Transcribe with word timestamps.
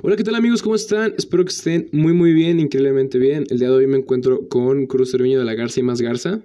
Hola, 0.00 0.14
¿qué 0.14 0.22
tal 0.22 0.36
amigos? 0.36 0.62
¿Cómo 0.62 0.76
están? 0.76 1.12
Espero 1.18 1.44
que 1.44 1.50
estén 1.50 1.88
muy 1.90 2.12
muy 2.12 2.32
bien, 2.32 2.60
increíblemente 2.60 3.18
bien. 3.18 3.46
El 3.50 3.58
día 3.58 3.68
de 3.68 3.74
hoy 3.74 3.88
me 3.88 3.98
encuentro 3.98 4.48
con 4.48 4.86
Cruz 4.86 5.10
Cerviño 5.10 5.40
de 5.40 5.44
la 5.44 5.54
Garza 5.54 5.80
y 5.80 5.82
más 5.82 6.00
Garza. 6.00 6.40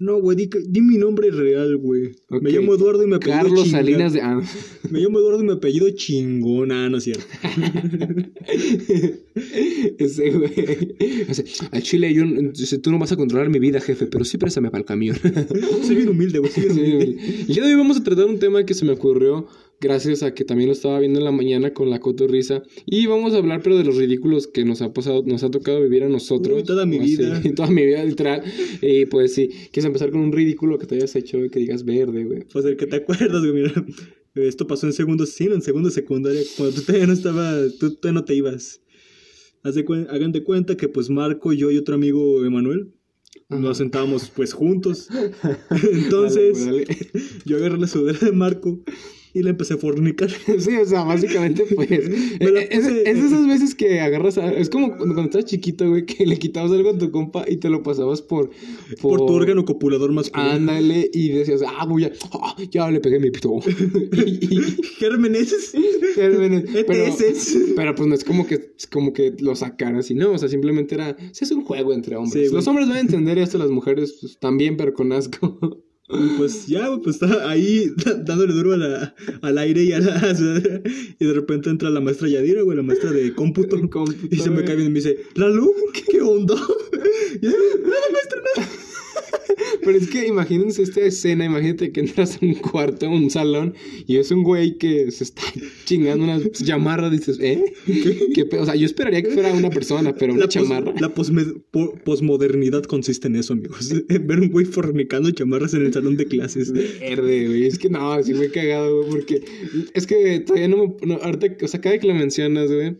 No, 0.00 0.20
güey, 0.20 0.36
di, 0.36 0.50
di 0.66 0.80
mi 0.80 0.98
nombre 0.98 1.30
real, 1.30 1.76
güey. 1.76 2.16
Me 2.28 2.50
llamo 2.50 2.74
Eduardo 2.74 3.04
y 3.04 3.06
me 3.06 3.16
apellido 3.16 3.40
Carlos 3.40 3.70
Salinas 3.70 4.12
de... 4.12 4.20
Ah, 4.20 4.42
Me 4.90 4.98
llamo 4.98 5.20
Eduardo 5.20 5.44
y 5.44 5.46
me 5.46 5.52
apellido 5.52 5.88
chingón. 5.90 6.72
Ah, 6.72 6.88
no 6.88 6.98
es 6.98 7.04
cierto. 7.04 7.24
Ese 9.98 10.30
güey. 10.30 10.52
O 11.30 11.34
sea, 11.34 11.44
al 11.70 11.82
chile, 11.82 12.12
yo, 12.12 12.24
tú 12.80 12.90
no 12.90 12.98
vas 12.98 13.12
a 13.12 13.16
controlar 13.16 13.48
mi 13.48 13.60
vida, 13.60 13.80
jefe, 13.80 14.06
pero 14.06 14.24
sí 14.24 14.38
préstame 14.38 14.72
para 14.72 14.80
el 14.80 14.86
camión. 14.86 15.16
Soy 15.84 15.94
bien 15.94 16.08
humilde, 16.08 16.40
güey. 16.40 16.50
Soy 16.50 16.64
bien 16.64 16.96
humilde. 16.96 17.44
el 17.46 17.54
día 17.54 17.62
de 17.62 17.68
hoy 17.68 17.76
vamos 17.76 17.98
a 17.98 18.02
tratar 18.02 18.24
un 18.24 18.40
tema 18.40 18.66
que 18.66 18.74
se 18.74 18.84
me 18.84 18.90
ocurrió 18.90 19.46
gracias 19.82 20.22
a 20.22 20.32
que 20.32 20.44
también 20.44 20.68
lo 20.68 20.72
estaba 20.72 20.98
viendo 21.00 21.18
en 21.18 21.24
la 21.26 21.32
mañana 21.32 21.74
con 21.74 21.90
la 21.90 21.98
cotorrisa 22.00 22.62
y 22.86 23.06
vamos 23.06 23.34
a 23.34 23.38
hablar 23.38 23.60
pero 23.62 23.76
de 23.76 23.84
los 23.84 23.96
ridículos 23.96 24.46
que 24.46 24.64
nos 24.64 24.80
ha 24.80 24.92
pasado, 24.92 25.22
nos 25.26 25.42
ha 25.42 25.50
tocado 25.50 25.82
vivir 25.82 26.04
a 26.04 26.08
nosotros. 26.08 26.56
Uy, 26.58 26.62
toda 26.64 26.86
mi 26.86 26.98
Así, 26.98 27.16
vida. 27.16 27.42
toda 27.56 27.68
mi 27.68 27.84
vida 27.84 28.02
literal. 28.04 28.42
Y 28.80 29.04
pues 29.06 29.34
sí, 29.34 29.48
quieres 29.72 29.84
empezar 29.86 30.10
con 30.12 30.20
un 30.20 30.32
ridículo 30.32 30.78
que 30.78 30.86
te 30.86 30.94
hayas 30.94 31.14
hecho 31.16 31.38
que 31.50 31.58
digas 31.58 31.84
verde, 31.84 32.24
güey. 32.24 32.44
Pues 32.50 32.64
el 32.64 32.76
que 32.76 32.86
te 32.86 32.96
acuerdas, 32.96 33.40
güey, 33.42 33.52
mira. 33.52 33.72
Esto 34.34 34.66
pasó 34.66 34.86
en 34.86 34.94
segundo, 34.94 35.26
sí, 35.26 35.44
en 35.44 35.60
segundo 35.60 35.90
secundaria. 35.90 36.40
Cuando 36.56 36.74
tú 36.76 36.82
todavía 36.82 37.06
no 37.06 37.12
estabas, 37.12 37.76
tú 37.78 37.94
todavía 37.96 38.20
no 38.20 38.24
te 38.24 38.34
ibas. 38.34 38.80
Haz 39.64 39.74
de 39.74 39.84
cuen- 39.84 40.06
hagan 40.08 40.32
de 40.32 40.42
cuenta 40.42 40.76
que 40.76 40.88
pues 40.88 41.10
Marco, 41.10 41.52
yo 41.52 41.70
y 41.70 41.76
otro 41.76 41.94
amigo 41.96 42.44
Emanuel 42.44 42.92
nos 43.50 43.76
sentábamos 43.78 44.30
pues 44.34 44.52
juntos. 44.54 45.08
Entonces, 45.92 46.64
Dale, 46.64 46.84
dale. 46.84 46.98
yo 47.44 47.56
agarré 47.58 47.78
la 47.78 47.86
sudadera 47.86 48.26
de 48.26 48.32
Marco 48.32 48.80
y 49.34 49.42
le 49.42 49.50
empecé 49.50 49.74
a 49.74 49.76
fornicar. 49.78 50.28
Sí, 50.58 50.76
o 50.76 50.84
sea, 50.84 51.04
básicamente, 51.04 51.64
pues. 51.74 51.88
Me 52.40 52.50
la 52.50 52.60
es, 52.62 52.86
esas 52.86 53.46
veces 53.46 53.74
que 53.74 54.00
agarras. 54.00 54.38
a- 54.38 54.52
es 54.52 54.68
como 54.68 54.88
cuando, 54.96 55.14
cuando 55.14 55.22
estás 55.38 55.44
chiquito, 55.46 55.88
güey, 55.88 56.04
que 56.06 56.26
le 56.26 56.38
quitabas 56.38 56.70
algo 56.72 56.90
a 56.90 56.98
tu 56.98 57.10
compa 57.10 57.44
y 57.48 57.56
te 57.56 57.68
lo 57.70 57.82
pasabas 57.82 58.22
por. 58.22 58.50
Por 59.00 59.18
tu 59.26 59.32
órgano 59.32 59.64
copulador 59.64 60.12
masculino. 60.12 60.50
Ándale, 60.52 61.10
y 61.12 61.30
decías, 61.30 61.62
ah, 61.66 61.84
voy 61.86 62.04
a. 62.04 62.12
ah, 62.32 62.56
ya 62.70 62.90
le 62.90 63.00
pegué 63.00 63.18
mi 63.18 63.30
pito. 63.30 63.52
Gérmenes. 64.98 65.72
gérmenes. 66.14 66.64
pero, 66.86 67.06
ETS. 67.06 67.58
pero 67.76 67.94
pues 67.94 68.08
no 68.08 68.14
es 68.14 68.24
como 68.24 68.46
que, 68.46 68.72
como 68.90 69.12
que 69.12 69.34
lo 69.40 69.54
sacaras 69.56 70.10
y 70.10 70.14
no, 70.14 70.32
o 70.32 70.38
sea, 70.38 70.48
simplemente 70.48 70.94
era. 70.94 71.16
es 71.38 71.50
un 71.50 71.64
juego 71.64 71.92
entre 71.92 72.16
hombres. 72.16 72.48
Sí. 72.48 72.54
Los 72.54 72.66
hombres 72.66 72.88
van 72.88 72.98
a 72.98 73.00
entender 73.00 73.38
y 73.38 73.40
hasta 73.42 73.58
las 73.58 73.70
mujeres 73.70 74.18
pues, 74.20 74.38
también, 74.38 74.76
pero 74.76 74.92
con 74.94 75.12
asco. 75.12 75.58
Y 76.12 76.36
pues 76.36 76.66
ya, 76.66 76.88
pues 77.02 77.16
estaba 77.16 77.50
ahí 77.50 77.90
dándole 78.24 78.52
duro 78.52 78.72
a 78.74 78.76
la- 78.76 79.14
al 79.42 79.58
aire 79.58 79.82
y 79.84 79.92
a 79.92 80.00
la. 80.00 80.20
Y 81.18 81.24
de 81.24 81.32
repente 81.32 81.70
entra 81.70 81.88
la 81.90 82.00
maestra 82.00 82.28
Yadira, 82.28 82.62
güey, 82.62 82.76
la 82.76 82.82
maestra 82.82 83.10
de 83.12 83.32
cómputo. 83.34 83.76
Cómputo, 83.88 84.26
y 84.30 84.36
se 84.38 84.50
me 84.50 84.56
güey. 84.56 84.66
cae 84.66 84.76
bien 84.76 84.88
y 84.88 84.90
me 84.90 84.96
dice, 85.00 85.18
¿Lalo? 85.34 85.70
¿Qué, 85.94 86.02
qué 86.10 86.20
onda? 86.20 86.54
Y 87.40 87.46
yo, 87.46 87.50
nada, 87.50 88.06
maestra, 88.12 88.40
nada. 88.56 88.68
Pero 89.84 89.98
es 89.98 90.08
que 90.08 90.26
imagínense 90.26 90.82
esta 90.82 91.00
escena, 91.00 91.44
imagínate 91.44 91.90
que 91.92 92.00
entras 92.00 92.36
a 92.40 92.44
un 92.44 92.54
cuarto, 92.54 93.06
a 93.06 93.08
un 93.08 93.30
salón, 93.30 93.74
y 94.06 94.16
es 94.16 94.30
un 94.30 94.42
güey 94.42 94.78
que 94.78 95.10
se 95.10 95.24
está 95.24 95.42
chingando 95.84 96.24
una 96.24 96.40
chamarra, 96.50 97.10
dices, 97.10 97.38
¿eh? 97.40 97.62
¿Qué 98.34 98.44
pe-?" 98.44 98.58
O 98.58 98.64
sea, 98.64 98.74
yo 98.76 98.86
esperaría 98.86 99.22
que 99.22 99.30
fuera 99.30 99.52
una 99.52 99.70
persona, 99.70 100.14
pero 100.14 100.32
una 100.34 100.40
La, 100.42 100.46
pos- 100.46 100.54
chamarra. 100.54 100.94
la 101.00 101.08
po- 101.14 101.94
posmodernidad 102.04 102.82
consiste 102.84 103.28
en 103.28 103.36
eso, 103.36 103.52
amigos. 103.54 103.92
Ver 104.08 104.40
un 104.40 104.50
güey 104.50 104.66
fornicando 104.66 105.30
chamarras 105.30 105.74
en 105.74 105.86
el 105.86 105.92
salón 105.92 106.16
de 106.16 106.26
clases. 106.26 106.72
Verde, 106.72 107.46
güey. 107.48 107.66
Es 107.66 107.78
que 107.78 107.88
no, 107.88 108.22
sí 108.22 108.34
me 108.34 108.46
he 108.46 108.50
cagado, 108.50 108.98
güey, 108.98 109.10
porque 109.10 109.42
es 109.94 110.06
que 110.06 110.40
todavía 110.40 110.68
no 110.68 110.76
me. 110.76 111.06
No, 111.06 111.14
ahorita, 111.22 111.56
o 111.64 111.68
sea, 111.68 111.80
cada 111.80 111.98
que 111.98 112.06
lo 112.06 112.14
mencionas, 112.14 112.70
güey, 112.70 112.90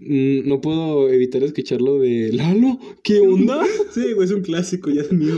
mm, 0.00 0.48
no 0.48 0.60
puedo 0.60 1.10
evitar 1.10 1.42
escucharlo 1.42 1.98
de 1.98 2.30
Lalo, 2.32 2.78
¿qué 3.02 3.18
onda? 3.20 3.64
Sí, 3.94 4.12
güey, 4.12 4.26
es 4.26 4.32
un 4.34 4.42
clásico 4.42 4.90
ya 4.90 5.02
mío. 5.10 5.36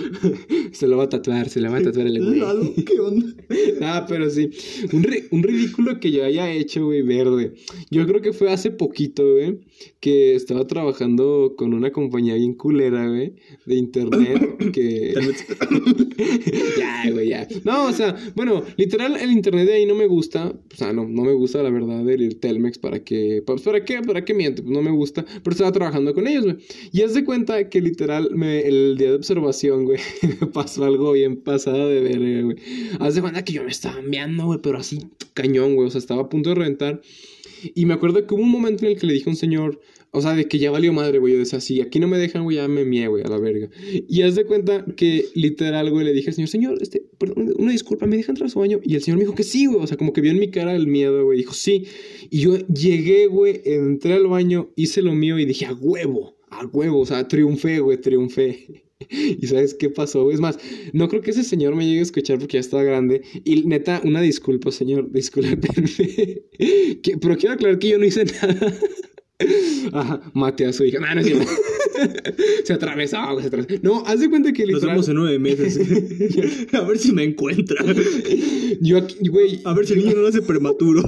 se 0.72 0.86
lo 0.86 0.96
va 0.96 1.04
a 1.04 1.08
tatuar, 1.08 1.48
se 1.48 1.60
lo 1.60 1.70
va 1.70 1.78
a 1.78 1.82
tatuar 1.82 2.06
el 2.06 2.24
güey. 2.24 2.38
Lalo, 2.40 2.72
¿qué 2.86 3.00
onda? 3.00 3.26
Ah, 3.82 4.04
pero 4.08 4.28
sí. 4.30 4.50
Un, 4.92 5.02
ri- 5.04 5.24
un 5.30 5.42
ridículo 5.42 5.98
que 6.00 6.10
yo 6.12 6.24
haya 6.24 6.52
hecho, 6.52 6.84
güey, 6.84 7.02
verde. 7.02 7.54
Yo 7.90 8.06
creo 8.06 8.20
que 8.20 8.32
fue 8.32 8.50
hace 8.52 8.70
poquito, 8.70 9.22
güey, 9.32 9.60
que 10.00 10.34
estaba 10.34 10.66
trabajando 10.66 11.54
con 11.56 11.72
una 11.74 11.90
compañía 11.90 12.34
bien 12.34 12.54
culera, 12.54 13.08
güey, 13.08 13.34
de 13.66 13.74
internet, 13.74 14.56
que... 14.72 15.14
Ya, 16.78 17.10
güey, 17.10 17.28
ya. 17.30 17.48
No, 17.64 17.86
o 17.86 17.92
sea, 17.92 18.16
bueno, 18.34 18.62
literal, 18.76 19.16
el 19.16 19.30
internet 19.32 19.66
de 19.66 19.74
ahí 19.74 19.86
no 19.86 19.94
me 19.94 20.06
gusta. 20.06 20.48
O 20.72 20.76
sea, 20.76 20.92
no, 20.92 21.06
no 21.08 21.22
me 21.22 21.32
gusta, 21.32 21.62
la 21.62 21.70
verdad, 21.70 22.08
el, 22.08 22.22
el 22.22 22.36
Telmex, 22.36 22.78
¿para 22.78 23.02
qué? 23.02 23.42
Pues, 23.44 23.62
¿Para 23.62 23.84
qué? 23.84 24.00
¿Para 24.02 24.24
qué 24.24 24.34
miento? 24.34 24.62
No 24.66 24.82
me 24.82 24.90
gusta, 24.90 25.24
pero 25.42 25.52
estaba 25.52 25.72
trabajando 25.72 26.12
con 26.14 26.26
ellos, 26.26 26.44
güey. 26.44 26.56
Y 26.92 27.02
haz 27.02 27.14
de 27.14 27.24
cuenta 27.24 27.68
que 27.68 27.80
literal, 27.80 28.30
me, 28.34 28.60
el 28.60 28.96
día 28.98 29.08
de 29.10 29.16
observación, 29.16 29.84
güey, 29.86 29.98
me 30.40 30.46
pasó 30.46 30.84
algo 30.84 31.12
bien 31.12 31.36
pasado 31.36 31.88
de 31.88 32.00
ver, 32.00 32.44
güey. 32.44 32.56
Haz 32.98 33.14
de 33.14 33.20
cuenta 33.20 33.44
que 33.44 33.52
yo 33.52 33.64
me 33.64 33.70
estaba 33.70 33.98
enviando, 33.98 34.46
güey, 34.46 34.60
pero 34.62 34.78
así 34.78 35.08
cañón, 35.34 35.74
güey. 35.74 35.88
O 35.88 35.90
sea, 35.90 35.98
estaba 35.98 36.22
a 36.22 36.28
punto 36.28 36.50
de 36.50 36.56
reventar. 36.56 37.00
Y 37.74 37.86
me 37.86 37.94
acuerdo 37.94 38.26
que 38.26 38.34
hubo 38.34 38.42
un 38.42 38.50
momento 38.50 38.84
en 38.84 38.92
el 38.92 38.98
que 38.98 39.06
le 39.06 39.12
dije 39.12 39.28
a 39.28 39.32
un 39.32 39.36
señor, 39.36 39.80
o 40.12 40.20
sea, 40.20 40.34
de 40.34 40.46
que 40.46 40.58
ya 40.58 40.70
valió 40.70 40.92
madre, 40.92 41.18
güey. 41.18 41.34
Yo 41.34 41.38
decía, 41.38 41.60
si 41.60 41.80
aquí 41.80 42.00
no 42.00 42.08
me 42.08 42.18
dejan, 42.18 42.42
güey, 42.42 42.56
ya 42.56 42.66
me 42.66 42.84
mié, 42.84 43.06
güey, 43.06 43.22
a 43.24 43.28
la 43.28 43.38
verga. 43.38 43.68
Y 44.08 44.22
haz 44.22 44.34
de 44.34 44.44
cuenta 44.44 44.84
que 44.96 45.26
literal, 45.34 45.90
güey, 45.90 46.04
le 46.04 46.12
dije 46.12 46.30
al 46.30 46.34
señor, 46.34 46.48
señor, 46.48 46.78
este, 46.80 47.04
perdón, 47.18 47.54
una 47.58 47.72
disculpa, 47.72 48.06
¿me 48.06 48.16
deja 48.16 48.32
entrar 48.32 48.46
a 48.46 48.50
su 48.50 48.58
baño? 48.58 48.80
Y 48.82 48.96
el 48.96 49.02
señor 49.02 49.18
me 49.18 49.24
dijo 49.24 49.34
que 49.34 49.44
sí, 49.44 49.66
güey. 49.66 49.82
O 49.82 49.86
sea, 49.86 49.96
como 49.96 50.12
que 50.12 50.20
vio 50.20 50.32
en 50.32 50.40
mi 50.40 50.50
cara 50.50 50.74
el 50.74 50.86
miedo, 50.86 51.24
güey. 51.24 51.38
Dijo, 51.38 51.54
sí. 51.54 51.86
Y 52.28 52.40
yo 52.40 52.56
llegué, 52.66 53.26
güey, 53.26 53.60
entré 53.64 54.14
al 54.14 54.26
baño, 54.26 54.70
hice 54.74 55.02
lo 55.02 55.14
mío 55.14 55.38
y 55.38 55.44
dije, 55.44 55.66
a 55.66 55.74
huevo, 55.74 56.36
a 56.48 56.66
huevo. 56.66 57.00
O 57.00 57.06
sea, 57.06 57.28
triunfé, 57.28 57.78
güey, 57.80 58.00
triunfé. 58.00 58.89
¿Y 59.40 59.46
sabes 59.46 59.74
qué 59.74 59.88
pasó? 59.90 60.30
Es 60.30 60.40
más, 60.40 60.58
no 60.92 61.08
creo 61.08 61.22
que 61.22 61.30
ese 61.30 61.42
señor 61.44 61.74
me 61.76 61.86
llegue 61.86 62.00
a 62.00 62.02
escuchar 62.02 62.38
porque 62.38 62.54
ya 62.58 62.60
estaba 62.60 62.82
grande. 62.82 63.22
Y 63.44 63.62
neta, 63.66 64.00
una 64.04 64.20
disculpa, 64.20 64.70
señor, 64.70 65.10
discúlpenme. 65.12 65.88
Que- 67.02 67.18
pero 67.20 67.36
quiero 67.36 67.54
aclarar 67.54 67.78
que 67.78 67.88
yo 67.88 67.98
no 67.98 68.04
hice 68.04 68.24
nada. 68.24 68.74
Ajá, 69.92 70.20
maté 70.34 70.66
a 70.66 70.72
su 70.72 70.84
hija. 70.84 70.98
No, 71.00 71.14
no 71.14 71.22
cierto. 71.22 71.46
se 72.64 72.72
atravesó, 72.74 73.16
güey, 73.32 73.40
se 73.40 73.46
atravesó. 73.48 73.80
No, 73.82 74.02
haz 74.06 74.20
de 74.20 74.28
cuenta 74.28 74.52
que 74.52 74.62
Nos 74.64 74.74
literal. 74.74 74.90
vemos 74.96 75.08
en 75.08 75.14
nueve 75.14 75.38
meses. 75.38 75.80
a 76.74 76.80
ver 76.82 76.98
si 76.98 77.12
me 77.12 77.24
encuentra. 77.24 77.82
Yo 78.82 78.98
aquí, 78.98 79.28
güey, 79.28 79.60
A 79.64 79.72
ver 79.72 79.86
si 79.86 79.94
el 79.94 80.00
niño 80.00 80.16
no 80.16 80.22
nace 80.24 80.42
prematuro. 80.42 81.02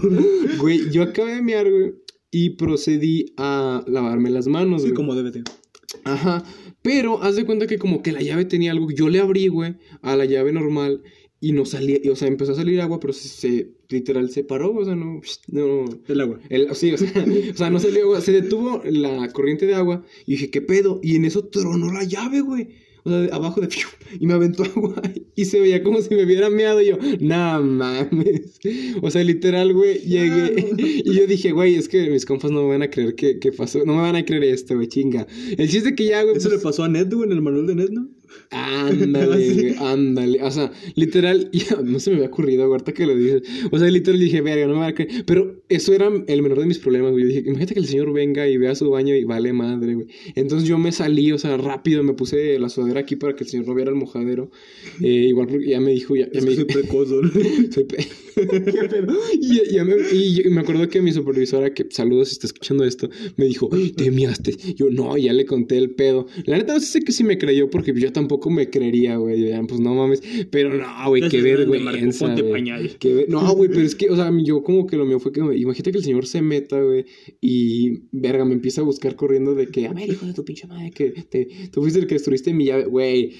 güey, 0.58 0.90
yo 0.90 1.02
acabé 1.02 1.34
de 1.36 1.42
mear, 1.42 1.70
güey. 1.70 1.92
Y 2.30 2.50
procedí 2.56 3.34
a 3.36 3.84
lavarme 3.86 4.30
las 4.30 4.46
manos, 4.46 4.80
Sí, 4.80 4.88
güey. 4.88 4.96
como 4.96 5.14
debe 5.14 5.30
de. 5.30 5.42
Ajá. 6.04 6.42
Pero 6.82 7.22
haz 7.22 7.36
de 7.36 7.44
cuenta 7.46 7.66
que 7.66 7.78
como 7.78 8.02
que 8.02 8.12
la 8.12 8.20
llave 8.22 8.44
tenía 8.44 8.72
algo. 8.72 8.90
Yo 8.90 9.08
le 9.08 9.20
abrí, 9.20 9.48
güey, 9.48 9.76
a 10.02 10.16
la 10.16 10.24
llave 10.24 10.52
normal. 10.52 11.02
Y 11.44 11.50
no 11.52 11.64
salía, 11.64 11.98
y, 12.00 12.08
o 12.08 12.14
sea, 12.14 12.28
empezó 12.28 12.52
a 12.52 12.54
salir 12.54 12.80
agua, 12.80 13.00
pero 13.00 13.12
se, 13.12 13.26
se- 13.28 13.72
literal 13.88 14.30
se 14.30 14.44
paró, 14.44 14.72
o 14.76 14.84
sea, 14.84 14.94
no, 14.94 15.20
no, 15.48 15.84
El 16.06 16.20
agua. 16.20 16.38
el- 16.50 16.72
sí, 16.76 16.92
o 16.92 16.96
sea, 16.98 17.10
o 17.52 17.56
sea, 17.56 17.68
no 17.68 17.80
salió 17.80 18.02
agua, 18.04 18.20
se 18.20 18.30
detuvo 18.30 18.80
la 18.84 19.28
corriente 19.32 19.66
de 19.66 19.74
agua 19.74 20.04
y 20.24 20.32
dije, 20.32 20.50
¿qué 20.50 20.60
pedo? 20.62 21.00
Y 21.02 21.16
en 21.16 21.24
eso 21.24 21.44
tronó 21.48 21.90
la 21.92 22.04
llave, 22.04 22.42
güey. 22.42 22.68
O 23.04 23.10
sea, 23.10 23.34
abajo 23.34 23.60
de 23.60 23.68
¡fiu! 23.68 23.88
y 24.20 24.26
me 24.26 24.34
aventó 24.34 24.62
agua 24.76 25.00
y 25.34 25.44
se 25.44 25.58
veía 25.60 25.82
como 25.82 26.00
si 26.00 26.14
me 26.14 26.24
hubiera 26.24 26.50
meado 26.50 26.80
y 26.80 26.86
yo, 26.88 26.98
no 27.20 27.62
mames. 27.62 28.60
O 29.02 29.10
sea, 29.10 29.24
literal, 29.24 29.72
güey, 29.72 29.98
llegué 30.00 30.74
y 30.78 31.12
yo 31.14 31.26
dije, 31.26 31.52
güey, 31.52 31.74
es 31.74 31.88
que 31.88 32.08
mis 32.10 32.24
compas 32.26 32.50
no 32.50 32.62
me 32.62 32.68
van 32.68 32.82
a 32.82 32.90
creer 32.90 33.14
que, 33.14 33.38
que 33.38 33.52
pasó, 33.52 33.80
no 33.84 33.94
me 33.96 34.02
van 34.02 34.16
a 34.16 34.24
creer 34.24 34.44
esto, 34.44 34.74
güey, 34.76 34.88
chinga. 34.88 35.26
El 35.56 35.68
chiste 35.68 35.94
que 35.94 36.06
ya, 36.06 36.22
güey, 36.22 36.36
Eso 36.36 36.48
pues- 36.48 36.58
le 36.60 36.64
pasó 36.64 36.84
a 36.84 36.88
Ned, 36.88 37.12
güey, 37.12 37.26
en 37.26 37.32
el 37.32 37.42
manual 37.42 37.66
de 37.66 37.74
Ned, 37.74 37.90
¿no? 37.90 38.08
Ándale, 38.50 39.54
güey, 39.54 39.74
ándale. 39.78 40.42
O 40.42 40.50
sea, 40.50 40.70
literal, 40.94 41.50
ya, 41.52 41.76
no 41.82 41.98
se 42.00 42.10
me 42.10 42.16
había 42.16 42.28
ocurrido, 42.28 42.64
ahorita 42.64 42.92
que 42.92 43.06
lo 43.06 43.16
dices. 43.16 43.42
O 43.70 43.78
sea, 43.78 43.88
literal 43.88 44.20
dije, 44.20 44.40
verga, 44.40 44.66
no 44.66 44.74
me 44.74 44.80
va 44.80 44.88
a 44.88 44.94
creer. 44.94 45.24
Pero 45.26 45.62
eso 45.68 45.94
era 45.94 46.10
el 46.26 46.42
menor 46.42 46.58
de 46.60 46.66
mis 46.66 46.78
problemas, 46.78 47.12
güey. 47.12 47.22
Yo 47.24 47.28
dije, 47.28 47.40
imagínate 47.46 47.74
que 47.74 47.80
el 47.80 47.86
señor 47.86 48.12
venga 48.12 48.46
y 48.48 48.56
vea 48.58 48.74
su 48.74 48.90
baño 48.90 49.14
y 49.14 49.24
vale 49.24 49.52
madre, 49.52 49.94
güey. 49.94 50.06
Entonces 50.34 50.68
yo 50.68 50.76
me 50.78 50.92
salí, 50.92 51.32
o 51.32 51.38
sea, 51.38 51.56
rápido, 51.56 52.02
me 52.02 52.12
puse 52.14 52.58
la 52.58 52.68
sudadera 52.68 53.00
aquí 53.00 53.16
para 53.16 53.34
que 53.34 53.44
el 53.44 53.50
señor 53.50 53.66
no 53.68 53.74
viera 53.74 53.90
el 53.90 53.96
mojadero. 53.96 54.50
Eh, 55.00 55.26
igual 55.28 55.46
porque 55.48 55.68
ya 55.70 55.80
me 55.80 55.92
dijo, 55.92 56.14
ya, 56.16 56.30
ya 56.30 56.38
Es 56.38 56.44
me 56.44 56.50
que 56.50 56.56
soy 56.56 56.64
dijo. 56.64 56.80
precoz, 56.80 57.10
¿no? 57.10 57.30
Soy 57.72 57.84
pe- 57.84 58.06
¿Qué 58.34 58.60
pedo? 58.88 59.14
y, 59.40 59.72
ya- 59.74 59.84
me, 59.84 59.94
y 60.12 60.34
yo- 60.42 60.50
me 60.50 60.60
acuerdo 60.60 60.88
que 60.88 61.00
mi 61.02 61.12
supervisora, 61.12 61.72
que 61.74 61.86
saludos 61.90 62.28
si 62.28 62.32
está 62.34 62.46
escuchando 62.46 62.84
esto, 62.84 63.08
me 63.36 63.46
dijo, 63.46 63.68
te 63.96 64.10
miaste. 64.10 64.56
Yo, 64.76 64.90
no, 64.90 65.16
ya 65.16 65.32
le 65.32 65.44
conté 65.46 65.76
el 65.78 65.90
pedo. 65.90 66.26
La 66.46 66.56
neta 66.58 66.74
no 66.74 66.80
sé 66.80 67.00
si 67.06 67.24
me 67.24 67.38
creyó 67.38 67.68
porque 67.70 67.92
yo 67.94 68.12
tampoco 68.22 68.50
me 68.50 68.68
creería, 68.70 69.16
güey. 69.16 69.50
Pues 69.66 69.80
no 69.80 69.94
mames. 69.94 70.22
Pero 70.50 70.74
no, 70.74 71.08
güey, 71.08 71.22
qué 71.28 71.38
vergüenza. 71.92 72.26
Qué 72.98 73.14
ver- 73.14 73.28
No, 73.28 73.54
güey, 73.54 73.68
pero 73.68 73.82
es 73.82 73.94
que, 73.94 74.08
o 74.10 74.16
sea, 74.16 74.30
yo 74.42 74.62
como 74.62 74.86
que 74.86 74.96
lo 74.96 75.04
mío 75.04 75.18
fue 75.20 75.32
que, 75.32 75.40
güey, 75.40 75.60
imagínate 75.62 75.92
que 75.92 75.98
el 75.98 76.04
señor 76.04 76.26
se 76.26 76.42
meta, 76.42 76.80
güey, 76.80 77.04
y 77.40 78.00
verga, 78.12 78.44
me 78.44 78.54
empieza 78.54 78.80
a 78.80 78.84
buscar 78.84 79.16
corriendo 79.16 79.54
de 79.54 79.66
que, 79.68 79.86
a 79.86 79.92
ver, 79.92 80.08
hijo 80.10 80.26
de 80.26 80.32
tu 80.34 80.44
pinche 80.44 80.66
madre, 80.66 80.90
que 80.90 81.10
te, 81.10 81.48
tú 81.72 81.80
fuiste 81.82 81.98
el 82.00 82.06
que 82.06 82.14
destruiste 82.14 82.52
mi 82.52 82.66
llave, 82.66 82.84
güey. 82.86 83.32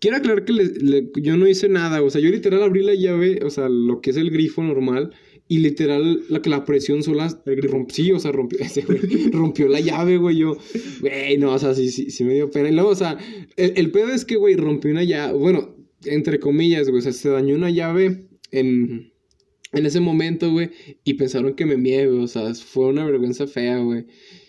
Quiero 0.00 0.16
aclarar 0.16 0.44
que 0.44 0.52
le- 0.52 0.64
le- 0.80 1.10
yo 1.20 1.36
no 1.36 1.46
hice 1.46 1.68
nada, 1.68 2.02
o 2.02 2.10
sea, 2.10 2.20
yo 2.20 2.30
literal 2.30 2.62
abrí 2.62 2.82
la 2.82 2.94
llave, 2.94 3.40
o 3.44 3.50
sea, 3.50 3.68
lo 3.68 4.00
que 4.00 4.10
es 4.10 4.16
el 4.16 4.30
grifo 4.30 4.62
normal, 4.62 5.10
Y 5.52 5.58
literal, 5.58 6.24
la 6.30 6.40
que 6.40 6.48
la 6.48 6.64
presión 6.64 7.02
sola 7.02 7.28
rompió, 7.44 7.94
sí, 7.94 8.10
o 8.10 8.18
sea, 8.18 8.32
rompió, 8.32 8.58
ese 8.62 8.80
güey, 8.80 9.30
rompió 9.30 9.68
la 9.68 9.80
llave, 9.80 10.16
güey. 10.16 10.38
Yo, 10.38 10.56
güey, 11.02 11.36
no, 11.36 11.52
o 11.52 11.58
sea, 11.58 11.74
sí, 11.74 11.90
sí, 11.90 12.10
sí 12.10 12.24
me 12.24 12.32
dio 12.32 12.50
pena. 12.50 12.70
Y 12.70 12.72
luego, 12.72 12.88
o 12.88 12.94
sea, 12.94 13.18
el, 13.56 13.74
el 13.76 13.90
pedo 13.90 14.14
es 14.14 14.24
que, 14.24 14.36
güey, 14.36 14.56
rompió 14.56 14.90
una 14.90 15.04
llave, 15.04 15.36
bueno, 15.36 15.76
entre 16.06 16.40
comillas, 16.40 16.88
güey, 16.88 17.00
o 17.00 17.02
sea, 17.02 17.12
se 17.12 17.28
dañó 17.28 17.54
una 17.54 17.68
llave 17.68 18.28
en, 18.50 19.12
en 19.72 19.84
ese 19.84 20.00
momento, 20.00 20.50
güey, 20.50 20.70
y 21.04 21.14
pensaron 21.14 21.52
que 21.52 21.66
me 21.66 21.76
mié, 21.76 22.06
güey, 22.06 22.24
o 22.24 22.28
sea, 22.28 22.54
fue 22.54 22.86
una 22.86 23.04
vergüenza 23.04 23.46
fea, 23.46 23.76
güey. 23.76 24.06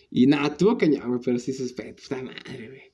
Y 0.09 0.27
nada, 0.27 0.55
tuvo 0.55 0.77
cañón, 0.77 1.09
güey, 1.09 1.19
pero 1.21 1.37
sí 1.37 1.51
suspecto, 1.51 2.01
puta 2.01 2.23
madre, 2.23 2.69
güey. 2.69 2.92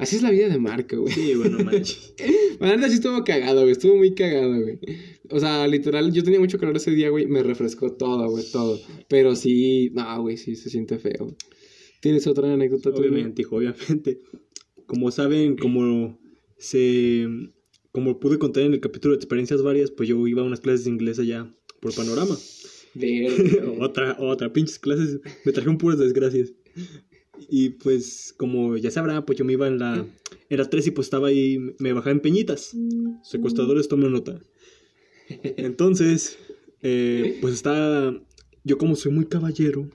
Así 0.00 0.16
es 0.16 0.22
la 0.22 0.30
vida 0.30 0.48
de 0.48 0.58
Marco, 0.58 1.02
güey. 1.02 1.12
Sí, 1.12 1.34
bueno, 1.34 1.58
manches. 1.64 2.14
Verdad 2.58 2.88
sí 2.88 2.94
estuvo 2.94 3.22
cagado, 3.22 3.60
güey. 3.60 3.72
Estuvo 3.72 3.96
muy 3.96 4.14
cagado, 4.14 4.60
güey. 4.60 4.78
O 5.28 5.38
sea, 5.38 5.68
literal, 5.68 6.10
yo 6.12 6.24
tenía 6.24 6.40
mucho 6.40 6.58
calor 6.58 6.76
ese 6.76 6.90
día, 6.92 7.10
güey. 7.10 7.26
Me 7.26 7.42
refrescó 7.42 7.92
todo, 7.92 8.30
güey, 8.30 8.44
todo. 8.50 8.80
Pero 9.08 9.36
sí, 9.36 9.90
no, 9.92 10.22
güey, 10.22 10.38
sí 10.38 10.56
se 10.56 10.70
siente 10.70 10.98
feo. 10.98 11.24
güey. 11.26 11.36
¿Tienes 12.00 12.26
otra 12.26 12.50
anécdota? 12.50 12.88
Obviamente, 12.90 13.42
hijo, 13.42 13.56
obviamente. 13.56 14.20
Como 14.86 15.10
saben, 15.10 15.56
como 15.56 16.18
se... 16.56 17.26
Como 17.92 18.20
pude 18.20 18.38
contar 18.38 18.62
en 18.62 18.72
el 18.72 18.80
capítulo 18.80 19.12
de 19.12 19.16
experiencias 19.16 19.62
varias, 19.62 19.90
pues 19.90 20.08
yo 20.08 20.26
iba 20.26 20.42
a 20.42 20.44
unas 20.44 20.60
clases 20.60 20.84
de 20.84 20.90
inglés 20.90 21.18
allá 21.18 21.52
por 21.80 21.94
Panorama. 21.94 22.36
Verga. 22.94 23.30
otra, 23.80 24.16
otra, 24.18 24.52
pinches 24.52 24.78
clases. 24.78 25.20
Me 25.44 25.52
trajeron 25.52 25.76
puras 25.76 25.98
desgracias. 25.98 26.52
Y 27.48 27.70
pues, 27.70 28.34
como 28.36 28.76
ya 28.76 28.90
sabrán, 28.90 29.24
pues 29.24 29.38
yo 29.38 29.44
me 29.44 29.54
iba 29.54 29.66
en 29.66 29.78
la... 29.78 30.06
Era 30.48 30.68
3 30.68 30.86
y 30.86 30.90
pues 30.90 31.06
estaba 31.06 31.28
ahí, 31.28 31.58
me 31.78 31.92
bajaba 31.92 32.12
en 32.12 32.20
Peñitas. 32.20 32.76
Secuestradores, 33.22 33.88
tomen 33.88 34.12
nota. 34.12 34.40
Entonces, 35.28 36.38
eh, 36.82 37.38
pues 37.40 37.54
está... 37.54 38.14
Yo 38.64 38.76
como 38.76 38.94
soy 38.96 39.12
muy 39.12 39.26
caballero, 39.26 39.88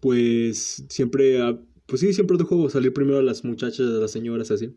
pues 0.00 0.84
siempre... 0.88 1.40
ah, 1.40 1.58
Pues 1.86 2.00
sí, 2.00 2.12
siempre 2.12 2.36
dejo 2.36 2.70
salir 2.70 2.92
primero 2.92 3.18
a 3.18 3.22
las 3.22 3.44
muchachas, 3.44 3.80
a 3.80 4.00
las 4.00 4.10
señoras, 4.10 4.50
así. 4.50 4.70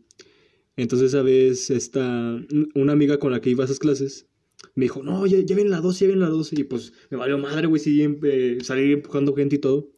Entonces, 0.76 1.08
esa 1.08 1.22
vez, 1.22 1.70
esta... 1.70 2.38
Una 2.74 2.92
amiga 2.92 3.18
con 3.18 3.32
la 3.32 3.40
que 3.40 3.50
iba 3.50 3.62
a 3.62 3.66
esas 3.66 3.78
clases, 3.78 4.26
me 4.74 4.86
dijo, 4.86 5.02
no, 5.02 5.26
ya, 5.26 5.38
ya 5.40 5.56
ven 5.56 5.70
la 5.70 5.80
12, 5.80 6.04
ya 6.04 6.10
ven 6.10 6.20
la 6.20 6.28
12. 6.28 6.60
Y 6.60 6.64
pues 6.64 6.92
me 7.10 7.16
valió 7.16 7.38
madre, 7.38 7.66
güey, 7.66 7.80
sí, 7.80 8.02
eh, 8.24 8.58
salir 8.62 8.92
empujando 8.92 9.34
gente 9.34 9.56
y 9.56 9.58
todo. 9.58 9.90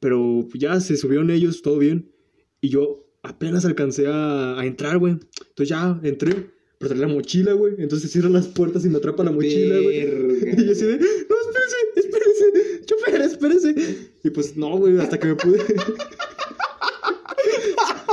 Pero 0.00 0.46
ya 0.54 0.80
se 0.80 0.96
subieron 0.96 1.30
ellos, 1.30 1.62
todo 1.62 1.78
bien. 1.78 2.10
Y 2.60 2.68
yo 2.68 3.06
apenas 3.22 3.64
alcancé 3.64 4.06
a, 4.06 4.58
a 4.58 4.66
entrar, 4.66 4.98
güey. 4.98 5.12
Entonces 5.12 5.68
ya 5.68 5.98
entré, 6.02 6.50
pero 6.78 6.90
traía 6.90 7.06
la 7.06 7.12
mochila, 7.14 7.52
güey. 7.52 7.74
Entonces 7.78 8.10
cierran 8.10 8.32
las 8.32 8.48
puertas 8.48 8.84
y 8.84 8.88
me 8.88 8.98
atrapa 8.98 9.24
la 9.24 9.32
mochila, 9.32 9.78
güey. 9.80 10.00
Y 10.58 10.64
yo 10.64 10.72
así 10.72 10.84
de, 10.84 10.98
no, 10.98 11.36
espérese, 11.46 11.76
espérese, 11.96 12.84
chofer, 12.84 13.20
espérese. 13.22 13.74
Y 14.22 14.30
pues 14.30 14.56
no, 14.56 14.76
güey, 14.76 14.98
hasta 14.98 15.18
que 15.18 15.28
me 15.28 15.34
pude. 15.36 15.58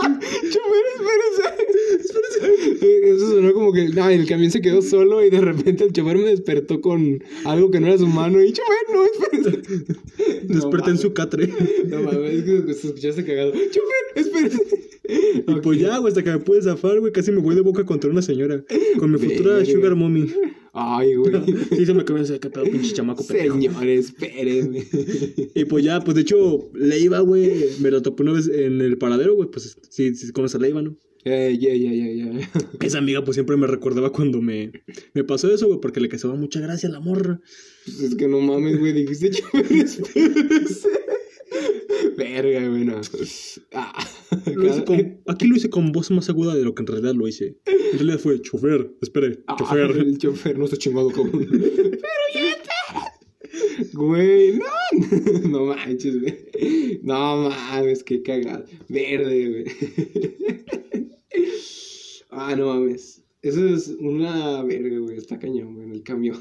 Chofer, 0.04 0.86
espérese. 0.94 2.46
Eh, 2.46 2.53
Eso 2.82 3.30
sonó 3.30 3.54
como 3.54 3.74
que 3.74 3.90
no, 3.90 4.10
el 4.10 4.28
camión 4.28 4.52
se 4.52 4.62
quedó 4.62 4.82
solo 4.82 5.24
y 5.24 5.30
de 5.30 5.42
repente 5.42 5.84
el 5.84 5.94
chofer 5.94 6.18
me 6.18 6.24
despertó 6.24 6.82
con 6.82 7.24
algo 7.46 7.72
que 7.72 7.80
no 7.80 7.88
era 7.88 7.98
su 7.98 8.08
mano 8.08 8.42
y 8.42 8.54
chofer, 8.54 8.78
no, 8.94 9.06
espérese. 9.06 9.84
Desperté 10.48 10.92
en 10.92 10.98
su 10.98 11.14
catre. 11.14 11.54
No 11.88 12.02
mames, 12.02 12.32
es 12.32 12.44
que 12.44 12.74
se 12.74 12.88
escuchaste 12.88 13.26
cagado. 13.26 13.52
Chofer, 13.52 14.04
espérese. 14.16 14.60
Y 15.48 15.56
pues 15.62 15.80
ya, 15.80 15.98
güey, 15.98 16.10
hasta 16.12 16.24
que 16.24 16.32
me 16.32 16.40
pude 16.40 16.62
zafar, 16.62 17.00
güey, 17.00 17.12
casi 17.12 17.32
me 17.32 17.40
voy 17.40 17.56
de 17.56 17.62
boca 17.62 17.86
contra 17.86 18.10
una 18.10 18.22
señora. 18.22 18.64
Con 18.98 19.12
mi 19.12 19.18
futura 19.18 19.58
Verga. 19.58 19.72
sugar 19.72 19.96
mommy. 19.96 20.32
Ay, 20.72 21.16
güey. 21.16 21.34
Sí, 21.76 21.86
se 21.86 21.94
me 21.94 22.06
quedó 22.06 22.18
ese, 22.18 22.40
pedo, 22.40 22.64
pinche 22.64 22.94
chamaco 22.94 23.26
pendejo. 23.26 23.56
Señores, 23.56 24.06
espérenme. 24.06 24.86
Y 25.54 25.66
pues 25.66 25.84
ya, 25.84 26.00
pues 26.00 26.16
de 26.16 26.22
hecho, 26.22 26.70
Leiva, 26.74 27.20
güey, 27.20 27.52
me 27.80 27.92
lo 27.92 28.02
topé 28.02 28.24
una 28.24 28.34
vez 28.34 28.48
en 28.48 28.82
el 28.82 28.98
paradero, 28.98 29.36
güey, 29.36 29.50
pues 29.50 29.78
sí, 29.90 30.16
sí 30.16 30.32
conoces 30.32 30.56
a 30.56 30.60
Leiva, 30.60 30.82
¿no? 30.82 30.98
Eh, 31.26 31.58
ya, 31.60 31.74
ya, 31.74 31.92
ya. 31.92 32.50
Esa 32.86 32.98
amiga 32.98 33.24
pues 33.24 33.36
siempre 33.36 33.56
me 33.58 33.68
recordaba 33.68 34.12
cuando 34.12 34.42
me, 34.42 34.72
me 35.14 35.24
pasó 35.24 35.54
eso, 35.54 35.68
güey, 35.68 35.80
porque 35.80 36.00
le 36.02 36.10
causaba 36.10 36.36
mucha 36.36 36.60
gracia 36.60 36.90
a 36.90 36.92
la 36.92 37.00
morra. 37.00 37.40
Pues 37.86 38.02
es 38.02 38.16
que 38.16 38.28
no 38.28 38.40
mames, 38.42 38.78
güey, 38.80 38.92
dijiste 38.94 39.32
chofer, 39.32 39.72
espérese. 39.72 40.90
Verga, 42.18 42.68
güey, 42.68 42.84
no. 42.86 43.00
Ah, 43.74 44.06
Lo 44.54 44.66
hice 44.66 44.84
cada- 44.84 44.86
con- 44.86 45.22
aquí 45.28 45.48
lo 45.48 45.56
hice 45.56 45.70
con 45.70 45.92
voz 45.92 46.12
más 46.12 46.30
aguda 46.30 46.56
de 46.56 46.64
lo 46.64 46.74
que 46.76 46.82
en 46.84 46.88
realidad 46.88 47.14
lo 47.16 47.28
hice. 47.28 47.58
En 47.66 48.00
realidad 48.00 48.20
fue, 48.20 48.42
chofer, 48.42 48.92
espere, 49.02 49.40
Ah, 49.48 49.56
chofer. 49.58 49.92
el 49.98 50.18
chofer 50.18 50.58
no 50.58 50.66
está 50.66 50.78
chingado 50.78 51.12
como. 51.12 51.32
Pero 51.32 51.48
ya. 52.34 52.58
Güey, 53.94 54.58
no. 54.60 55.50
No 55.50 55.66
manches, 55.66 56.20
güey. 56.20 57.00
No 57.04 57.50
mames, 57.50 58.04
qué 58.04 58.22
cagado. 58.24 58.66
Verde, 58.90 59.50
güey. 59.50 60.83
Ah, 62.36 62.56
no 62.56 62.68
mames. 62.68 63.24
Eso 63.42 63.68
es 63.68 63.90
una 64.00 64.64
verga, 64.64 64.98
güey. 65.00 65.18
Está 65.18 65.38
cañón, 65.38 65.76
güey, 65.76 65.86
en 65.86 65.92
el 65.92 66.04
cambio. 66.04 66.34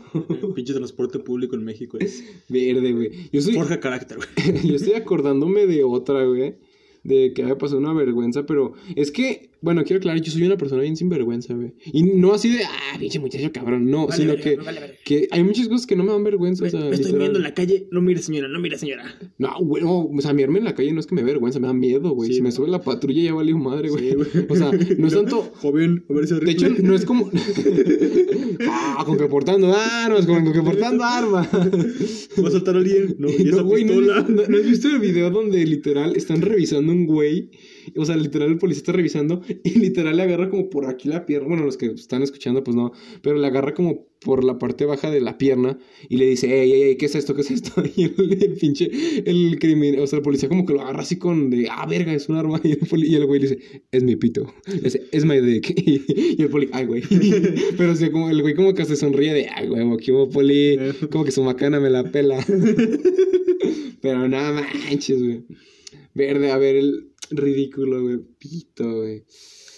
Pinche 0.55 0.73
transporte 0.73 1.19
público 1.19 1.57
en 1.57 1.65
México 1.65 1.99
es. 1.99 2.23
Verde, 2.49 2.93
güey. 2.93 3.11
Yo 3.33 3.41
soy. 3.41 3.55
Forja 3.55 3.81
carácter, 3.81 4.19
güey. 4.19 4.63
Yo 4.69 4.77
estoy 4.77 4.95
acordándome 4.95 5.67
de 5.67 5.83
otra, 5.85 6.25
güey. 6.25 6.57
De 7.03 7.33
que 7.35 7.43
había 7.43 7.59
pasado 7.59 7.81
una 7.81 7.93
vergüenza, 7.93 8.47
pero 8.47 8.75
es 8.95 9.11
que, 9.11 9.51
bueno, 9.63 9.83
quiero 9.85 9.99
aclarar, 9.99 10.21
yo 10.21 10.31
soy 10.31 10.43
una 10.43 10.57
persona 10.59 10.83
bien 10.83 10.97
sinvergüenza, 10.97 11.55
güey. 11.55 11.73
Y 11.93 12.03
no 12.03 12.35
así 12.35 12.51
de, 12.51 12.65
ah, 12.65 12.97
pinche 12.99 13.19
muchacho 13.19 13.51
cabrón, 13.53 13.91
no, 13.91 14.07
Vale, 14.09 14.17
sino 14.23 14.35
verga, 14.35 14.45
que, 14.45 14.57
vale, 14.57 14.81
que 15.05 15.29
hay 15.31 15.43
muchas 15.45 15.69
cosas 15.69 15.87
que 15.87 15.97
no 15.97 16.05
me 16.05 16.13
dan 16.13 16.25
vergüenza, 16.25 16.65
o 16.67 16.69
sea, 16.69 16.81
Me 16.81 16.87
estoy 16.91 16.99
literal. 17.07 17.19
viendo 17.21 17.39
en 17.39 17.43
la 17.45 17.55
calle, 17.55 17.87
no 17.91 18.03
mire 18.03 18.21
señora, 18.21 18.49
no 18.49 18.59
mire 18.61 18.77
señora. 18.77 19.05
No, 19.39 19.51
güey, 19.61 19.83
no, 19.83 20.01
o 20.07 20.21
sea, 20.21 20.33
mirarme 20.35 20.59
en 20.59 20.65
la 20.65 20.75
calle 20.75 20.93
no 20.93 21.01
es 21.01 21.07
que 21.07 21.15
me 21.15 21.23
vergüenza, 21.23 21.61
me 21.61 21.69
da 21.69 21.73
miedo, 21.73 22.11
güey. 22.11 22.29
Sí, 22.31 22.37
si 22.37 22.43
me 22.43 22.53
sube 22.53 22.69
la 22.69 22.83
patrulla 22.83 23.23
ya 23.23 23.33
valió 23.35 23.57
madre, 23.57 23.89
güey. 23.89 24.11
Sí, 24.11 24.17
o 24.49 24.57
sea, 24.57 24.71
no 24.99 25.07
es 25.07 25.15
tanto... 25.15 25.43
Joven, 25.63 26.05
a 26.11 26.13
ver 26.13 26.27
si 26.27 26.35
De 26.41 26.51
hecho, 26.51 26.69
no 26.83 26.95
es 26.95 27.05
como... 27.05 27.31
ah, 28.69 29.03
con 29.07 29.17
que 29.19 29.27
portando 29.27 29.73
armas, 29.75 30.27
con 30.27 30.53
que 30.53 30.61
portando 30.63 31.05
armas. 31.05 31.49
¿Va 31.53 32.49
a 32.49 32.51
saltar 32.51 32.75
a 32.77 32.79
alguien? 32.79 33.17
No, 33.19 33.29
y 33.29 33.49
esa 33.49 33.63
güey, 33.63 33.85
no, 33.85 34.01
no- 34.01 34.23
no 34.49 34.57
has 34.57 34.65
visto 34.67 34.89
el 34.89 34.99
video 34.99 35.31
donde 35.31 35.65
literal 35.67 36.17
están 36.17 36.41
revisando 36.43 36.93
un 36.93 37.07
güey? 37.07 37.51
O 37.97 38.05
sea, 38.05 38.17
literal 38.17 38.51
el 38.51 38.59
policía 38.59 38.81
está 38.81 38.93
revisando 38.93 39.43
y 39.65 39.71
literal 39.79 40.17
le 40.17 40.23
agarra 40.23 40.51
como 40.51 40.71
por 40.71 40.87
aquí 40.87 41.09
la 41.09 41.27
pierna. 41.27 41.49
Bueno, 41.49 41.65
los 41.65 41.77
que 41.77 41.87
están 41.87 42.23
escuchando, 42.23 42.65
pues 42.65 42.77
no. 42.77 42.93
Pero 43.23 43.37
le 43.37 43.47
agarra 43.47 43.75
como 43.75 44.07
por 44.25 44.45
la 44.45 44.59
parte 44.59 44.85
baja 44.85 45.11
de 45.11 45.21
la 45.21 45.37
pierna 45.37 45.79
y 46.09 46.17
le 46.17 46.27
dice, 46.27 46.63
ey, 46.63 46.73
ey, 46.73 46.83
ey, 46.83 46.97
¿qué 46.97 47.07
es 47.07 47.15
esto? 47.15 47.35
¿Qué 47.35 47.43
es 47.43 47.51
esto? 47.51 47.83
Y 47.97 48.05
el, 48.05 48.39
el 48.41 48.55
pinche, 48.55 48.91
el 49.27 49.59
crimen, 49.59 49.99
o 49.99 50.07
sea, 50.07 50.19
el 50.19 50.23
policía 50.23 50.49
como 50.49 50.65
que 50.65 50.73
lo 50.73 50.81
agarra 50.81 51.01
así 51.01 51.17
con 51.17 51.51
de, 51.51 51.69
ah, 51.71 51.87
verga, 51.87 52.13
es 52.15 52.29
un 52.29 52.37
arma. 52.37 52.61
Y 52.65 52.73
el, 52.73 53.05
y 53.05 53.15
el 53.17 53.27
güey 53.27 53.41
le 53.41 53.49
dice, 53.49 53.83
es 53.91 54.03
mi 54.03 54.17
pito. 54.17 54.53
Dice, 54.83 55.03
es 55.11 55.25
my 55.25 55.41
dick. 55.41 55.73
Y, 55.77 56.41
el 56.41 56.49
poli, 56.49 56.69
ay, 56.73 56.87
güey. 56.87 57.03
Pero 57.77 57.93
o 57.93 57.97
sea, 57.97 58.11
como, 58.11 58.31
el 58.31 58.41
güey 58.41 58.55
como 58.55 58.75
que 58.75 58.85
se 58.85 58.97
sonríe 58.97 59.35
de, 59.35 59.49
ay, 59.49 59.69
güey, 59.69 59.93
aquí 59.93 60.13
hubo 60.13 60.29
poli. 60.29 60.79
Como 61.11 61.25
que 61.25 61.33
su 61.33 61.43
macana 61.43 61.81
me 61.81 61.91
la 61.91 62.05
pela. 62.05 62.45
Pero 64.01 64.29
nada 64.29 64.53
manches, 64.53 65.23
güey. 65.23 65.43
Verde, 66.15 66.51
a 66.51 66.59
ver, 66.59 66.77
el 66.77 67.12
ridículo, 67.37 68.03
güey. 68.03 68.19
Pito, 68.39 68.85
güey. 68.97 69.25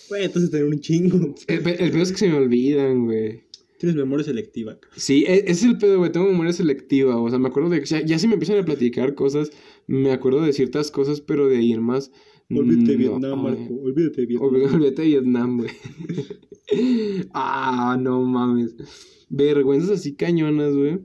Güey, 0.08 0.25
entonces 0.25 0.50
tener 0.50 0.66
un 0.66 0.80
chingo. 0.80 1.34
El, 1.46 1.56
el 1.66 1.90
pedo 1.90 2.02
es 2.02 2.12
que 2.12 2.18
se 2.18 2.28
me 2.28 2.37
olvidan, 2.37 3.06
güey. 3.06 3.44
Tienes 3.78 3.96
memoria 3.96 4.25
selectiva. 4.25 4.78
Sí, 4.96 5.25
e- 5.26 5.40
ese 5.40 5.50
es 5.50 5.64
el 5.64 5.78
pedo, 5.78 5.99
güey. 5.99 6.12
Tengo 6.12 6.26
memoria 6.26 6.52
selectiva. 6.52 7.20
O 7.20 7.28
sea, 7.28 7.38
me 7.38 7.49
acuerdo 7.49 7.70
de. 7.70 7.84
Ya, 7.84 8.04
ya 8.04 8.18
si 8.18 8.28
me 8.28 8.34
empiezan 8.34 8.58
a 8.58 8.64
platicar 8.64 9.14
cosas, 9.14 9.50
me 9.87 10.12
acuerdo 10.12 10.42
de 10.42 10.52
ciertas 10.52 10.90
cosas, 10.90 11.20
pero 11.20 11.49
de 11.49 11.61
ir 11.62 11.80
más. 11.80 12.11
Olvídate 12.50 12.92
de 12.92 12.96
Vietnam. 12.99 13.42
Marco. 13.42 13.75
Olvídate 13.82 14.20
de 14.23 14.26
Vietnam. 14.26 14.50
Olví- 14.50 14.75
Olvídate 14.75 15.02
de 15.02 15.08
Vietnam, 15.08 15.56
güey. 15.58 15.70
ah, 17.34 17.96
no 18.00 18.23
mames. 18.23 18.75
Vergüenzas 19.28 19.90
así 19.90 20.14
cañonas, 20.14 20.75
güey. 20.75 21.00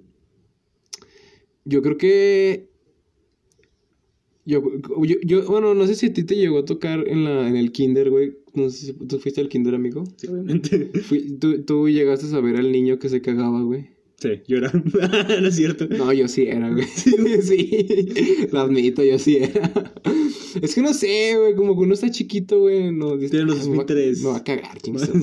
Yo 1.65 1.82
creo 1.82 1.98
que. 1.98 2.68
Yo, 4.46 4.63
yo, 5.03 5.15
yo- 5.24 5.46
bueno, 5.46 5.75
no 5.75 5.86
sé 5.86 5.96
si 5.96 6.08
a 6.08 6.13
ti 6.13 6.24
te 6.24 6.36
llegó 6.36 6.60
a 6.60 6.65
tocar 6.65 7.08
en, 7.08 7.24
la, 7.25 7.48
en 7.48 7.55
el 7.55 7.72
kinder, 7.72 8.10
güey. 8.10 8.34
No 8.53 8.69
sé 8.69 8.88
si 8.88 8.93
tú 8.93 9.19
fuiste 9.19 9.41
al 9.41 9.50
kinder, 9.50 9.75
amigo. 9.75 10.03
Sí, 10.17 10.27
obviamente. 10.27 10.89
Fui- 11.03 11.38
tú, 11.39 11.62
tú 11.63 11.88
llegaste 11.89 12.36
a 12.36 12.39
ver 12.39 12.55
al 12.55 12.72
niño 12.72 12.98
que 13.00 13.10
se 13.10 13.22
cagaba, 13.22 13.62
güey. 13.62 13.88
Sí, 14.17 14.29
llora. 14.48 14.72
no 15.41 15.48
es 15.48 15.55
cierto. 15.55 15.88
No, 15.88 16.12
yo 16.12 16.27
sí 16.27 16.43
era, 16.48 16.69
güey. 16.72 16.84
Sí, 17.41 18.48
lo 18.51 18.60
admito, 18.60 19.03
yo 19.03 19.17
sí 19.19 19.38
era. 19.38 19.72
Es 20.62 20.74
que 20.75 20.81
no 20.81 20.93
sé, 20.93 21.36
güey, 21.38 21.55
como 21.55 21.75
que 21.77 21.84
uno 21.84 21.93
está 21.93 22.10
chiquito, 22.10 22.60
güey. 22.60 22.91
No, 22.91 23.17
Tiene 23.17 23.46
los 23.46 23.60
"Ah, 23.62 23.69
me 23.69 23.77
va- 23.77 23.84
esfínteres". 23.84 24.22
Me 24.24 24.29
va 24.29 24.38
a 24.38 24.43
cagar, 24.43 24.77
madre. 24.91 25.13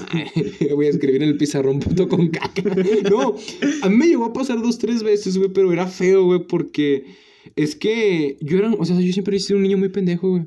Voy 0.74 0.86
a 0.86 0.90
escribir 0.90 1.22
en 1.22 1.28
el 1.30 1.36
pizarrón 1.36 1.80
puto 1.80 2.08
con 2.08 2.28
caca. 2.28 2.62
No, 3.10 3.34
a 3.82 3.88
mí 3.90 3.96
me 3.96 4.06
llegó 4.06 4.26
a 4.26 4.32
pasar 4.32 4.62
dos, 4.62 4.78
tres 4.78 5.02
veces, 5.02 5.36
güey, 5.36 5.50
pero 5.52 5.72
era 5.72 5.86
feo, 5.88 6.24
güey, 6.24 6.46
porque 6.46 7.04
es 7.54 7.76
que 7.76 8.36
yo 8.40 8.58
era, 8.58 8.72
o 8.72 8.84
sea, 8.84 9.00
yo 9.00 9.12
siempre 9.12 9.36
he 9.36 9.40
sido 9.40 9.58
un 9.58 9.62
niño 9.62 9.78
muy 9.78 9.88
pendejo, 9.88 10.30
güey. 10.30 10.46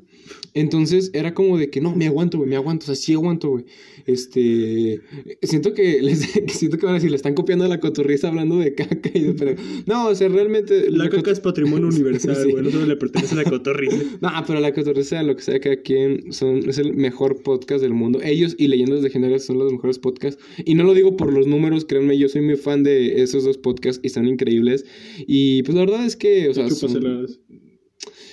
Entonces 0.54 1.10
era 1.14 1.34
como 1.34 1.58
de 1.58 1.70
que 1.70 1.80
no, 1.80 1.94
me 1.94 2.06
aguanto, 2.06 2.38
güey, 2.38 2.50
me 2.50 2.56
aguanto, 2.56 2.84
o 2.84 2.86
sea, 2.86 2.94
sí 2.94 3.12
aguanto, 3.12 3.50
güey. 3.50 3.64
Este, 4.06 5.00
siento 5.42 5.74
que 5.74 6.02
les, 6.02 6.20
siento 6.48 6.78
que 6.78 6.86
van 6.86 6.94
a 6.94 6.98
decir, 6.98 7.10
le 7.10 7.16
están 7.16 7.34
copiando 7.34 7.64
a 7.64 7.68
la 7.68 7.80
cotorriza 7.80 8.28
hablando 8.28 8.58
de 8.58 8.74
caca 8.74 9.10
y 9.14 9.20
de, 9.20 9.34
pero, 9.34 9.54
no, 9.86 10.08
o 10.08 10.14
sea, 10.14 10.28
realmente. 10.28 10.90
La, 10.90 11.08
caca 11.08 11.30
es 11.30 11.40
patrimonio 11.40 11.88
universal, 11.92 12.50
güey, 12.50 12.64
no 12.64 12.70
solo 12.70 12.86
le 12.86 12.96
pertenece 12.96 13.34
a 13.34 13.38
la 13.38 13.44
cotorriza. 13.44 13.96
no, 14.20 14.30
pero 14.46 14.60
la 14.60 14.72
cotorriza, 14.72 15.22
lo 15.22 15.36
que 15.36 15.42
sea 15.42 15.60
que 15.60 15.70
aquí 15.70 15.94
son, 16.30 16.68
es 16.68 16.78
el 16.78 16.94
mejor 16.94 17.42
podcast 17.42 17.82
del 17.82 17.94
mundo. 17.94 18.20
Ellos 18.22 18.54
y 18.58 18.68
Leyendas 18.68 19.02
Legendarias 19.02 19.44
son 19.44 19.58
los 19.58 19.72
mejores 19.72 19.98
podcasts. 19.98 20.42
Y 20.64 20.74
no 20.74 20.84
lo 20.84 20.94
digo 20.94 21.16
por 21.16 21.32
los 21.32 21.46
números, 21.46 21.84
créanme, 21.84 22.18
yo 22.18 22.28
soy 22.28 22.42
muy 22.42 22.56
fan 22.56 22.82
de 22.82 23.22
esos 23.22 23.44
dos 23.44 23.58
podcasts 23.58 24.00
y 24.02 24.08
están 24.08 24.26
increíbles. 24.26 24.84
Y 25.26 25.62
pues 25.62 25.74
la 25.76 25.84
verdad 25.84 26.04
es 26.04 26.16
que, 26.16 26.48
o 26.48 26.54
sea, 26.54 26.68
son, 26.70 26.89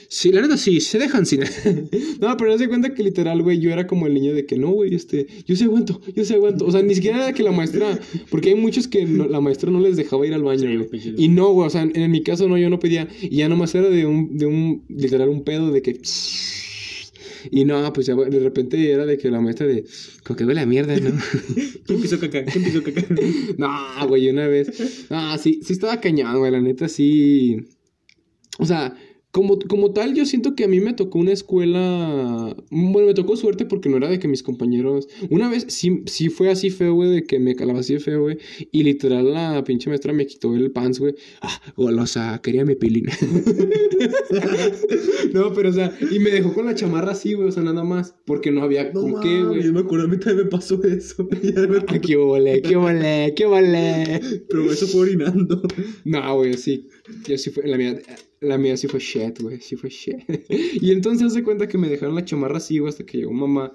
Sí, 0.10 0.32
la 0.32 0.42
neta 0.42 0.56
sí, 0.56 0.80
se 0.80 1.00
dejan 1.00 1.26
sin. 1.26 1.42
no, 2.22 2.38
pero 2.38 2.52
no 2.52 2.58
se 2.58 2.68
cuenta 2.68 2.94
que 2.94 3.04
literal, 3.04 3.42
güey, 3.42 3.60
yo 3.60 3.72
era 3.72 3.88
como 3.88 4.08
el 4.08 4.14
niño 4.14 4.34
de 4.34 4.46
que 4.46 4.58
no, 4.58 4.72
güey, 4.72 4.96
este, 4.96 5.28
yo 5.46 5.56
sí 5.56 5.66
aguanto, 5.66 6.00
yo 6.16 6.24
sí 6.24 6.34
aguanto. 6.34 6.66
O 6.66 6.72
sea, 6.72 6.82
ni 6.82 6.96
siquiera 6.96 7.18
era 7.18 7.34
que 7.34 7.44
la 7.44 7.52
maestra, 7.52 8.00
porque 8.30 8.50
hay 8.50 8.56
muchos 8.56 8.88
que 8.88 9.06
la 9.06 9.42
maestra 9.42 9.70
no 9.70 9.80
les 9.80 9.98
dejaba 9.98 10.26
ir 10.26 10.34
al 10.34 10.44
baño, 10.44 10.70
güey. 10.88 11.14
y 11.18 11.28
no, 11.28 11.52
güey, 11.52 11.68
o 11.68 11.70
sea, 11.70 11.82
en, 11.82 12.12
mi 12.12 12.24
caso 12.24 12.48
no, 12.48 12.58
yo 12.58 12.70
no 12.70 12.80
pedía. 12.80 13.08
Y 13.22 13.38
ya 13.38 13.50
nomás 13.50 13.76
era 13.76 13.90
de 13.90 14.06
un, 14.06 14.38
de 14.38 14.46
un, 14.46 14.86
literal, 14.88 15.28
un 15.30 15.44
pedo 15.44 15.72
de 15.72 15.82
que. 15.82 16.00
Y 17.52 17.66
no, 17.66 17.92
pues 17.94 18.08
ya 18.08 18.16
de 18.16 18.40
repente 18.40 18.92
era 18.92 19.06
de 19.06 19.18
que 19.18 19.30
la 19.30 19.42
maestra 19.42 19.68
de. 19.68 19.86
Como 20.24 20.38
que 20.38 20.46
huele 20.46 20.62
a 20.62 20.66
mierda, 20.66 20.98
¿no? 21.00 21.12
¿Quién 21.86 22.02
pisó 22.02 22.18
caca? 22.20 22.46
¿Quién 22.46 22.64
pisó 22.64 22.82
caca? 22.82 23.06
no, 23.58 24.08
güey, 24.08 24.30
una 24.30 24.48
vez. 24.48 25.06
Ah, 25.10 25.38
sí, 25.42 25.60
sí 25.64 25.74
estaba 25.74 26.00
cañado, 26.00 26.40
güey, 26.40 26.52
la 26.52 26.62
neta 26.62 26.88
sí. 26.88 27.58
O 28.60 28.66
sea, 28.66 28.96
como, 29.38 29.60
como 29.60 29.92
tal, 29.92 30.16
yo 30.16 30.26
siento 30.26 30.56
que 30.56 30.64
a 30.64 30.68
mí 30.68 30.80
me 30.80 30.94
tocó 30.94 31.20
una 31.20 31.32
escuela. 31.32 32.56
Bueno, 32.72 33.08
me 33.08 33.14
tocó 33.14 33.36
suerte 33.36 33.66
porque 33.66 33.88
no 33.88 33.98
era 33.98 34.10
de 34.10 34.18
que 34.18 34.28
mis 34.28 34.42
compañeros. 34.42 35.08
Una 35.30 35.48
vez 35.48 35.66
sí, 35.68 36.02
sí 36.08 36.30
fue 36.30 36.50
así 36.50 36.72
feo, 36.72 36.96
güey, 36.96 37.12
de 37.12 37.24
que 37.24 37.38
me 37.38 37.56
calaba 37.56 37.82
así 37.82 38.00
feo, 38.00 38.22
güey. 38.22 38.40
Y 38.72 38.82
literal 38.82 39.32
la 39.32 39.64
pinche 39.64 39.90
maestra 39.90 40.12
me 40.12 40.26
quitó 40.26 40.56
el 40.56 40.72
pants, 40.72 41.00
güey. 41.00 41.14
Ah, 41.42 41.62
golosa, 41.76 42.42
quería 42.42 42.66
mi 42.66 42.74
pilín. 42.74 43.06
no, 45.34 45.54
pero 45.54 45.70
o 45.70 45.74
sea, 45.74 45.96
y 46.10 46.18
me 46.18 46.32
dejó 46.32 46.56
con 46.56 46.66
la 46.66 46.74
chamarra 46.74 47.12
así, 47.12 47.34
güey, 47.34 47.50
o 47.50 47.52
sea, 47.52 47.62
nada 47.62 47.84
más. 47.84 48.16
Porque 48.26 48.50
no 48.50 48.64
había 48.64 48.92
con 48.92 49.22
qué, 49.22 49.44
güey. 49.44 49.62
Yo 49.62 49.72
me 49.72 49.82
acuerdo, 49.82 50.06
a 50.06 50.08
mí 50.08 50.18
también 50.18 50.46
me 50.46 50.52
pasó 50.52 50.84
eso. 50.84 51.30
ah, 51.88 52.00
qué 52.00 52.16
vale, 52.16 52.64
qué 52.64 52.76
vale, 52.76 53.34
qué 53.36 53.46
vale. 53.46 54.20
Pero 54.50 54.72
eso 54.72 54.88
fue 54.88 55.02
orinando. 55.02 55.62
No, 56.06 56.38
güey, 56.38 56.56
sí. 56.56 56.88
Yo 57.28 57.38
sí 57.38 57.52
fue, 57.52 57.68
la 57.68 57.78
mía. 57.78 58.00
La 58.40 58.58
mía 58.58 58.78
sí 58.78 58.88
fue 58.88 59.00
shit, 59.00 59.40
güey, 59.42 59.60
sí 59.62 59.76
fue 59.76 59.90
shit. 59.90 60.18
y 60.50 60.92
entonces 60.92 61.34
se 61.34 61.44
cuenta 61.44 61.68
que 61.68 61.78
me 61.78 61.90
dejaron 61.90 62.16
la 62.16 62.26
chamarra 62.26 62.58
así, 62.58 62.80
güey, 62.80 62.90
hasta 62.90 63.06
que 63.06 63.18
llegó 63.18 63.34
mamá. 63.34 63.74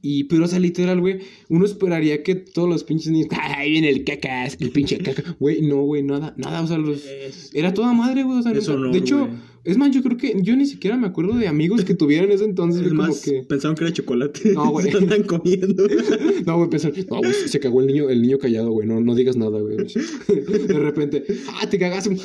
Y, 0.00 0.24
pero, 0.24 0.44
o 0.44 0.48
sea, 0.48 0.58
literal, 0.58 1.00
güey, 1.00 1.18
uno 1.48 1.64
esperaría 1.64 2.22
que 2.22 2.34
todos 2.34 2.68
los 2.68 2.84
pinches 2.84 3.12
niños, 3.12 3.28
ahí 3.38 3.72
viene 3.72 3.90
el 3.90 4.04
cacas, 4.04 4.56
el 4.60 4.70
pinche 4.70 4.98
caca. 4.98 5.36
Güey, 5.38 5.62
no, 5.62 5.82
güey, 5.82 6.02
nada, 6.02 6.34
nada, 6.38 6.62
o 6.62 6.66
sea, 6.66 6.78
los, 6.78 7.04
era 7.52 7.74
toda 7.74 7.92
madre, 7.92 8.22
güey, 8.22 8.38
o 8.38 8.42
sea, 8.42 8.52
Eso 8.52 8.78
no, 8.78 8.90
de 8.90 8.98
hecho, 8.98 9.28
es 9.66 9.76
más, 9.76 9.90
yo 9.90 10.00
creo 10.00 10.16
que 10.16 10.32
yo 10.42 10.54
ni 10.54 10.64
siquiera 10.64 10.96
me 10.96 11.08
acuerdo 11.08 11.34
de 11.34 11.48
amigos 11.48 11.84
que 11.84 11.94
tuvieran 11.94 12.30
ese 12.30 12.44
entonces. 12.44 12.82
Es 12.82 12.88
como 12.92 13.20
que... 13.20 13.42
pensaban 13.48 13.76
que 13.76 13.82
era 13.82 13.92
chocolate. 13.92 14.52
No, 14.52 14.70
güey. 14.70 14.90
Se 14.92 14.96
andan 14.96 15.24
comiendo. 15.24 15.88
no, 16.46 16.56
güey, 16.56 16.70
pensaron, 16.70 16.96
no, 17.10 17.18
güey, 17.18 17.32
se 17.32 17.58
cagó 17.58 17.80
el 17.80 17.88
niño, 17.88 18.08
el 18.08 18.22
niño 18.22 18.38
callado, 18.38 18.70
güey, 18.70 18.86
no, 18.86 19.00
no 19.00 19.14
digas 19.16 19.36
nada, 19.36 19.60
güey. 19.60 19.76
De 20.28 20.78
repente, 20.78 21.24
ah, 21.48 21.68
te 21.68 21.80
cagaste. 21.80 22.16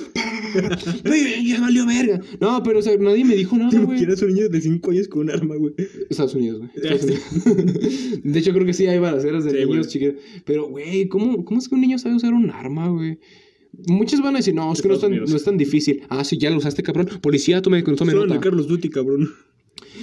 ya 1.44 1.62
valió 1.62 1.88
verga. 1.88 2.22
No, 2.40 2.62
pero, 2.62 2.78
o 2.78 2.82
sea, 2.84 2.96
nadie 2.98 3.26
me 3.26 3.36
dijo 3.36 3.58
nada, 3.58 3.80
güey. 3.80 3.98
¿Quieres 3.98 4.22
un 4.22 4.36
niño 4.36 4.48
de 4.48 4.62
5 4.62 4.92
años 4.92 5.08
con 5.08 5.22
un 5.24 5.32
arma, 5.32 5.56
güey? 5.56 5.74
Estados 6.12 6.36
Unidos, 6.36 6.60
güey. 6.60 6.72
de 8.24 8.40
hecho, 8.40 8.54
creo 8.54 8.66
que 8.68 8.74
sí 8.74 8.86
hay 8.86 9.00
balaceras 9.00 9.46
de 9.46 9.66
niños 9.66 9.88
chiquitos. 9.88 10.22
Pero, 10.46 10.70
güey, 10.70 11.08
¿cómo, 11.08 11.44
¿cómo 11.44 11.60
es 11.60 11.68
que 11.68 11.74
un 11.74 11.82
niño 11.82 11.98
sabe 11.98 12.16
usar 12.16 12.34
un 12.34 12.52
arma, 12.52 12.88
güey? 12.90 13.18
Muchos 13.88 14.22
van 14.22 14.36
a 14.36 14.40
decir, 14.40 14.54
no, 14.54 14.72
es 14.72 14.82
que 14.82 14.88
no 14.88 14.96
es, 14.96 15.02
tan, 15.02 15.16
no 15.16 15.24
es 15.24 15.44
tan 15.44 15.58
difícil. 15.58 16.04
Ah, 16.10 16.24
sí, 16.24 16.38
ya 16.38 16.50
lo 16.50 16.58
usaste, 16.58 16.84
cabrón. 16.84 17.08
Policía, 17.22 17.62
tome, 17.62 17.82
tome 17.84 18.14
nota. 18.14 18.40
Carlos 18.40 18.68
Duty, 18.68 18.90
cabrón. 18.90 19.32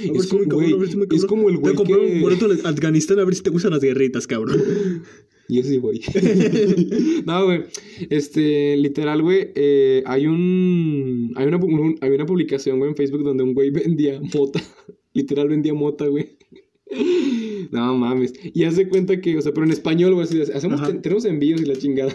Es 0.02 0.26
como, 0.28 0.44
güey, 0.44 0.74
es 1.14 1.24
como 1.24 1.48
el 1.48 1.56
güey 1.56 1.74
que... 1.74 1.92
un 1.92 2.20
boleto 2.20 2.48
de 2.48 2.60
Afganistán 2.68 3.18
a 3.18 3.24
ver 3.24 3.34
si 3.34 3.42
te 3.42 3.50
gustan 3.50 3.72
las 3.72 3.82
guerritas, 3.82 4.26
cabrón. 4.26 4.62
Y 5.50 5.60
eso 5.60 5.70
sí, 5.70 5.78
güey. 5.78 6.02
no, 7.26 7.46
güey. 7.46 7.62
Este, 8.10 8.76
literal, 8.76 9.22
güey, 9.22 9.48
eh, 9.54 10.02
hay 10.04 10.26
un... 10.26 11.32
Hay 11.36 11.46
una, 11.46 11.58
hay 12.02 12.10
una 12.10 12.26
publicación, 12.26 12.78
güey, 12.78 12.90
en 12.90 12.96
Facebook 12.96 13.24
donde 13.24 13.44
un 13.44 13.54
güey 13.54 13.70
vendía 13.70 14.20
mota. 14.34 14.60
literal 15.14 15.48
vendía 15.48 15.72
mota, 15.72 16.06
güey. 16.06 16.36
no 17.70 17.96
mames. 17.96 18.34
Y 18.52 18.64
hace 18.64 18.90
cuenta 18.90 19.22
que, 19.22 19.38
o 19.38 19.40
sea, 19.40 19.54
pero 19.54 19.64
en 19.64 19.72
español, 19.72 20.12
güey, 20.12 20.26
hacemos, 20.26 20.82
tenemos 21.00 21.24
envíos 21.24 21.62
y 21.62 21.64
la 21.64 21.76
chingada. 21.76 22.14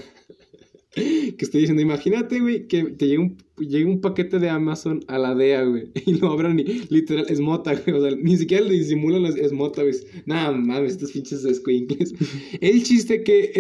Que 0.96 1.36
estoy 1.40 1.62
diciendo, 1.62 1.82
imagínate, 1.82 2.40
güey, 2.40 2.68
que 2.68 2.84
te 2.84 3.08
llegue 3.08 3.18
un, 3.18 3.38
llegue 3.58 3.86
un 3.86 4.00
paquete 4.00 4.38
de 4.38 4.50
Amazon 4.50 5.04
a 5.08 5.18
la 5.18 5.34
DEA, 5.34 5.64
güey, 5.64 5.92
y 6.06 6.14
lo 6.16 6.32
abran 6.32 6.60
y 6.60 6.64
literal 6.90 7.26
es 7.30 7.40
mota, 7.40 7.74
güey, 7.74 7.98
o 7.98 8.02
sea, 8.02 8.16
ni 8.16 8.38
siquiera 8.38 8.64
le 8.64 8.74
disimulan 8.74 9.26
es 9.26 9.52
mota, 9.52 9.82
güey. 9.82 9.96
Nada 10.26 10.52
mames, 10.52 10.94
estos 10.94 11.12
pinches 11.12 11.42
squinkles. 11.42 12.14
El 12.62 12.84
chiste 12.84 13.24
que 13.24 13.52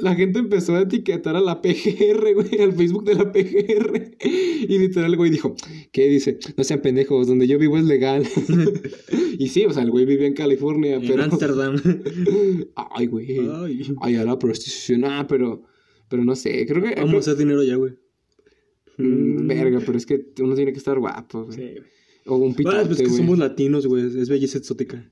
la 0.00 0.14
gente 0.14 0.38
empezó 0.38 0.76
a 0.76 0.82
etiquetar 0.82 1.34
a 1.34 1.40
la 1.40 1.60
PGR, 1.60 2.34
güey, 2.34 2.60
al 2.60 2.72
Facebook 2.72 3.04
de 3.04 3.14
la 3.16 3.32
PGR, 3.32 4.16
y 4.68 4.78
literal 4.78 5.16
güey 5.16 5.30
dijo, 5.30 5.56
¿qué 5.90 6.08
dice? 6.08 6.38
No 6.56 6.62
sean 6.62 6.82
pendejos, 6.82 7.26
donde 7.26 7.48
yo 7.48 7.58
vivo 7.58 7.78
es 7.78 7.84
legal. 7.84 8.24
y 9.38 9.48
sí, 9.48 9.64
o 9.64 9.72
sea, 9.72 9.82
el 9.82 9.90
güey 9.90 10.04
vive 10.04 10.26
en 10.26 10.34
California, 10.34 11.00
pero... 11.00 11.14
En 11.14 11.20
Amsterdam. 11.32 11.76
Ay, 12.76 13.06
güey. 13.06 13.26
Ay, 13.38 13.80
Ay 14.00 14.14
a 14.16 14.24
la 14.24 14.38
prostitución. 14.38 15.04
Ah, 15.04 15.26
pero... 15.28 15.64
Pero 16.08 16.24
no 16.24 16.36
sé, 16.36 16.66
creo 16.66 16.82
que. 16.82 16.94
Vamos 16.94 17.14
a 17.14 17.18
hacer 17.18 17.36
dinero 17.36 17.62
ya, 17.62 17.76
güey. 17.76 17.94
Mm, 18.98 19.46
verga, 19.46 19.80
pero 19.84 19.98
es 19.98 20.06
que 20.06 20.26
uno 20.40 20.54
tiene 20.54 20.72
que 20.72 20.78
estar 20.78 20.98
guapo, 20.98 21.44
güey. 21.44 21.56
Sí, 21.56 21.62
güey. 21.62 21.96
O 22.26 22.36
un 22.36 22.54
pitote, 22.54 22.76
bueno, 22.76 22.88
pues 22.88 23.02
que 23.02 23.08
somos 23.08 23.38
latinos, 23.38 23.86
güey. 23.86 24.04
Es 24.04 24.28
belleza 24.28 24.58
exótica. 24.58 25.10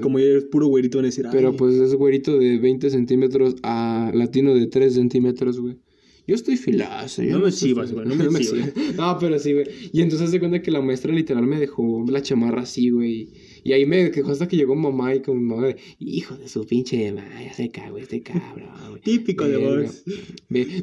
como 0.00 0.18
ya 0.18 0.26
eres 0.26 0.44
puro 0.44 0.66
güerito, 0.66 0.98
van 0.98 1.06
a 1.06 1.08
decir. 1.08 1.26
Pero 1.32 1.56
pues 1.56 1.74
es 1.74 1.94
güerito 1.94 2.38
de 2.38 2.58
20 2.58 2.90
centímetros 2.90 3.56
a 3.62 4.10
latino 4.14 4.54
de 4.54 4.66
3 4.66 4.94
centímetros, 4.94 5.58
güey. 5.58 5.78
Yo 6.26 6.34
estoy 6.34 6.56
filazo. 6.56 7.22
no, 7.22 7.40
me 7.40 7.52
chivas, 7.52 7.92
güey. 7.92 8.06
No 8.06 8.14
me, 8.14 8.24
no 8.30 8.30
No, 8.96 9.18
pero 9.18 9.38
sí, 9.38 9.52
güey. 9.52 9.66
Y 9.92 10.00
entonces 10.00 10.30
se 10.30 10.38
cuenta 10.38 10.62
que 10.62 10.70
la 10.70 10.80
maestra 10.80 11.12
literal 11.12 11.46
me 11.46 11.58
dejó 11.58 12.04
la 12.08 12.22
chamarra 12.22 12.62
así, 12.62 12.90
güey. 12.90 13.32
Y 13.64 13.72
ahí 13.72 13.86
me 13.86 14.10
quejó 14.10 14.30
hasta 14.30 14.46
que 14.46 14.56
llegó 14.56 14.74
mamá 14.74 15.14
y 15.14 15.20
con 15.20 15.38
mi 15.38 15.44
mamá, 15.44 15.74
hijo 15.98 16.36
de 16.36 16.48
su 16.48 16.66
pinche 16.66 17.10
madre, 17.12 17.46
ya 17.46 17.52
se 17.54 17.70
cago 17.70 17.96
este 17.98 18.20
cabrón, 18.20 18.68
güey. 18.90 19.00
Típico 19.00 19.48
de 19.48 19.56
vos. 19.56 20.04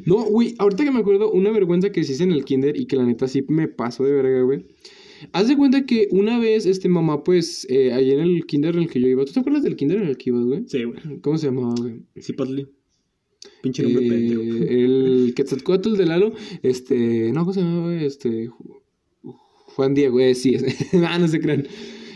No, 0.04 0.24
güey, 0.24 0.54
ahorita 0.58 0.84
que 0.84 0.90
me 0.90 0.98
acuerdo, 0.98 1.30
una 1.30 1.50
vergüenza 1.52 1.92
que 1.92 2.00
hice 2.00 2.22
en 2.22 2.32
el 2.32 2.44
kinder 2.44 2.76
y 2.76 2.86
que 2.86 2.96
la 2.96 3.04
neta 3.04 3.28
sí 3.28 3.44
me 3.48 3.68
pasó 3.68 4.04
de 4.04 4.12
verga, 4.12 4.42
güey. 4.42 4.66
Haz 5.32 5.46
de 5.46 5.56
cuenta 5.56 5.86
que 5.86 6.08
una 6.10 6.40
vez, 6.40 6.66
este, 6.66 6.88
mamá, 6.88 7.22
pues, 7.22 7.64
eh, 7.70 7.92
ahí 7.92 8.10
en 8.10 8.18
el 8.18 8.44
kinder 8.44 8.74
en 8.74 8.82
el 8.82 8.90
que 8.90 9.00
yo 9.00 9.06
iba. 9.06 9.24
¿Tú 9.24 9.32
te 9.32 9.40
acuerdas 9.40 9.62
del 9.62 9.76
kinder 9.76 9.98
en 9.98 10.08
el 10.08 10.16
que 10.16 10.30
ibas, 10.30 10.44
güey? 10.44 10.64
Sí, 10.66 10.82
güey. 10.82 11.20
¿Cómo 11.20 11.38
se 11.38 11.46
llamaba, 11.46 11.74
güey? 11.78 12.00
Cipatli. 12.20 12.66
Pinche 13.62 13.82
nombre 13.84 14.06
eh, 14.06 14.84
El 14.84 15.32
Quetzalcoatl 15.36 15.96
de 15.96 16.06
Lalo, 16.06 16.32
este, 16.62 17.32
no, 17.32 17.40
¿cómo 17.40 17.52
se 17.52 17.60
llamaba, 17.60 17.92
güey? 17.92 18.04
Este, 18.04 18.50
Juan 19.22 19.94
Diego, 19.94 20.20
eh, 20.20 20.34
sí, 20.34 20.56
ah, 21.06 21.18
no 21.18 21.28
se 21.28 21.40
crean. 21.40 21.66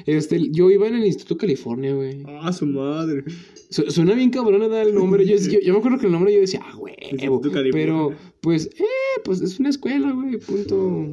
Este, 0.06 0.50
yo 0.52 0.70
iba 0.70 0.86
en 0.86 0.94
el 0.94 1.06
Instituto 1.06 1.36
California, 1.36 1.92
güey. 1.92 2.22
Ah, 2.26 2.52
su 2.52 2.64
madre. 2.66 3.24
suena 3.68 4.14
bien 4.14 4.30
cabrón 4.30 4.70
dar 4.70 4.86
el 4.86 4.94
nombre. 4.94 5.26
Yo, 5.26 5.36
yo, 5.36 5.72
me 5.72 5.78
acuerdo 5.80 5.98
que 5.98 6.06
el 6.06 6.12
nombre 6.12 6.32
yo 6.32 6.40
decía, 6.40 6.60
ah, 6.62 6.76
güey. 6.76 6.94
Pero, 7.72 8.12
pues, 8.40 8.66
eh, 8.78 9.20
pues 9.24 9.40
es 9.42 9.58
una 9.58 9.70
escuela, 9.70 10.12
güey, 10.12 10.38
punto. 10.38 11.08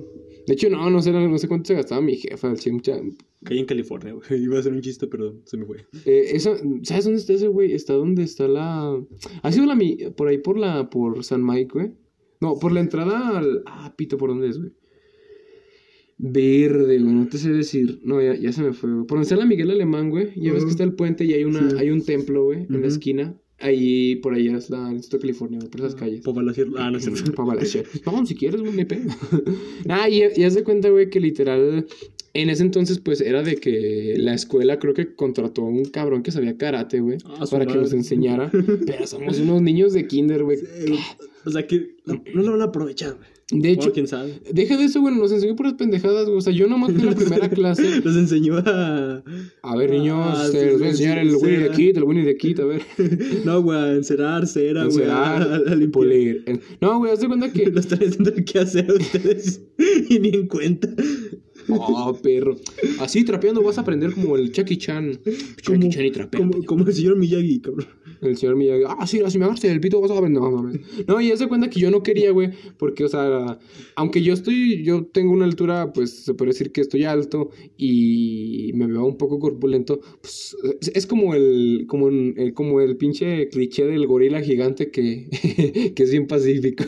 De 0.45 0.53
hecho, 0.53 0.69
no, 0.69 0.89
no 0.89 1.01
sé, 1.01 1.12
no, 1.12 1.38
sé 1.38 1.47
cuánto 1.47 1.67
se 1.67 1.73
gastaba 1.73 2.01
mi 2.01 2.15
jefa. 2.15 2.55
Sí, 2.55 2.71
mucha... 2.71 3.00
Caí 3.43 3.59
en 3.59 3.65
California, 3.65 4.13
güey. 4.13 4.23
Iba 4.43 4.59
a 4.59 4.63
ser 4.63 4.73
un 4.73 4.81
chiste, 4.81 5.07
pero 5.07 5.35
se 5.45 5.57
me 5.57 5.65
fue. 5.65 5.85
Eh, 6.05 6.31
eso, 6.33 6.55
¿Sabes 6.83 7.05
dónde 7.05 7.19
está 7.19 7.33
ese, 7.33 7.47
güey? 7.47 7.73
Está 7.73 7.93
donde 7.93 8.23
está 8.23 8.47
la... 8.47 9.01
¿Ha 9.41 9.51
sido 9.51 9.65
la... 9.65 9.77
por 10.15 10.27
ahí 10.27 10.38
por 10.38 10.57
la... 10.57 10.89
por 10.89 11.23
San 11.23 11.45
Mike, 11.45 11.71
güey? 11.73 11.91
No, 12.41 12.59
por 12.59 12.71
la 12.71 12.81
entrada 12.81 13.38
al... 13.38 13.63
Ah, 13.65 13.93
pito, 13.95 14.17
¿por 14.17 14.29
dónde 14.29 14.50
es, 14.50 14.59
güey? 14.59 14.71
Verde, 16.17 17.00
güey, 17.00 17.13
no 17.13 17.27
te 17.27 17.38
sé 17.38 17.51
decir. 17.51 18.00
No, 18.03 18.22
ya, 18.22 18.36
ya 18.36 18.51
se 18.51 18.62
me 18.62 18.74
fue, 18.74 18.91
güey. 18.91 19.05
Por 19.05 19.17
donde 19.17 19.24
está 19.24 19.36
la 19.36 19.46
Miguel 19.46 19.72
Alemán, 19.72 20.10
güey. 20.10 20.32
Ya 20.36 20.53
ves 20.53 20.63
que 20.63 20.72
está 20.72 20.84
el 20.84 20.93
puente 20.93 21.25
y 21.25 21.34
hay 21.34 21.43
una, 21.43 21.79
hay 21.79 21.89
un 21.89 22.03
templo, 22.03 22.46
güey, 22.46 22.65
en 22.70 22.82
la 22.82 22.88
esquina. 22.88 23.38
Ahí, 23.60 24.17
por 24.17 24.34
allá 24.34 24.58
es 24.58 24.70
la 24.70 24.91
Instituto 24.91 25.17
de 25.17 25.22
California, 25.22 25.60
por 25.72 25.79
esas 25.79 25.96
calles. 25.96 26.22
Ah, 26.77 26.91
no 26.91 27.00
sé. 27.00 27.12
Vamos, 28.05 28.27
si 28.27 28.36
quieres, 28.36 28.62
güey, 28.62 28.86
pe. 28.86 29.01
ah, 29.89 30.10
y, 30.10 30.24
y 30.36 30.43
haz 30.43 30.55
de 30.55 30.63
cuenta, 30.63 30.89
güey, 30.89 31.10
que 31.10 31.22
literal, 31.22 31.86
en 32.34 32.50
ese 32.50 32.63
entonces, 32.63 33.00
pues, 33.00 33.22
era 33.22 33.43
de 33.43 33.58
que 33.58 34.15
la 34.17 34.34
escuela 34.34 34.79
creo 34.79 34.96
que 34.96 35.13
contrató 35.15 35.62
a 35.62 35.70
un 35.70 35.86
cabrón 35.86 36.24
que 36.24 36.32
sabía 36.32 36.58
karate, 36.58 37.00
güey, 37.00 37.20
ah, 37.25 37.46
para 37.50 37.67
que 37.67 37.75
nos 37.75 37.93
enseñara. 37.93 38.51
Pero 38.86 39.05
somos 39.05 39.39
unos 39.39 39.62
niños 39.62 39.93
de 39.93 40.08
kinder, 40.08 40.43
güey. 40.43 40.58
o 41.46 41.51
sea 41.51 41.67
que 41.67 41.96
no, 42.05 42.22
lo 42.34 42.51
van 42.51 42.62
a 42.62 42.65
aprovechar, 42.65 43.15
güey. 43.15 43.29
De 43.51 43.71
hecho, 43.71 43.91
quién 43.91 44.07
sabe. 44.07 44.39
deja 44.51 44.77
de 44.77 44.85
eso, 44.85 45.01
güey, 45.01 45.15
nos 45.15 45.31
enseñó 45.31 45.55
puras 45.55 45.73
pendejadas, 45.73 46.25
güey. 46.25 46.38
O 46.38 46.41
sea, 46.41 46.53
yo 46.53 46.67
nomás 46.67 46.91
fui 46.93 47.03
la 47.03 47.13
primera 47.13 47.50
clase. 47.51 48.01
Nos 48.03 48.15
enseñó 48.15 48.57
a. 48.57 49.23
A 49.62 49.75
ver, 49.75 49.91
niños, 49.91 50.17
Ah, 50.19 50.47
sí, 50.51 50.57
los 50.65 50.79
voy 50.79 50.88
a 50.88 50.91
enseñar 50.91 51.17
el 51.19 51.35
Winnie 51.35 51.57
cera. 51.63 51.75
Kid, 51.75 51.97
el 51.97 52.03
Winnie 52.03 52.25
the 52.25 52.38
Kid, 52.38 52.59
a 52.62 52.65
ver. 52.65 52.81
No, 53.45 53.62
güey, 53.62 53.77
a 53.77 53.93
encerar, 53.93 54.47
cera, 54.47 54.85
güey. 54.85 55.05
A, 55.09 55.62
pulir. 55.91 56.43
No, 56.81 57.00
güey, 57.00 57.12
haz 57.12 57.19
de 57.19 57.27
cuenta 57.27 57.51
que. 57.51 57.65
Lo 57.69 57.79
están 57.79 58.00
haciendo 58.03 58.31
el 58.31 58.45
que 58.45 58.59
hacer 58.59 58.91
ustedes 58.91 59.62
y 60.09 60.19
ni 60.19 60.29
en 60.29 60.47
cuenta. 60.47 60.89
Oh, 61.69 62.17
perro. 62.21 62.57
Así 63.00 63.23
trapeando 63.23 63.62
vas 63.62 63.77
a 63.77 63.81
aprender 63.81 64.13
como 64.13 64.35
el 64.35 64.51
Chucky 64.51 64.77
Chan. 64.77 65.19
Chucky 65.62 65.89
Chan 65.89 66.05
y 66.05 66.12
trapeando. 66.12 66.57
como, 66.57 66.65
como 66.65 66.85
el 66.88 66.93
señor 66.93 67.17
Miyagi, 67.17 67.59
cabrón. 67.62 67.88
El 68.22 68.38
señor 68.38 68.55
Miyagi, 68.55 68.84
ah, 68.88 69.05
sí, 69.08 69.20
si 69.27 69.38
me 69.38 69.46
agarraste 69.46 69.70
el 69.72 69.79
pito 69.79 70.00
vas 70.01 70.12
a 70.12 70.22
ver, 70.22 70.29
no 70.29 70.50
mames. 70.50 70.79
No, 71.08 71.20
y 71.22 71.32
de 71.32 71.48
cuenta 71.48 71.70
que 71.70 71.79
yo 71.79 71.91
no 71.91 72.03
quería, 72.03 72.32
güey, 72.32 72.51
porque, 72.77 73.03
o 73.05 73.08
sea, 73.10 73.60
aunque 73.96 74.22
yo 74.22 74.34
estoy, 74.34 74.84
yo 74.84 75.05
tengo 75.05 75.32
una 75.34 75.46
altura, 75.46 75.91
pues 75.93 76.12
se 76.12 76.34
puede 76.34 76.51
decir 76.51 76.72
que 76.72 76.82
estoy 76.82 77.03
alto 77.03 77.50
y 77.77 78.72
me 78.75 78.88
veo 78.88 79.05
un 79.05 79.17
poco 79.17 79.39
corpulento, 79.39 80.00
pues 80.22 80.55
es, 80.93 81.05
como 81.08 81.34
el, 81.36 81.86
como, 81.88 82.10
el- 82.10 82.53
como 82.53 82.82
el 82.82 82.98
pinche 82.98 83.48
cliché 83.50 83.86
del 83.86 84.08
gorila 84.08 84.41
gigante 84.41 84.89
que, 84.91 85.27
que 85.96 86.03
es 86.03 86.12
bien 86.12 86.27
pacífico. 86.27 86.84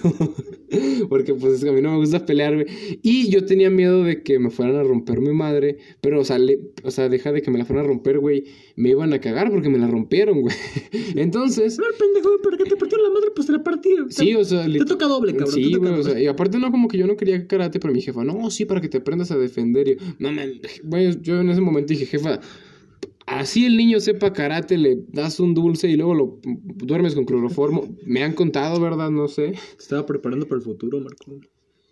porque, 1.10 1.34
pues, 1.34 1.64
a 1.64 1.72
mí 1.72 1.82
no 1.82 1.92
me 1.92 1.98
gusta 1.98 2.26
pelear, 2.26 2.54
güey. 2.56 2.68
Y 3.02 3.30
yo 3.30 3.46
tenía 3.46 3.70
miedo 3.70 4.04
de 4.04 4.24
que 4.24 4.40
me 4.40 4.50
fueran 4.50 4.76
a 4.76 4.84
romper 4.84 5.20
mi 5.22 5.34
madre, 5.34 5.78
pero, 6.02 6.20
o 6.22 6.26
sea, 6.26 6.38
le- 6.40 6.60
o 6.84 6.92
sea, 6.92 7.10
deja 7.10 7.32
de 7.32 7.42
que 7.42 7.52
me 7.52 7.58
la 7.58 7.66
fueran 7.66 7.86
a 7.86 7.88
romper, 7.88 8.20
güey, 8.20 8.46
me 8.76 8.90
iban 8.90 9.14
a 9.14 9.20
cagar 9.22 9.52
porque 9.52 9.70
me 9.70 9.78
la 9.78 9.88
rompieron, 9.88 10.42
güey. 10.42 10.56
Entonces, 11.16 11.78
No, 11.78 11.86
pendejo, 11.98 12.42
¿para 12.44 12.58
qué 12.58 12.64
te 12.66 12.76
partió 12.76 12.98
la 12.98 13.10
madre? 13.10 13.30
Pues 13.36 13.48
te 13.48 13.54
la 13.54 13.64
partí. 13.64 13.90
sí, 14.10 14.36
o 14.36 14.44
sea, 14.44 14.66
Te 14.66 14.86
toca 14.86 15.06
doble, 15.08 15.34
cabrón. 15.36 15.54
Sí, 15.54 15.74
güey, 15.76 15.94
o 15.94 16.04
sea, 16.04 16.20
y 16.20 16.28
aparte 16.28 16.58
no 16.60 16.72
como 16.72 16.88
que 16.88 16.98
yo 16.98 17.08
no 17.08 17.16
quería 17.18 17.48
karate, 17.48 17.80
pero 17.80 17.94
mi 17.94 18.02
jefa, 18.02 18.24
no, 18.24 18.50
sí, 18.50 18.66
para 18.66 18.82
que 18.82 18.90
te 18.90 18.98
aprendas 18.98 19.32
a 19.32 19.38
defender. 19.38 19.88
Y 19.88 19.96
yo, 19.96 20.02
no, 20.20 20.32
man, 20.32 20.52
güey, 20.84 21.18
yo 21.22 21.40
en 21.42 21.50
ese 21.50 21.62
momento 21.62 21.94
dije, 21.94 22.06
jefa, 22.06 22.40
así 23.26 23.66
el 23.66 23.78
niño 23.78 24.00
sepa 24.00 24.34
karate, 24.34 24.78
le 24.78 25.04
das 25.08 25.40
un 25.40 25.54
dulce 25.54 25.90
y 25.90 25.96
luego 25.96 26.14
lo 26.14 26.40
duermes 26.44 27.16
con 27.16 27.26
cloroformo. 27.26 27.96
Me 28.06 28.24
han 28.24 28.34
contado, 28.34 28.80
¿verdad? 28.80 29.10
No 29.12 29.28
sé. 29.28 29.52
Te 29.52 29.84
estaba 29.84 30.06
preparando 30.06 30.48
para 30.48 30.60
el 30.60 30.64
futuro, 30.64 31.00
Marco. 31.00 31.40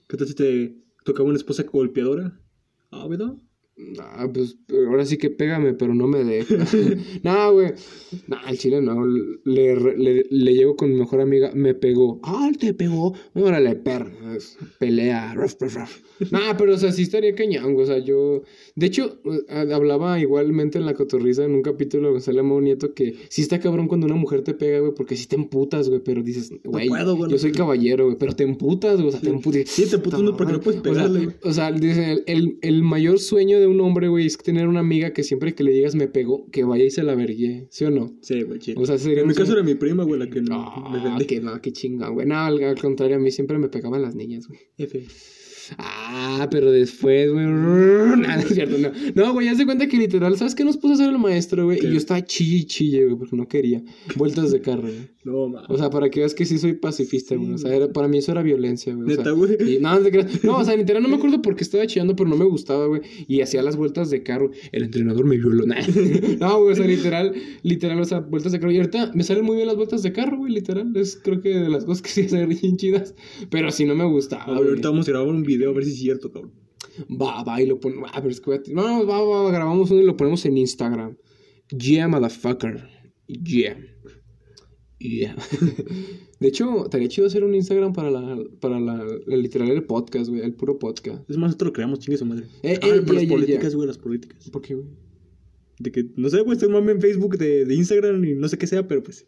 ¿Qué 0.07 0.17
tal 0.17 0.27
si 0.27 0.35
te 0.35 0.75
tocaba 1.03 1.29
una 1.29 1.37
esposa 1.37 1.63
golpeadora? 1.63 2.39
Ah, 2.91 3.07
¿verdad? 3.07 3.35
Ah, 3.99 4.29
pues 4.31 4.57
ahora 4.69 5.03
sí 5.03 5.17
que 5.17 5.31
pégame, 5.31 5.73
pero 5.73 5.95
no 5.95 6.07
me 6.07 6.23
deja. 6.23 6.55
no, 7.23 7.53
güey. 7.53 7.73
No, 8.27 8.37
al 8.45 8.57
chile 8.57 8.81
no. 8.81 9.05
Le, 9.05 9.75
le, 9.75 10.25
le 10.29 10.53
llego 10.53 10.75
con 10.75 10.91
mi 10.91 10.99
mejor 10.99 11.21
amiga, 11.21 11.51
me 11.55 11.73
pegó. 11.73 12.19
Ah, 12.23 12.47
él 12.49 12.57
te 12.57 12.73
pegó. 12.73 13.13
Órale, 13.33 13.75
perro. 13.75 14.11
Pelea. 14.79 15.33
Ruf, 15.33 15.55
ruf, 15.59 15.75
ruf. 15.75 16.01
Nah, 16.31 16.55
pero 16.57 16.75
o 16.75 16.77
sea, 16.77 16.91
sí 16.91 17.03
estaría 17.03 17.33
cañón, 17.33 17.73
güey. 17.73 17.83
O 17.83 17.87
sea, 17.87 17.97
yo. 17.97 18.43
De 18.75 18.85
hecho, 18.85 19.19
eh, 19.49 19.73
hablaba 19.73 20.19
igualmente 20.19 20.77
en 20.77 20.85
la 20.85 20.93
cotorriza 20.93 21.43
en 21.43 21.53
un 21.53 21.63
capítulo 21.63 22.07
de 22.07 22.13
Gonzalo 22.13 22.43
Mau 22.43 22.61
Nieto 22.61 22.93
que 22.93 23.15
sí 23.29 23.41
está 23.41 23.59
cabrón 23.59 23.87
cuando 23.87 24.05
una 24.05 24.15
mujer 24.15 24.43
te 24.43 24.53
pega, 24.53 24.79
güey, 24.79 24.93
porque 24.93 25.15
sí 25.15 25.27
te 25.27 25.35
emputas, 25.35 25.89
güey. 25.89 26.01
Pero 26.03 26.21
dices, 26.21 26.51
güey, 26.63 26.89
yo 27.29 27.37
soy 27.39 27.51
caballero, 27.51 28.05
güey. 28.05 28.17
Pero 28.19 28.35
te 28.35 28.43
emputas, 28.43 28.97
güey. 28.97 29.07
O 29.07 29.11
sea, 29.11 29.19
te 29.19 29.29
emputas. 29.29 29.63
Sí, 29.65 29.87
te 29.89 29.95
emputas, 29.95 30.21
no, 30.21 30.37
porque 30.37 30.53
no 30.53 30.61
puedes 30.61 30.79
O 30.81 30.83
sea, 30.83 30.93
pegarle, 30.93 31.35
o 31.41 31.53
sea, 31.53 31.71
dice, 31.71 32.11
el, 32.11 32.23
el, 32.27 32.59
el 32.61 32.83
mayor 32.83 33.17
sueño 33.19 33.59
de 33.59 33.62
un 33.67 33.79
hombre, 33.81 34.07
güey, 34.07 34.25
es 34.27 34.37
tener 34.37 34.67
una 34.67 34.79
amiga 34.81 35.11
que 35.13 35.23
siempre 35.23 35.53
que 35.55 35.63
le 35.63 35.71
digas 35.71 35.95
me 35.95 36.07
pegó, 36.07 36.49
que 36.51 36.63
vaya 36.63 36.83
y 36.85 36.91
se 36.91 37.03
la 37.03 37.15
vergué, 37.15 37.67
¿sí 37.69 37.85
o 37.85 37.89
no? 37.89 38.15
Sí, 38.21 38.41
güey, 38.43 38.59
chido. 38.59 38.81
O 38.81 38.85
sea, 38.85 38.97
sería 38.97 39.21
en 39.21 39.27
mi 39.27 39.33
caso 39.33 39.53
era 39.53 39.63
mi 39.63 39.75
prima, 39.75 40.03
güey, 40.03 40.19
la 40.19 40.29
que 40.29 40.41
me 40.41 40.47
Ah, 40.51 40.91
defendí. 40.93 41.25
que 41.25 41.39
no, 41.41 41.59
qué 41.61 41.71
chingón, 41.71 42.13
güey. 42.13 42.25
No, 42.27 42.37
al, 42.37 42.63
al 42.63 42.79
contrario, 42.79 43.15
a 43.17 43.19
mí 43.19 43.31
siempre 43.31 43.57
me 43.57 43.69
pegaban 43.69 44.01
las 44.01 44.15
niñas, 44.15 44.47
güey. 44.47 44.59
F. 44.77 45.03
Ah, 45.77 46.47
pero 46.51 46.71
después, 46.71 47.31
güey. 47.31 47.45
No, 48.13 48.15
no 48.17 48.33
es 48.33 48.47
cierto, 48.49 48.77
no. 48.77 48.91
No, 49.15 49.33
güey, 49.33 49.47
ya 49.47 49.55
se 49.55 49.65
cuenta 49.65 49.87
que 49.87 49.97
literal, 49.97 50.37
¿sabes 50.37 50.55
qué 50.55 50.63
nos 50.63 50.77
puso 50.77 50.91
a 50.93 50.95
hacer 50.95 51.09
el 51.09 51.17
maestro, 51.19 51.65
güey? 51.65 51.79
Y 51.79 51.91
yo 51.91 51.97
estaba 51.97 52.23
chille 52.23 52.65
chille, 52.65 53.05
güey, 53.05 53.17
porque 53.17 53.35
no 53.35 53.47
quería. 53.47 53.81
Vueltas 54.15 54.51
de 54.51 54.61
carro, 54.61 54.83
güey. 54.83 55.13
No, 55.23 55.47
ma. 55.47 55.63
O 55.69 55.77
sea, 55.77 55.89
para 55.89 56.09
que 56.09 56.19
veas 56.19 56.33
que 56.33 56.43
sí 56.45 56.57
soy 56.57 56.73
pacifista, 56.73 57.35
güey. 57.37 57.53
O 57.53 57.57
sea, 57.57 57.73
era- 57.73 57.87
para 57.93 58.09
mí 58.09 58.17
eso 58.17 58.33
era 58.33 58.43
violencia, 58.43 58.93
güey. 58.93 59.05
O 59.05 59.09
Neta, 59.09 59.23
sea, 59.23 59.31
güey. 59.31 59.55
y- 59.77 59.79
no, 59.79 59.97
no 60.43 60.57
o 60.57 60.65
sea, 60.65 60.75
literal 60.75 61.01
no 61.01 61.07
me 61.07 61.15
acuerdo 61.23 61.41
por 61.41 61.55
qué 61.55 61.63
estaba 61.63 61.87
chillando, 61.87 62.13
pero 62.13 62.29
no 62.29 62.35
me 62.35 62.43
gustaba, 62.43 62.87
güey. 62.87 63.01
Y 63.29 63.39
hacía 63.39 63.63
las 63.63 63.77
vueltas 63.77 64.09
de 64.09 64.21
carro. 64.21 64.51
El 64.73 64.83
entrenador 64.83 65.23
me 65.25 65.37
violó. 65.37 65.65
Nah. 65.65 65.77
No, 66.41 66.59
güey, 66.59 66.73
o 66.73 66.75
sea, 66.75 66.85
literal, 66.85 67.33
literal, 67.61 68.01
o 68.01 68.05
sea, 68.05 68.19
vueltas 68.19 68.51
de 68.51 68.59
carro. 68.59 68.73
Y 68.73 68.77
ahorita 68.79 69.11
me 69.15 69.23
salen 69.23 69.45
muy 69.45 69.55
bien 69.55 69.67
las 69.67 69.77
vueltas 69.77 70.03
de 70.03 70.11
carro, 70.11 70.39
güey, 70.39 70.51
literal. 70.51 70.91
Es 70.97 71.15
creo 71.15 71.39
que 71.39 71.57
de 71.57 71.69
las 71.69 71.85
cosas 71.85 72.01
que 72.01 72.09
sí 72.09 72.27
se 72.27 72.45
bien 72.45 72.75
chidas. 72.75 73.15
Pero 73.49 73.71
sí 73.71 73.85
no 73.85 73.95
me 73.95 74.03
gustaba. 74.03 74.43
A 74.43 74.47
ver, 74.47 74.57
güey. 74.57 74.69
ahorita 74.71 74.89
vamos 74.89 75.07
a 75.07 75.11
grabar 75.11 75.29
un 75.29 75.43
video 75.43 75.52
a 75.61 75.71
ver 75.73 75.85
si 75.85 75.91
es 75.91 75.97
cierto, 75.99 76.31
cabrón. 76.31 76.53
Va, 77.09 77.43
va, 77.43 77.61
y 77.61 77.65
lo 77.67 77.79
ponemos. 77.79 78.09
Ah, 78.13 78.21
pero 78.21 78.29
es 78.31 78.39
que 78.39 78.45
voy 78.51 78.57
a- 78.59 78.73
No, 78.73 79.05
va, 79.07 79.21
va, 79.23 79.51
grabamos 79.51 79.89
uno 79.91 80.01
y 80.01 80.05
lo 80.05 80.15
ponemos 80.17 80.45
en 80.45 80.57
Instagram. 80.57 81.15
Yeah, 81.69 82.07
motherfucker. 82.07 82.87
Yeah. 83.27 83.77
Yeah. 84.99 85.35
De 86.39 86.47
hecho, 86.47 86.85
estaría 86.85 87.07
chido 87.07 87.27
hacer 87.27 87.43
un 87.43 87.55
Instagram 87.55 87.93
para 87.93 88.11
la, 88.11 88.37
para 88.59 88.79
la, 88.79 89.03
literal 89.27 89.69
el 89.71 89.83
podcast, 89.85 90.29
güey, 90.29 90.41
el 90.41 90.53
puro 90.53 90.77
podcast. 90.79 91.29
Es 91.29 91.37
más, 91.37 91.49
nosotros 91.49 91.69
lo 91.69 91.73
creamos, 91.73 91.99
chingue 91.99 92.17
su 92.17 92.25
madre. 92.25 92.45
Eh, 92.63 92.79
ah, 92.81 92.87
eh, 92.87 92.95
las 92.97 93.25
políticas, 93.25 93.71
ya. 93.71 93.75
güey, 93.75 93.87
las 93.87 93.97
políticas. 93.97 94.49
¿Por 94.49 94.61
qué, 94.61 94.75
güey? 94.75 94.87
De 95.79 95.91
que, 95.91 96.05
no 96.15 96.29
sé, 96.29 96.41
güey, 96.41 96.53
estoy 96.53 96.69
mame 96.69 96.91
en 96.93 97.01
Facebook 97.01 97.37
de, 97.37 97.65
de 97.65 97.75
Instagram 97.75 98.23
y 98.23 98.35
no 98.35 98.47
sé 98.47 98.57
qué 98.57 98.67
sea, 98.67 98.87
pero 98.87 99.01
pues. 99.03 99.25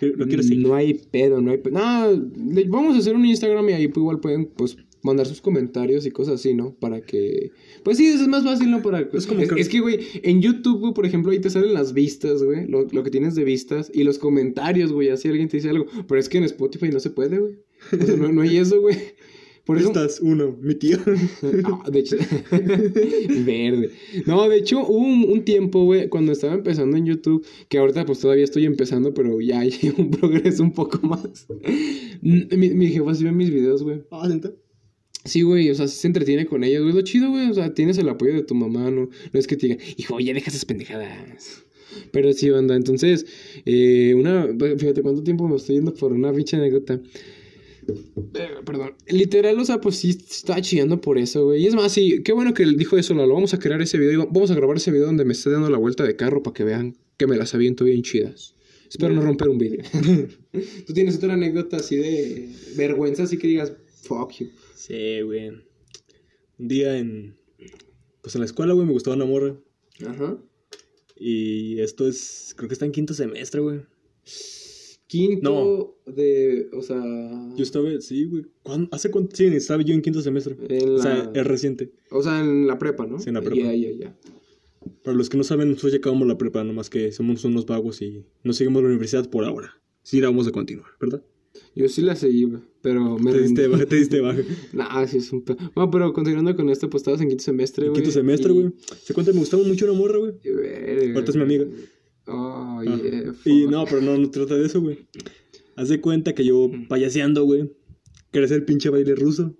Lo, 0.00 0.26
quiero 0.26 0.42
seguir. 0.42 0.66
No 0.66 0.74
hay 0.74 0.94
pedo, 0.94 1.40
no 1.40 1.50
hay 1.50 1.58
pedo. 1.58 1.74
No, 1.78 2.10
le- 2.52 2.68
vamos 2.68 2.94
a 2.94 2.98
hacer 2.98 3.16
un 3.16 3.24
Instagram 3.26 3.68
y 3.70 3.72
ahí 3.72 3.88
pues, 3.88 3.98
igual 4.02 4.20
pueden 4.20 4.46
pues 4.46 4.76
mandar 5.04 5.26
sus 5.26 5.40
comentarios 5.40 6.06
y 6.06 6.10
cosas 6.10 6.34
así, 6.36 6.54
¿no? 6.54 6.74
Para 6.74 7.00
que... 7.02 7.52
Pues 7.84 7.98
sí, 7.98 8.06
es 8.06 8.26
más 8.26 8.42
fácil, 8.42 8.70
¿no? 8.70 8.82
Para... 8.82 9.00
Es 9.12 9.26
como 9.26 9.40
es, 9.40 9.52
que- 9.52 9.60
es 9.60 9.68
que, 9.68 9.80
güey, 9.80 10.00
en 10.22 10.42
YouTube, 10.42 10.80
güey, 10.80 10.94
por 10.94 11.06
ejemplo, 11.06 11.30
ahí 11.30 11.38
te 11.40 11.50
salen 11.50 11.74
las 11.74 11.92
vistas, 11.92 12.42
güey, 12.42 12.66
lo, 12.66 12.86
lo 12.90 13.02
que 13.04 13.10
tienes 13.10 13.34
de 13.36 13.44
vistas 13.44 13.90
y 13.94 14.02
los 14.04 14.18
comentarios, 14.18 14.92
güey, 14.92 15.10
así 15.10 15.28
alguien 15.28 15.48
te 15.48 15.58
dice 15.58 15.68
algo. 15.70 15.86
Pero 16.08 16.18
es 16.20 16.28
que 16.28 16.38
en 16.38 16.44
Spotify 16.44 16.88
no 16.88 16.98
se 17.00 17.10
puede, 17.10 17.38
güey. 17.38 17.54
O 18.00 18.04
sea, 18.04 18.16
no, 18.16 18.32
no 18.32 18.40
hay 18.42 18.56
eso, 18.56 18.80
güey. 18.80 18.96
Por 19.66 19.78
eso... 19.78 19.88
Estás, 19.88 20.20
uno, 20.20 20.58
mi 20.60 20.74
tío. 20.74 20.98
No, 21.62 21.82
de 21.90 21.98
hecho, 22.00 22.16
verde. 23.46 23.90
No, 24.26 24.48
de 24.48 24.58
hecho, 24.58 24.80
hubo 24.86 24.98
un, 24.98 25.24
un 25.30 25.44
tiempo, 25.44 25.84
güey, 25.84 26.08
cuando 26.08 26.32
estaba 26.32 26.54
empezando 26.54 26.96
en 26.96 27.06
YouTube, 27.06 27.44
que 27.68 27.78
ahorita 27.78 28.04
pues 28.04 28.20
todavía 28.20 28.44
estoy 28.44 28.66
empezando, 28.66 29.14
pero 29.14 29.40
ya 29.40 29.60
hay 29.60 29.72
un 29.96 30.10
progreso 30.10 30.62
un 30.62 30.72
poco 30.72 30.98
más. 31.06 31.46
Mi, 32.20 32.46
mi 32.70 32.88
jefa 32.88 33.14
sí 33.14 33.24
ve 33.24 33.32
mis 33.32 33.50
videos, 33.50 33.82
güey. 33.82 34.02
ah, 34.10 34.28
¿neta? 34.28 34.52
Sí, 35.24 35.42
güey, 35.42 35.70
o 35.70 35.74
sea, 35.74 35.88
se 35.88 36.06
entretiene 36.06 36.46
con 36.46 36.64
ellos, 36.64 36.82
güey. 36.82 36.94
Lo 36.94 37.00
chido, 37.02 37.30
güey, 37.30 37.50
o 37.50 37.54
sea, 37.54 37.72
tienes 37.72 37.96
el 37.98 38.08
apoyo 38.08 38.34
de 38.34 38.42
tu 38.42 38.54
mamá, 38.54 38.90
¿no? 38.90 39.08
No 39.32 39.40
es 39.40 39.46
que 39.46 39.56
te 39.56 39.68
diga, 39.68 39.82
hijo, 39.96 40.20
ya 40.20 40.34
deja 40.34 40.50
esas 40.50 40.64
pendejadas. 40.64 41.64
Pero 42.10 42.32
sí, 42.32 42.50
banda, 42.50 42.76
entonces, 42.76 43.24
eh, 43.64 44.14
una, 44.14 44.48
fíjate 44.78 45.02
cuánto 45.02 45.22
tiempo 45.22 45.48
me 45.48 45.56
estoy 45.56 45.76
yendo 45.76 45.94
por 45.94 46.12
una 46.12 46.32
pinche 46.32 46.56
anécdota. 46.56 47.00
Eh, 47.86 48.48
Perdón, 48.64 48.94
literal, 49.08 49.58
o 49.58 49.64
sea, 49.64 49.80
pues 49.80 49.96
sí 49.96 50.10
estaba 50.10 50.60
chillando 50.60 51.00
por 51.00 51.18
eso, 51.18 51.44
güey. 51.44 51.62
Y 51.62 51.66
es 51.66 51.74
más, 51.74 51.92
sí, 51.92 52.22
qué 52.22 52.32
bueno 52.32 52.54
que 52.54 52.64
dijo 52.66 52.96
eso, 52.96 53.14
Lalo. 53.14 53.34
Vamos 53.34 53.54
a 53.54 53.58
crear 53.58 53.80
ese 53.82 53.98
video 53.98 54.28
vamos 54.30 54.50
a 54.50 54.54
grabar 54.54 54.76
ese 54.76 54.90
video 54.90 55.06
donde 55.06 55.24
me 55.24 55.32
esté 55.32 55.50
dando 55.50 55.70
la 55.70 55.78
vuelta 55.78 56.04
de 56.04 56.16
carro 56.16 56.42
para 56.42 56.54
que 56.54 56.64
vean 56.64 56.96
que 57.16 57.26
me 57.26 57.36
las 57.36 57.54
aviento 57.54 57.84
bien 57.84 58.02
chidas. 58.02 58.54
Espero 58.88 59.14
no 59.14 59.22
romper 59.22 59.48
un 59.48 59.58
vídeo. 59.58 59.82
¿Tú 60.86 60.92
tienes 60.92 61.16
otra 61.16 61.34
anécdota 61.34 61.78
así 61.78 61.96
de 61.96 62.48
vergüenza, 62.76 63.24
así 63.24 63.38
que 63.38 63.48
digas, 63.48 63.72
fuck 64.02 64.32
you? 64.38 64.48
Sí, 64.74 65.20
güey. 65.22 65.48
Un 66.58 66.68
día 66.68 66.98
en. 66.98 67.36
Pues 68.22 68.34
en 68.34 68.40
la 68.40 68.46
escuela, 68.46 68.72
güey, 68.72 68.86
me 68.86 68.92
gustaba 68.92 69.16
una 69.16 69.24
morra. 69.26 69.56
Ajá. 70.06 70.38
Y 71.16 71.80
esto 71.80 72.06
es. 72.08 72.54
Creo 72.56 72.68
que 72.68 72.74
está 72.74 72.86
en 72.86 72.92
quinto 72.92 73.14
semestre, 73.14 73.60
güey. 73.60 73.80
Quinto 75.06 75.98
de, 76.06 76.68
o 76.72 76.82
sea... 76.82 77.00
Yo 77.56 77.62
estaba, 77.62 77.88
sí, 78.00 78.24
güey. 78.24 78.46
¿Hace 78.90 79.10
cuánto? 79.10 79.36
Sí, 79.36 79.44
estaba 79.46 79.82
yo 79.82 79.94
en 79.94 80.02
quinto 80.02 80.20
semestre. 80.22 80.56
En 80.68 80.94
O 80.94 80.98
sea, 80.98 81.30
la- 81.32 81.40
es 81.40 81.46
reciente. 81.46 81.92
O 82.10 82.22
sea, 82.22 82.40
en 82.40 82.66
la 82.66 82.78
prepa, 82.78 83.06
¿no? 83.06 83.20
Sí, 83.20 83.28
en 83.28 83.34
la 83.34 83.42
prepa. 83.42 83.56
Ya, 83.56 83.74
ya, 83.74 83.90
ya. 83.92 84.16
Para 85.04 85.16
los 85.16 85.28
que 85.28 85.36
no 85.36 85.44
saben, 85.44 85.68
nosotros 85.68 85.92
ya 85.92 85.98
acabamos 85.98 86.26
la 86.26 86.36
prepa, 86.38 86.64
nomás 86.64 86.90
que 86.90 87.12
somos 87.12 87.44
unos 87.44 87.64
vagos 87.66 88.02
y 88.02 88.24
no 88.42 88.52
seguimos 88.54 88.82
la 88.82 88.88
universidad 88.88 89.28
por 89.30 89.44
ahora. 89.44 89.80
Sí, 90.02 90.20
la 90.20 90.28
vamos 90.28 90.48
a 90.48 90.52
continuar, 90.52 90.90
¿verdad? 91.00 91.22
Yo 91.76 91.88
sí 91.88 92.02
la 92.02 92.14
seguí, 92.16 92.46
pero 92.82 93.18
me 93.18 93.32
Te 93.32 93.40
diste 93.42 93.66
baja, 93.68 93.86
te 93.86 93.96
diste 93.96 94.20
baja. 94.20 94.40
Nah, 94.72 95.06
sí 95.06 95.18
es 95.18 95.32
un 95.32 95.42
pe... 95.42 95.56
Bueno, 95.74 95.90
pero 95.90 96.12
continuando 96.12 96.54
con 96.56 96.68
esto, 96.70 96.88
pues 96.90 97.02
estabas 97.02 97.20
en 97.20 97.28
quinto 97.28 97.42
semestre, 97.44 97.86
En 97.86 97.92
güey. 97.92 98.02
quinto 98.02 98.12
semestre, 98.16 98.52
y- 98.52 98.54
güey. 98.54 98.72
Se 99.02 99.14
cuenta, 99.14 99.32
me 99.32 99.38
gustaba 99.40 99.62
mucho 99.64 99.84
una 99.86 99.94
morra, 99.98 100.18
güey. 100.18 100.32
y. 100.44 101.12
Ahorita 101.14 101.30
es 101.30 101.36
mi 101.36 101.42
amiga. 101.42 101.64
Oh, 102.26 102.80
Ah. 102.80 102.82
yeah, 102.84 103.32
Y 103.44 103.66
no, 103.66 103.84
pero 103.84 104.00
no, 104.00 104.16
no 104.18 104.30
trata 104.30 104.54
de 104.56 104.66
eso, 104.66 104.80
güey. 104.80 105.06
Haz 105.76 105.88
de 105.88 106.00
cuenta 106.00 106.34
que 106.34 106.44
yo 106.44 106.70
payaseando, 106.88 107.44
güey. 107.44 107.70
Quería 108.32 108.46
hacer 108.46 108.64
pinche 108.64 108.88
baile 108.90 109.14
ruso. 109.14 109.54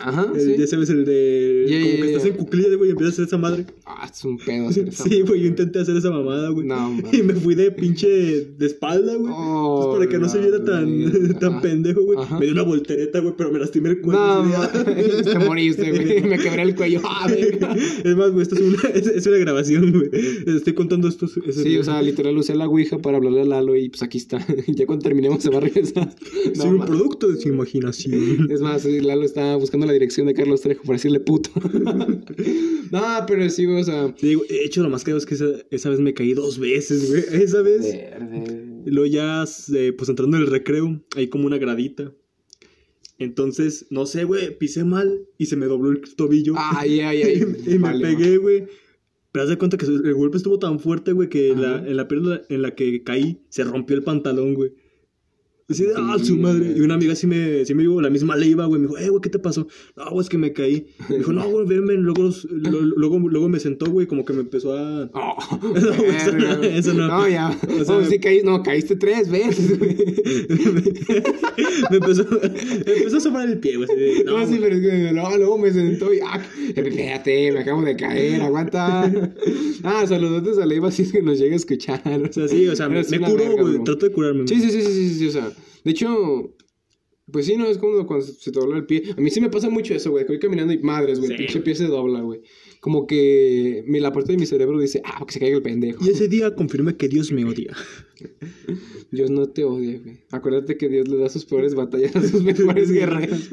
Ajá, 0.00 0.32
El- 0.34 0.40
sí. 0.40 0.54
Ya 0.58 0.66
sabes, 0.66 0.88
el 0.90 1.04
de. 1.04 1.66
Como 1.68 2.02
que 2.02 2.10
estás 2.12 2.26
en 2.26 2.34
cuclillas, 2.34 2.76
güey, 2.76 2.88
y 2.88 2.92
empiezas 2.92 3.12
a 3.12 3.14
hacer 3.14 3.24
esa 3.26 3.38
madre. 3.38 3.66
Ah, 3.84 4.08
es 4.10 4.24
un 4.24 4.38
pedo 4.38 4.68
hacer 4.68 4.88
esa 4.88 5.04
Sí, 5.04 5.20
güey, 5.20 5.42
yo 5.42 5.48
intenté 5.48 5.80
hacer 5.80 5.96
esa 5.96 6.10
mamada, 6.10 6.48
güey. 6.48 6.66
No, 6.66 6.98
y 7.12 7.22
me 7.22 7.34
fui 7.34 7.54
de 7.54 7.70
pinche 7.72 8.08
de 8.08 8.66
espalda, 8.66 9.14
güey. 9.16 9.32
Oh, 9.36 9.94
para 9.94 10.08
que 10.08 10.18
no 10.18 10.28
se 10.30 10.38
viera 10.38 10.64
tan, 10.64 11.38
tan 11.40 11.60
pendejo, 11.60 12.02
güey. 12.04 12.18
Me 12.38 12.46
dio 12.46 12.52
una 12.54 12.62
voltereta, 12.62 13.20
güey, 13.20 13.34
pero 13.36 13.52
me 13.52 13.58
lastimé 13.58 13.90
el 13.90 14.00
cuello. 14.00 14.44
No, 14.44 14.68
te 15.24 15.38
moriste, 15.40 15.90
güey. 15.90 16.22
Me 16.22 16.38
quebré 16.38 16.62
el 16.62 16.74
cuello. 16.74 17.00
Ah. 17.04 17.26
Es 17.30 18.16
más, 18.16 18.30
güey, 18.30 18.42
esto 18.42 18.54
es 18.54 18.60
una, 18.62 18.88
es, 18.94 19.06
es 19.06 19.26
una 19.26 19.36
grabación, 19.36 19.92
güey. 19.92 20.08
Estoy 20.46 20.72
contando 20.72 21.06
esto. 21.08 21.26
Sí, 21.28 21.76
o 21.76 21.84
sea, 21.84 22.00
literal 22.02 22.36
usé 22.38 22.54
la 22.54 22.66
ouija 22.66 22.98
para 22.98 23.18
hablarle 23.18 23.42
a 23.42 23.44
Lalo 23.44 23.76
y 23.76 23.90
pues 23.90 24.02
aquí 24.02 24.16
está. 24.18 24.38
ya 24.68 24.86
cuando 24.86 25.02
terminemos 25.02 25.42
se 25.42 25.50
va 25.50 25.58
a 25.58 25.60
regresar. 25.60 26.14
Soy 26.54 26.64
No, 26.64 26.64
un 26.70 26.78
ma- 26.78 26.86
producto 26.86 27.28
de 27.28 27.36
su 27.40 27.48
imaginación. 27.48 28.50
Es 28.50 28.60
más, 28.62 28.84
Lalo 28.86 29.22
está 29.24 29.56
buscando 29.56 29.81
la 29.86 29.92
dirección 29.92 30.26
de 30.26 30.34
Carlos 30.34 30.60
Trejo 30.60 30.82
para 30.82 30.94
decirle 30.94 31.20
puto. 31.20 31.50
no, 32.90 33.02
pero 33.26 33.48
sí, 33.50 33.64
güey, 33.64 33.80
o 33.80 33.84
sea. 33.84 34.14
Te 34.14 34.28
digo, 34.28 34.42
de 34.48 34.64
hecho, 34.64 34.82
lo 34.82 34.90
más 34.90 35.04
caro 35.04 35.18
es 35.18 35.26
que 35.26 35.34
esa, 35.34 35.46
esa 35.70 35.90
vez 35.90 36.00
me 36.00 36.14
caí 36.14 36.34
dos 36.34 36.58
veces, 36.58 37.08
güey. 37.08 37.22
Esa 37.42 37.62
vez. 37.62 37.82
Verde. 37.82 38.82
Y 38.86 38.90
luego 38.90 39.06
ya, 39.06 39.44
eh, 39.74 39.92
pues 39.92 40.08
entrando 40.08 40.36
en 40.36 40.44
el 40.44 40.50
recreo, 40.50 41.00
hay 41.16 41.28
como 41.28 41.46
una 41.46 41.58
gradita. 41.58 42.12
Entonces, 43.18 43.86
no 43.90 44.06
sé, 44.06 44.24
güey, 44.24 44.58
pisé 44.58 44.84
mal 44.84 45.26
y 45.38 45.46
se 45.46 45.56
me 45.56 45.66
dobló 45.66 45.90
el 45.90 46.00
tobillo. 46.16 46.54
Ay, 46.56 47.00
ay, 47.00 47.22
ay. 47.22 47.42
y 47.66 47.70
me 47.70 47.78
Vale, 47.78 48.04
pegué, 48.04 48.38
güey. 48.38 48.64
Pero 49.30 49.44
haz 49.44 49.48
de 49.48 49.56
cuenta 49.56 49.78
que 49.78 49.86
el 49.86 50.14
golpe 50.14 50.36
estuvo 50.36 50.58
tan 50.58 50.78
fuerte, 50.78 51.12
güey, 51.12 51.28
que 51.28 51.54
la, 51.56 51.78
en 51.78 51.96
la 51.96 52.06
pierna 52.06 52.42
en 52.50 52.62
la 52.62 52.74
que 52.74 53.02
caí 53.02 53.40
se 53.48 53.64
rompió 53.64 53.96
el 53.96 54.02
pantalón, 54.02 54.54
güey. 54.54 54.72
Así 55.72 55.84
de, 55.84 55.92
ah, 55.96 56.16
su 56.22 56.36
madre. 56.36 56.60
güey. 56.66 56.78
Y 56.78 56.80
una 56.82 56.94
amiga 56.94 57.14
sí 57.14 57.26
me, 57.26 57.64
sí 57.64 57.74
me 57.74 57.82
dijo, 57.82 58.00
la 58.00 58.10
misma 58.10 58.36
le 58.36 58.46
iba, 58.46 58.64
güey. 58.66 58.80
Me 58.80 58.86
dijo, 58.88 58.98
eh, 58.98 59.08
güey, 59.08 59.20
¿qué 59.20 59.28
te 59.30 59.38
pasó? 59.38 59.66
No, 59.96 60.10
güey, 60.10 60.22
es 60.22 60.28
que 60.28 60.38
me 60.38 60.52
caí. 60.52 60.86
Me 61.08 61.18
dijo, 61.18 61.32
no, 61.32 61.48
güey, 61.48 61.66
ven, 61.66 61.86
ven. 61.86 62.02
Luego, 62.02 62.30
lo- 62.50 62.80
luego, 62.80 63.18
luego 63.18 63.48
me 63.48 63.58
sentó, 63.60 63.90
güey, 63.90 64.06
como 64.06 64.24
que 64.24 64.32
me 64.32 64.40
empezó 64.40 64.72
a... 64.76 65.10
Oh, 65.14 65.36
No, 65.62 65.90
eso 66.14 66.32
no, 66.32 66.62
eso 66.62 66.94
no. 66.94 67.08
No, 67.08 67.28
ya. 67.28 67.58
O 67.80 67.84
sea, 67.84 68.04
sí 68.06 68.18
caíste, 68.18 68.44
no, 68.46 68.62
caíste 68.62 68.96
tres 68.96 69.28
veces, 69.30 69.78
güey. 69.78 69.96
me 71.90 71.96
empezó, 71.96 72.24
me 72.30 72.92
empezó 72.96 73.16
a 73.16 73.20
sobrar 73.20 73.48
el 73.48 73.58
pie, 73.58 73.76
güey. 73.76 73.88
No, 74.24 74.38
No, 74.38 74.46
sí, 74.46 74.58
güey. 74.58 74.60
pero 74.62 74.76
es 74.76 74.82
que 74.82 75.12
no, 75.12 75.36
luego 75.36 75.58
me 75.58 75.72
sentó 75.72 76.12
y 76.12 76.20
ah, 76.20 76.40
espérate, 76.74 77.52
me 77.52 77.60
acabo 77.60 77.82
de 77.82 77.96
caer, 77.96 78.42
aguanta. 78.42 79.10
Ah, 79.84 80.04
saludotes 80.06 80.58
a 80.58 80.66
Leiva 80.66 80.90
si 80.90 81.02
es 81.02 81.12
que 81.12 81.22
nos 81.22 81.38
llega 81.38 81.54
a 81.54 81.56
escuchar. 81.56 82.02
O 82.28 82.32
sea, 82.32 82.48
sí, 82.48 82.68
o 82.68 82.76
sea, 82.76 82.88
me, 82.88 83.02
me 83.02 83.20
curó, 83.20 83.56
güey. 83.56 83.84
Trato 83.84 84.06
de 84.06 84.12
curarme. 84.12 84.46
Sí, 84.46 84.60
sí, 84.60 84.70
sí, 84.70 84.82
sí, 84.82 84.92
sí, 84.92 85.14
sí, 85.18 85.26
o 85.28 85.30
sea, 85.30 85.50
de 85.84 85.90
hecho, 85.90 86.54
pues 87.30 87.46
sí, 87.46 87.56
no, 87.56 87.66
es 87.66 87.78
como 87.78 88.04
cuando 88.06 88.26
se 88.26 88.50
te 88.50 88.58
dobla 88.60 88.76
el 88.76 88.84
pie. 88.86 89.02
A 89.16 89.20
mí 89.20 89.30
sí 89.30 89.40
me 89.40 89.48
pasa 89.48 89.70
mucho 89.70 89.94
eso, 89.94 90.10
güey, 90.10 90.24
que 90.26 90.32
voy 90.32 90.38
caminando 90.40 90.72
y 90.72 90.78
madres, 90.78 91.18
güey, 91.18 91.28
Sí, 91.28 91.34
el 91.34 91.38
pinche 91.38 91.60
pie 91.60 91.74
se 91.74 91.86
dobla, 91.86 92.20
güey. 92.20 92.40
Como 92.80 93.06
que 93.06 93.84
mi- 93.86 94.00
la 94.00 94.12
parte 94.12 94.32
de 94.32 94.38
mi 94.38 94.44
cerebro 94.46 94.78
dice, 94.80 95.00
ah, 95.04 95.22
que 95.26 95.32
se 95.32 95.38
caiga 95.40 95.56
el 95.56 95.62
pendejo. 95.62 96.04
Y 96.04 96.10
ese 96.10 96.28
día 96.28 96.54
confirmé 96.54 96.96
que 96.96 97.08
Dios 97.08 97.30
me 97.32 97.44
odia. 97.44 97.74
Dios 99.12 99.30
no 99.30 99.48
te 99.48 99.64
odia, 99.64 100.00
güey. 100.02 100.18
Acuérdate 100.30 100.76
que 100.76 100.88
Dios 100.88 101.06
le 101.08 101.16
da 101.18 101.28
sus 101.28 101.44
peores 101.44 101.74
batallas 101.74 102.14
a 102.16 102.22
sus 102.22 102.42
mejores 102.42 102.90
guerreros. 102.90 103.50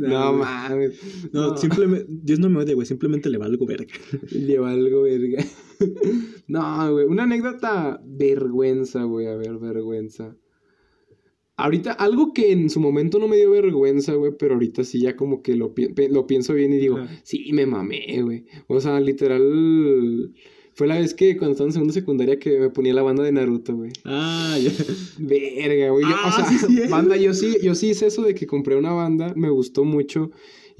no 0.00 0.08
No, 0.08 0.32
mames. 0.34 0.98
No, 1.32 1.56
simplemente, 1.56 2.06
Dios 2.08 2.38
no 2.38 2.48
me 2.48 2.62
odia, 2.62 2.74
güey. 2.74 2.86
Simplemente 2.86 3.28
le 3.30 3.38
valgo 3.38 3.66
verga. 3.66 3.94
Lleva 4.30 4.70
algo, 4.70 5.02
verga. 5.02 5.44
no, 6.48 6.92
güey. 6.92 7.06
Una 7.06 7.24
anécdota 7.24 8.00
vergüenza, 8.06 9.02
güey. 9.04 9.26
A 9.26 9.36
ver, 9.36 9.58
vergüenza. 9.58 10.36
Ahorita, 11.58 11.92
algo 11.92 12.32
que 12.32 12.52
en 12.52 12.70
su 12.70 12.80
momento 12.80 13.18
no 13.18 13.28
me 13.28 13.36
dio 13.36 13.50
vergüenza, 13.50 14.14
güey, 14.14 14.32
pero 14.38 14.54
ahorita 14.54 14.84
sí 14.84 15.00
ya 15.00 15.16
como 15.16 15.42
que 15.42 15.56
lo, 15.56 15.74
pi- 15.74 15.88
lo 16.08 16.26
pienso 16.26 16.54
bien 16.54 16.72
y 16.72 16.76
digo, 16.78 16.96
sí, 17.24 17.50
me 17.52 17.66
mamé, 17.66 18.22
güey. 18.22 18.44
O 18.68 18.80
sea, 18.80 19.00
literal, 19.00 20.32
fue 20.74 20.86
la 20.86 20.98
vez 20.98 21.14
que 21.14 21.36
cuando 21.36 21.52
estaba 21.52 21.68
en 21.68 21.72
segunda 21.72 21.92
secundaria 21.94 22.38
que 22.38 22.58
me 22.58 22.70
ponía 22.70 22.94
la 22.94 23.02
banda 23.02 23.24
de 23.24 23.32
Naruto, 23.32 23.74
güey. 23.76 23.90
Ah, 24.04 24.56
ya. 24.62 24.70
Verga, 25.18 25.90
güey. 25.90 26.04
Yo- 26.04 26.14
Ah, 26.16 26.28
o 26.28 26.32
sea, 26.32 26.44
sí, 26.48 26.58
sí, 26.58 26.88
banda, 26.88 27.16
yo 27.16 27.34
sí, 27.34 27.56
yo 27.62 27.74
sí 27.74 27.88
hice 27.90 28.06
eso 28.06 28.22
de 28.22 28.34
que 28.34 28.46
compré 28.46 28.76
una 28.76 28.92
banda, 28.92 29.32
me 29.36 29.50
gustó 29.50 29.84
mucho. 29.84 30.30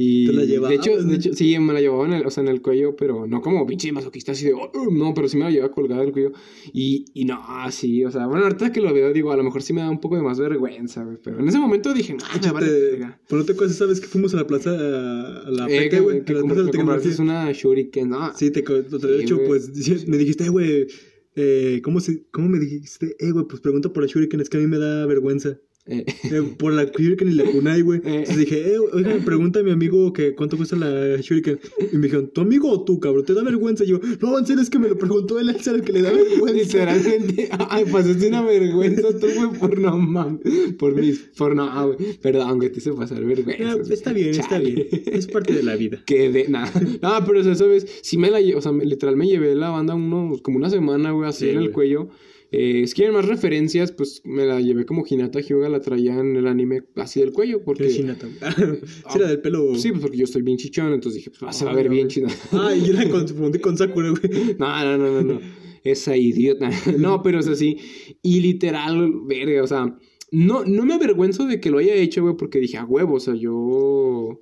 Y 0.00 0.26
¿Te 0.26 0.32
la 0.32 0.42
de 0.42 0.46
llevabas, 0.46 0.76
hecho, 0.78 1.02
de 1.02 1.16
hecho, 1.16 1.34
sí, 1.34 1.58
me 1.58 1.72
la 1.72 1.80
llevaba 1.80 2.06
en 2.06 2.12
el, 2.12 2.24
o 2.24 2.30
sea, 2.30 2.44
en 2.44 2.48
el 2.48 2.62
cuello, 2.62 2.94
pero 2.94 3.26
no 3.26 3.42
como 3.42 3.66
pinche 3.66 3.90
masoquista 3.90 4.30
así 4.30 4.44
de, 4.46 4.52
"Oh, 4.54 4.70
uh", 4.72 4.90
no, 4.96 5.12
pero 5.12 5.26
sí 5.28 5.36
me 5.36 5.42
la 5.42 5.50
llevaba 5.50 5.72
colgada 5.74 6.02
del 6.02 6.12
cuello. 6.12 6.30
Y, 6.72 7.06
y 7.14 7.24
no, 7.24 7.40
sí, 7.72 8.04
o 8.04 8.10
sea, 8.12 8.28
bueno, 8.28 8.44
ahorita 8.44 8.70
que 8.70 8.80
lo 8.80 8.94
veo, 8.94 9.12
digo, 9.12 9.32
a 9.32 9.36
lo 9.36 9.42
mejor 9.42 9.60
sí 9.60 9.72
me 9.72 9.80
da 9.80 9.90
un 9.90 10.00
poco 10.00 10.14
de 10.14 10.22
más 10.22 10.38
vergüenza, 10.38 11.02
güey. 11.02 11.16
Pero 11.20 11.40
en 11.40 11.48
ese 11.48 11.58
momento 11.58 11.92
dije, 11.92 12.14
no, 12.14 12.24
me 12.40 12.52
vale 12.52 12.66
Te-. 12.68 12.96
Pero 13.28 13.40
no 13.40 13.44
te 13.44 13.52
acuerdas, 13.54 13.76
¿sabes 13.76 14.00
que 14.00 14.06
fuimos 14.06 14.32
a 14.34 14.36
la 14.36 14.46
plaza, 14.46 14.70
a, 14.70 15.50
la 15.50 15.66
Eh, 15.68 15.88
que, 15.88 15.98
güey? 15.98 16.18
que 16.24 16.32
de 16.32 16.34
que 16.34 16.40
compraste 16.42 16.70
tecnología. 16.70 17.16
una 17.18 17.52
Shuriken, 17.52 18.08
no. 18.08 18.32
Sí, 18.36 18.52
te 18.52 18.62
co- 18.62 18.74
de 18.80 18.98
Sí, 19.00 19.22
hecho, 19.24 19.40
pues, 19.44 19.68
me 20.06 20.16
dijiste, 20.16 20.48
güey, 20.48 20.86
eh, 21.34 21.80
¿cómo, 21.82 21.98
se, 21.98 22.24
¿cómo 22.30 22.48
me 22.48 22.60
dijiste? 22.60 23.16
Eh, 23.18 23.32
güey, 23.32 23.46
pues 23.48 23.60
pregunta 23.60 23.92
por 23.92 24.04
la 24.04 24.08
Shuriken, 24.08 24.40
es 24.40 24.48
que 24.48 24.58
a 24.58 24.60
mí 24.60 24.68
me 24.68 24.78
da 24.78 25.06
vergüenza. 25.06 25.58
Eh, 25.88 26.04
Eh, 26.30 26.42
por 26.58 26.72
la 26.72 26.84
Shuriken 26.84 27.28
y 27.28 27.34
la 27.34 27.44
Kunai, 27.44 27.80
güey. 27.82 28.00
Eh. 28.04 28.18
Entonces 28.18 28.36
dije, 28.38 28.74
eh, 28.74 28.78
oiga, 28.92 29.16
pregunta 29.24 29.60
a 29.60 29.62
mi 29.62 29.70
amigo 29.70 30.12
que 30.12 30.34
cuánto 30.34 30.56
cuesta 30.56 30.76
la 30.76 31.16
Shuriken. 31.20 31.58
Y 31.92 31.96
me 31.96 32.04
dijeron, 32.04 32.28
¿tu 32.28 32.40
amigo 32.42 32.70
o 32.70 32.84
tú, 32.84 33.00
cabrón? 33.00 33.24
¿Te 33.24 33.34
da 33.34 33.42
vergüenza? 33.42 33.84
Y 33.84 33.88
yo, 33.88 34.00
no, 34.20 34.38
en 34.38 34.46
serio, 34.46 34.62
es 34.62 34.70
que 34.70 34.78
me 34.78 34.88
lo 34.88 34.98
preguntó 34.98 35.38
él, 35.40 35.48
es 35.48 35.66
el 35.66 35.82
que 35.82 35.92
le 35.92 36.02
da 36.02 36.12
vergüenza. 36.12 36.52
Literalmente, 36.52 37.48
ay, 37.70 37.84
pasaste 37.90 38.28
una 38.28 38.42
vergüenza 38.42 39.08
tú, 39.18 39.26
güey, 39.34 39.58
por 39.58 39.78
no 39.78 39.96
mames. 39.98 40.40
Por 40.78 40.94
mis, 40.94 41.18
por 41.36 41.54
no, 41.56 41.86
güey. 41.94 42.18
Perdón, 42.20 42.60
que 42.60 42.70
te 42.70 42.78
hice 42.78 42.92
pasar 42.92 43.24
vergüenza. 43.24 43.72
Ah, 43.72 43.76
está 43.90 44.12
bien, 44.12 44.30
está 44.30 44.58
bien. 44.58 44.86
Es 45.06 45.26
parte 45.26 45.54
de 45.54 45.62
la 45.62 45.76
vida. 45.76 46.02
Que 46.06 46.30
de 46.30 46.48
nada. 46.48 46.70
No, 47.02 47.24
pero 47.26 47.40
o 47.40 47.44
sea, 47.44 47.54
sabes, 47.54 47.86
si 48.02 48.18
me 48.18 48.30
la 48.30 48.38
o 48.56 48.60
sea, 48.60 48.72
me- 48.72 48.84
literal 48.84 49.16
me 49.16 49.26
llevé 49.26 49.54
la 49.54 49.70
banda 49.70 49.94
uno, 49.94 50.36
como 50.42 50.56
una 50.58 50.70
semana, 50.70 51.10
güey, 51.12 51.28
así 51.28 51.44
Sí, 51.46 51.50
en 51.50 51.56
el 51.56 51.62
güey. 51.64 51.72
cuello. 51.72 52.08
Eh, 52.50 52.86
si 52.86 52.94
quieren 52.94 53.14
más 53.14 53.26
referencias, 53.26 53.92
pues 53.92 54.22
me 54.24 54.46
la 54.46 54.58
llevé 54.60 54.86
como 54.86 55.04
Hinata 55.06 55.40
Hyuga 55.40 55.68
la 55.68 55.80
traía 55.80 56.18
en 56.18 56.34
el 56.34 56.46
anime 56.46 56.82
así 56.96 57.20
del 57.20 57.32
cuello, 57.32 57.62
porque. 57.62 57.86
Es 57.86 57.98
Hinata, 57.98 58.26
güey. 58.26 58.80
Sí, 58.86 59.18
era 59.18 59.28
del 59.28 59.40
pelo. 59.40 59.74
Sí, 59.74 59.90
pues 59.90 60.00
porque 60.02 60.16
yo 60.16 60.24
estoy 60.24 60.42
bien 60.42 60.56
chichón, 60.56 60.92
entonces 60.94 61.16
dije, 61.22 61.30
pues 61.38 61.54
se 61.56 61.64
va 61.64 61.72
a 61.72 61.74
Ah, 61.74 61.76
ver 61.76 61.86
ya, 61.86 61.90
bien 61.90 62.08
chida. 62.08 62.28
Ah, 62.52 62.74
y 62.74 62.86
yo 62.86 62.94
la 62.94 63.08
confundí 63.08 63.58
con 63.58 63.76
Sakura, 63.76 64.10
güey. 64.10 64.22
No, 64.58 64.84
no, 64.84 64.96
no, 64.98 65.22
no, 65.22 65.34
no. 65.34 65.40
Esa 65.84 66.16
idiota. 66.16 66.70
No, 66.98 67.22
pero 67.22 67.40
es 67.40 67.48
así. 67.48 67.76
Y 68.22 68.40
literal, 68.40 69.12
verga, 69.26 69.62
o 69.62 69.66
sea, 69.66 69.98
no, 70.30 70.64
no 70.64 70.86
me 70.86 70.94
avergüenzo 70.94 71.46
de 71.46 71.60
que 71.60 71.70
lo 71.70 71.78
haya 71.78 71.94
hecho, 71.94 72.22
güey, 72.22 72.36
porque 72.36 72.58
dije, 72.60 72.78
a 72.78 72.84
huevo, 72.84 73.14
o 73.16 73.20
sea, 73.20 73.34
yo. 73.34 74.40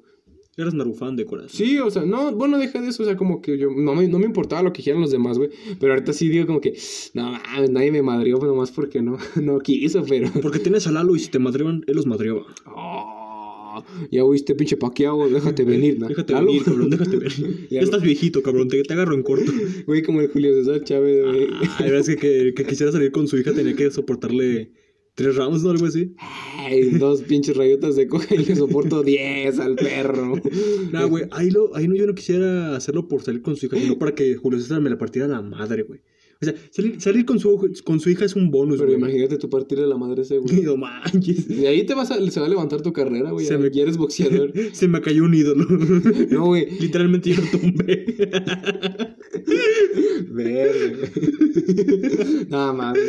Eras 0.58 0.72
Narufan 0.72 1.16
de 1.16 1.26
corazón. 1.26 1.50
Sí, 1.50 1.78
o 1.78 1.90
sea, 1.90 2.06
no, 2.06 2.32
bueno, 2.32 2.56
deja 2.56 2.80
de 2.80 2.88
eso, 2.88 3.02
o 3.02 3.06
sea, 3.06 3.16
como 3.16 3.42
que 3.42 3.58
yo, 3.58 3.68
no 3.70 3.94
me, 3.94 4.08
no 4.08 4.18
me 4.18 4.24
importaba 4.24 4.62
lo 4.62 4.72
que 4.72 4.78
dijeran 4.78 5.02
los 5.02 5.10
demás, 5.10 5.36
güey, 5.36 5.50
pero 5.78 5.92
ahorita 5.92 6.14
sí 6.14 6.30
digo 6.30 6.46
como 6.46 6.62
que, 6.62 6.74
no 7.12 7.32
mames, 7.32 7.70
nadie 7.70 7.92
me 7.92 8.00
madrió, 8.00 8.38
pues 8.38 8.50
nomás 8.50 8.70
porque 8.70 9.02
no, 9.02 9.18
no 9.42 9.58
quiso, 9.58 10.02
pero... 10.08 10.30
Porque 10.40 10.58
tienes 10.58 10.86
a 10.86 10.92
Lalo 10.92 11.14
y 11.14 11.18
si 11.18 11.30
te 11.30 11.38
madreaban, 11.38 11.84
él 11.86 11.94
los 11.94 12.06
madreaba. 12.06 12.42
Oh, 12.74 13.82
ya 14.10 14.24
oíste, 14.24 14.54
pinche 14.54 14.78
paqueado, 14.78 15.28
déjate 15.28 15.62
venir, 15.64 15.98
¿no? 15.98 16.08
Déjate 16.08 16.32
Lalo. 16.32 16.46
venir, 16.46 16.64
cabrón, 16.64 16.88
déjate 16.90 17.16
venir. 17.16 17.66
Ya, 17.70 17.76
Ya 17.76 17.80
estás 17.82 18.00
viejito, 18.00 18.42
cabrón, 18.42 18.68
te, 18.68 18.82
te 18.82 18.92
agarro 18.94 19.14
en 19.14 19.22
corto. 19.22 19.52
Güey, 19.86 20.02
como 20.02 20.22
el 20.22 20.28
Julio 20.28 20.54
César 20.54 20.82
Chávez, 20.84 21.22
güey. 21.22 21.48
Ah, 21.52 21.76
la 21.80 21.84
verdad 21.84 22.00
es 22.00 22.08
que, 22.08 22.16
que, 22.16 22.54
que 22.54 22.64
quisiera 22.64 22.92
salir 22.92 23.12
con 23.12 23.28
su 23.28 23.36
hija 23.36 23.52
tenía 23.52 23.74
que 23.76 23.90
soportarle 23.90 24.70
tres 25.16 25.34
rounds, 25.34 25.64
¿no? 25.64 25.70
Algo 25.70 25.86
así. 25.86 26.14
Ay, 26.18 26.90
dos 26.90 27.22
pinches 27.22 27.56
rayotas 27.56 27.96
de 27.96 28.06
coca 28.06 28.32
y 28.34 28.44
le 28.44 28.54
soporto 28.54 29.02
10 29.02 29.58
al 29.58 29.74
perro. 29.74 30.40
No, 30.92 31.08
güey, 31.08 31.24
ahí, 31.32 31.50
lo, 31.50 31.74
ahí 31.74 31.88
no, 31.88 31.96
yo 31.96 32.06
no 32.06 32.14
quisiera 32.14 32.76
hacerlo 32.76 33.08
por 33.08 33.22
salir 33.22 33.42
con 33.42 33.56
su 33.56 33.66
hija, 33.66 33.78
sino 33.78 33.98
para 33.98 34.14
que 34.14 34.36
Julio 34.36 34.60
César 34.60 34.80
me 34.80 34.90
la 34.90 34.98
partiera 34.98 35.26
a 35.26 35.30
la 35.30 35.42
madre, 35.42 35.82
güey. 35.82 36.00
O 36.40 36.44
sea, 36.44 36.54
salir, 36.70 37.00
salir 37.00 37.24
con, 37.24 37.38
su, 37.40 37.72
con 37.84 37.98
su 37.98 38.10
hija 38.10 38.24
es 38.26 38.36
un 38.36 38.50
bonus, 38.50 38.76
Pero 38.78 38.88
güey. 38.90 38.98
imagínate 38.98 39.38
tu 39.38 39.48
partir 39.48 39.78
de 39.80 39.86
la 39.86 39.96
madre 39.96 40.22
ese, 40.22 40.38
güey. 40.38 40.60
No 40.62 40.76
manches. 40.76 41.48
De 41.48 41.66
ahí 41.66 41.84
te 41.86 41.94
vas 41.94 42.10
a, 42.10 42.30
se 42.30 42.40
va 42.40 42.46
a 42.46 42.48
levantar 42.48 42.82
tu 42.82 42.92
carrera, 42.92 43.30
güey. 43.30 43.46
Se 43.46 43.52
Ya, 43.54 43.58
me- 43.58 43.70
ya 43.70 43.82
eres 43.82 43.96
boxeador. 43.96 44.52
Se 44.72 44.86
me 44.88 45.00
cayó 45.00 45.24
un 45.24 45.34
ídolo. 45.34 45.66
No, 46.30 46.46
güey. 46.46 46.68
Literalmente 46.80 47.30
yo 47.30 47.40
lo 47.42 47.58
tumbé. 47.58 48.04
Verga. 50.30 51.08
No 52.50 52.74
mames, 52.74 53.02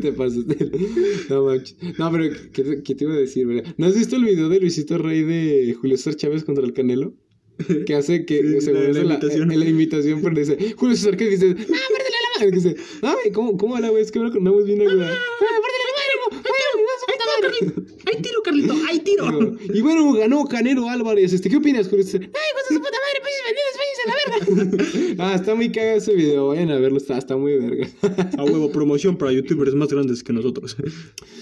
te 0.00 0.12
pasaste. 0.12 0.70
No 1.30 1.44
manches. 1.44 1.76
No, 1.98 2.10
pero 2.12 2.24
¿qué, 2.52 2.62
te- 2.62 2.82
qué 2.82 2.94
te 2.94 3.04
iba 3.04 3.14
a 3.14 3.16
decir, 3.18 3.46
verga? 3.46 3.74
¿No 3.76 3.86
has 3.86 3.96
visto 3.96 4.16
el 4.16 4.24
video 4.24 4.48
de 4.48 4.60
Luisito 4.60 4.98
Rey 4.98 5.22
de 5.22 5.74
Julio 5.80 5.96
César 5.96 6.16
Chávez 6.16 6.44
contra 6.44 6.64
el 6.64 6.72
Canelo? 6.72 7.14
Que 7.86 7.94
hace 7.96 8.24
que, 8.24 8.38
Sí, 8.60 8.60
según 8.66 8.82
la- 8.82 8.88
la 8.92 9.18
la, 9.18 9.56
la 9.56 9.68
imitación, 9.68 10.20
pero 10.22 10.36
dice, 10.38 10.56
Julio 10.76 10.94
César, 10.94 11.16
¿qué 11.16 11.28
dices? 11.28 11.56
¡Ah, 11.58 11.64
muérdele 11.66 12.07
¡ay, 13.02 13.32
cómo, 13.32 13.56
cómo 13.56 13.78
la 13.78 13.88
güey? 13.88 14.02
Es 14.02 14.12
que 14.12 14.20
con 14.20 14.36
una 14.36 14.50
voz 14.50 14.64
bien 14.64 14.80
aguda. 14.80 15.10
¡Ay, 18.06 18.22
tiro, 18.22 18.42
Carlito! 18.42 18.74
¡Ay, 18.88 19.00
tiro! 19.00 19.56
Y 19.74 19.80
bueno, 19.82 20.12
ganó 20.12 20.44
Canelo 20.44 20.88
Álvarez. 20.88 21.32
Este, 21.32 21.50
¿Qué 21.50 21.56
opinas, 21.56 21.88
Julio 21.88 22.04
César? 22.04 22.22
¡Ay, 22.22 22.30
con 22.30 22.76
su 22.76 22.82
puta 22.82 22.96
madre, 22.98 23.20
pinches 23.24 23.44
vendidos, 23.44 23.74
váyanse 23.78 24.02
a 24.02 24.06
la 24.06 24.37
ah, 25.18 25.34
está 25.34 25.54
muy 25.54 25.70
cagado 25.70 25.98
ese 25.98 26.14
video. 26.14 26.48
Vayan 26.48 26.70
a 26.70 26.78
verlo, 26.78 26.98
está, 26.98 27.18
está 27.18 27.36
muy 27.36 27.54
verga. 27.56 27.88
A 28.36 28.44
huevo, 28.44 28.70
promoción 28.70 29.16
para 29.16 29.32
youtubers 29.32 29.74
más 29.74 29.88
grandes 29.88 30.22
que 30.22 30.32
nosotros. 30.32 30.76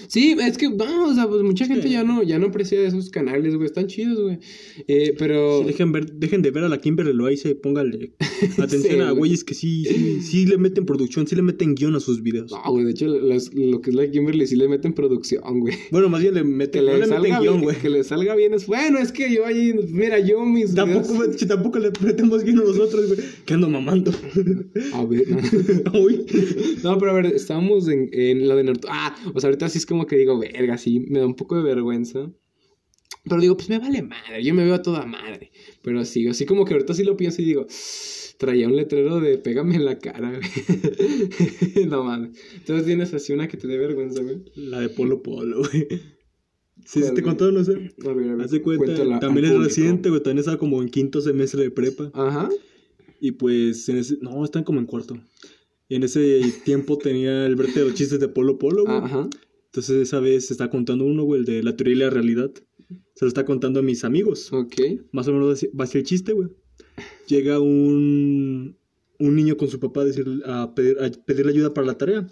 Sí, 0.07 0.35
es 0.39 0.57
que, 0.57 0.69
vamos, 0.69 1.11
o 1.11 1.15
sea, 1.15 1.27
pues 1.27 1.41
mucha 1.41 1.65
gente 1.65 1.89
ya 1.89 2.03
no, 2.03 2.23
ya 2.23 2.39
no 2.39 2.47
aprecia 2.47 2.79
esos 2.81 3.09
canales, 3.09 3.55
güey. 3.55 3.65
Están 3.65 3.87
chidos, 3.87 4.19
güey. 4.21 4.39
Eh, 4.87 5.13
pero. 5.17 5.59
Sí, 5.61 5.65
dejen, 5.67 5.91
ver, 5.91 6.11
dejen 6.13 6.41
de 6.41 6.51
ver 6.51 6.63
a 6.63 6.69
la 6.69 6.79
Kimberly 6.79 7.13
Loaiza 7.13 7.49
y 7.49 7.53
póngale 7.55 8.13
atención 8.57 8.81
Sí, 8.95 8.99
a 8.99 9.05
güey. 9.11 9.17
güeyes 9.17 9.43
que 9.43 9.53
sí, 9.53 9.85
sí, 9.85 10.21
sí 10.21 10.45
le 10.45 10.57
meten 10.57 10.85
producción, 10.85 11.27
sí 11.27 11.35
le 11.35 11.41
meten 11.41 11.75
guion 11.75 11.95
a 11.95 11.99
sus 11.99 12.21
videos. 12.23 12.51
No, 12.51 12.71
güey, 12.71 12.85
de 12.85 12.91
hecho, 12.91 13.07
lo 13.07 13.81
que 13.81 13.89
es 13.89 13.95
la 13.95 14.09
Kimberly 14.09 14.47
sí 14.47 14.55
le 14.55 14.67
meten 14.67 14.93
producción, 14.93 15.59
güey. 15.59 15.75
Bueno, 15.91 16.09
más 16.09 16.21
bien 16.21 16.33
le 16.35 16.41
Que 16.41 16.45
meten, 16.47 16.85
no 16.85 16.91
le, 16.97 17.07
meten 17.07 17.39
guion, 17.41 17.61
güey. 17.61 17.77
que 17.77 17.89
le 17.89 18.03
salga 18.03 18.35
bien 18.35 18.53
es 18.53 18.65
bueno, 18.67 18.99
es 18.99 19.11
que 19.11 19.33
yo 19.33 19.45
ahí, 19.45 19.73
mira, 19.89 20.19
yo 20.19 20.45
mis 20.45 20.73
Tampoco, 20.73 21.13
videos- 21.13 21.47
tampoco 21.47 21.79
le 21.79 21.91
metemos 22.01 22.43
guion 22.43 22.59
a 22.59 22.63
nosotros, 22.63 22.96
Que 23.45 23.53
ando 23.53 23.69
mamando. 23.69 24.11
A 24.93 25.05
ver, 25.05 25.25
no. 25.29 25.99
Uy. 25.99 26.25
No, 26.83 26.97
pero 26.97 27.11
a 27.11 27.13
ver, 27.15 27.27
estábamos 27.27 27.87
en, 27.87 28.09
en 28.11 28.47
la 28.47 28.55
de 28.55 28.63
Naruto. 28.63 28.87
Ah, 28.91 29.15
o 29.33 29.39
sea, 29.39 29.49
ahorita 29.49 29.69
sí 29.69 29.77
es 29.77 29.85
como 29.85 30.05
que 30.05 30.17
digo, 30.17 30.37
verga, 30.39 30.77
sí, 30.77 30.99
me 30.99 31.19
da 31.19 31.25
un 31.25 31.35
poco 31.35 31.55
de 31.55 31.63
vergüenza. 31.63 32.31
Pero 33.23 33.41
digo, 33.41 33.57
pues 33.57 33.69
me 33.69 33.79
vale 33.79 34.01
madre, 34.01 34.43
yo 34.43 34.53
me 34.53 34.63
veo 34.63 34.75
a 34.75 34.81
toda 34.81 35.05
madre. 35.05 35.51
Pero 35.81 35.99
así, 35.99 36.27
así 36.27 36.45
como 36.45 36.65
que 36.65 36.73
ahorita 36.73 36.93
sí 36.93 37.03
lo 37.03 37.17
pienso 37.17 37.41
y 37.41 37.45
digo, 37.45 37.67
traía 38.37 38.67
un 38.67 38.75
letrero 38.75 39.19
de 39.19 39.37
pégame 39.37 39.75
en 39.75 39.85
la 39.85 39.99
cara, 39.99 40.31
güey. 40.31 41.87
no 41.87 42.03
mames. 42.03 42.37
Entonces 42.55 42.85
tienes 42.85 43.13
así 43.13 43.33
una 43.33 43.47
que 43.47 43.57
te 43.57 43.67
dé 43.67 43.77
vergüenza, 43.77 44.21
güey. 44.21 44.43
La 44.55 44.79
de 44.79 44.89
Polo 44.89 45.21
Polo, 45.21 45.59
güey. 45.59 45.87
Sí, 46.85 46.99
¿Cuál, 47.01 47.09
sí 47.09 47.15
te 47.15 47.23
contó, 47.23 47.51
no 47.51 47.63
sé. 47.63 47.73
A 48.05 48.13
ver, 48.13 48.29
a 48.29 48.35
ver. 48.35 48.45
Haz 48.45 48.51
de 48.51 48.61
cuenta, 48.61 48.95
también 49.19 49.45
es 49.45 49.51
público. 49.51 49.63
reciente, 49.63 50.09
güey. 50.09 50.21
También 50.21 50.39
estaba 50.39 50.57
como 50.57 50.81
en 50.81 50.89
quinto 50.89 51.21
semestre 51.21 51.63
de 51.63 51.71
prepa. 51.71 52.11
Ajá. 52.13 52.49
Y 53.19 53.31
pues, 53.31 53.87
en 53.89 53.97
ese. 53.97 54.17
No, 54.21 54.43
están 54.43 54.63
como 54.63 54.79
en 54.79 54.85
cuarto. 54.85 55.19
Y 55.89 55.95
en 55.95 56.03
ese 56.03 56.41
tiempo 56.65 56.97
tenía 57.03 57.45
el 57.45 57.55
verte 57.55 57.79
de 57.79 57.85
los 57.85 57.95
chistes 57.95 58.19
de 58.19 58.27
Polo 58.27 58.57
Polo, 58.57 58.83
güey. 58.85 58.97
Ajá. 58.97 59.29
Entonces, 59.65 60.01
esa 60.01 60.19
vez 60.19 60.47
se 60.47 60.53
está 60.53 60.69
contando 60.69 61.05
uno, 61.05 61.23
güey, 61.23 61.41
el 61.41 61.45
de 61.45 61.63
la 61.63 61.75
teoría 61.75 61.95
y 61.95 61.99
la 61.99 62.09
realidad. 62.09 62.51
Se 63.15 63.25
lo 63.25 63.27
está 63.27 63.45
contando 63.45 63.79
a 63.79 63.83
mis 63.83 64.03
amigos. 64.03 64.51
Ok. 64.53 64.75
Más 65.11 65.27
o 65.27 65.33
menos 65.33 65.65
va 65.79 65.83
a 65.83 65.87
ser 65.87 65.99
el 65.99 66.05
chiste, 66.05 66.33
güey. 66.33 66.49
Llega 67.27 67.59
un, 67.59 68.77
un 69.19 69.35
niño 69.35 69.57
con 69.57 69.67
su 69.67 69.79
papá 69.79 70.01
a, 70.01 70.05
decir, 70.05 70.25
a, 70.45 70.73
pedir, 70.73 70.97
a 70.99 71.09
pedirle 71.25 71.51
ayuda 71.51 71.73
para 71.73 71.87
la 71.87 71.97
tarea. 71.97 72.27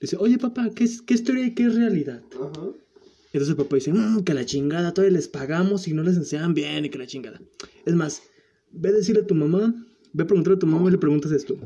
Dice, 0.00 0.16
oye 0.18 0.38
papá, 0.38 0.70
¿qué 0.74 0.84
es, 0.84 1.02
qué 1.02 1.14
es 1.14 1.24
teoría 1.24 1.46
y 1.46 1.54
qué 1.54 1.64
es 1.64 1.74
realidad? 1.74 2.22
Ajá. 2.34 2.70
Entonces 3.32 3.50
el 3.50 3.56
papá 3.56 3.76
dice, 3.76 3.92
"Mm, 3.92 4.22
que 4.22 4.32
la 4.32 4.46
chingada, 4.46 4.94
todavía 4.94 5.16
les 5.16 5.28
pagamos 5.28 5.88
y 5.88 5.92
no 5.92 6.02
les 6.02 6.16
enseñan 6.16 6.54
bien 6.54 6.84
y 6.84 6.88
que 6.88 6.98
la 6.98 7.06
chingada. 7.06 7.40
Es 7.84 7.94
más, 7.94 8.22
ve 8.70 8.90
a 8.90 8.92
decirle 8.92 9.22
a 9.22 9.26
tu 9.26 9.34
mamá, 9.34 9.74
ve 10.12 10.24
a 10.24 10.26
preguntarle 10.26 10.56
a 10.56 10.58
tu 10.58 10.66
mamá 10.66 10.88
y 10.88 10.92
le 10.92 10.98
preguntas 10.98 11.32
esto. 11.32 11.56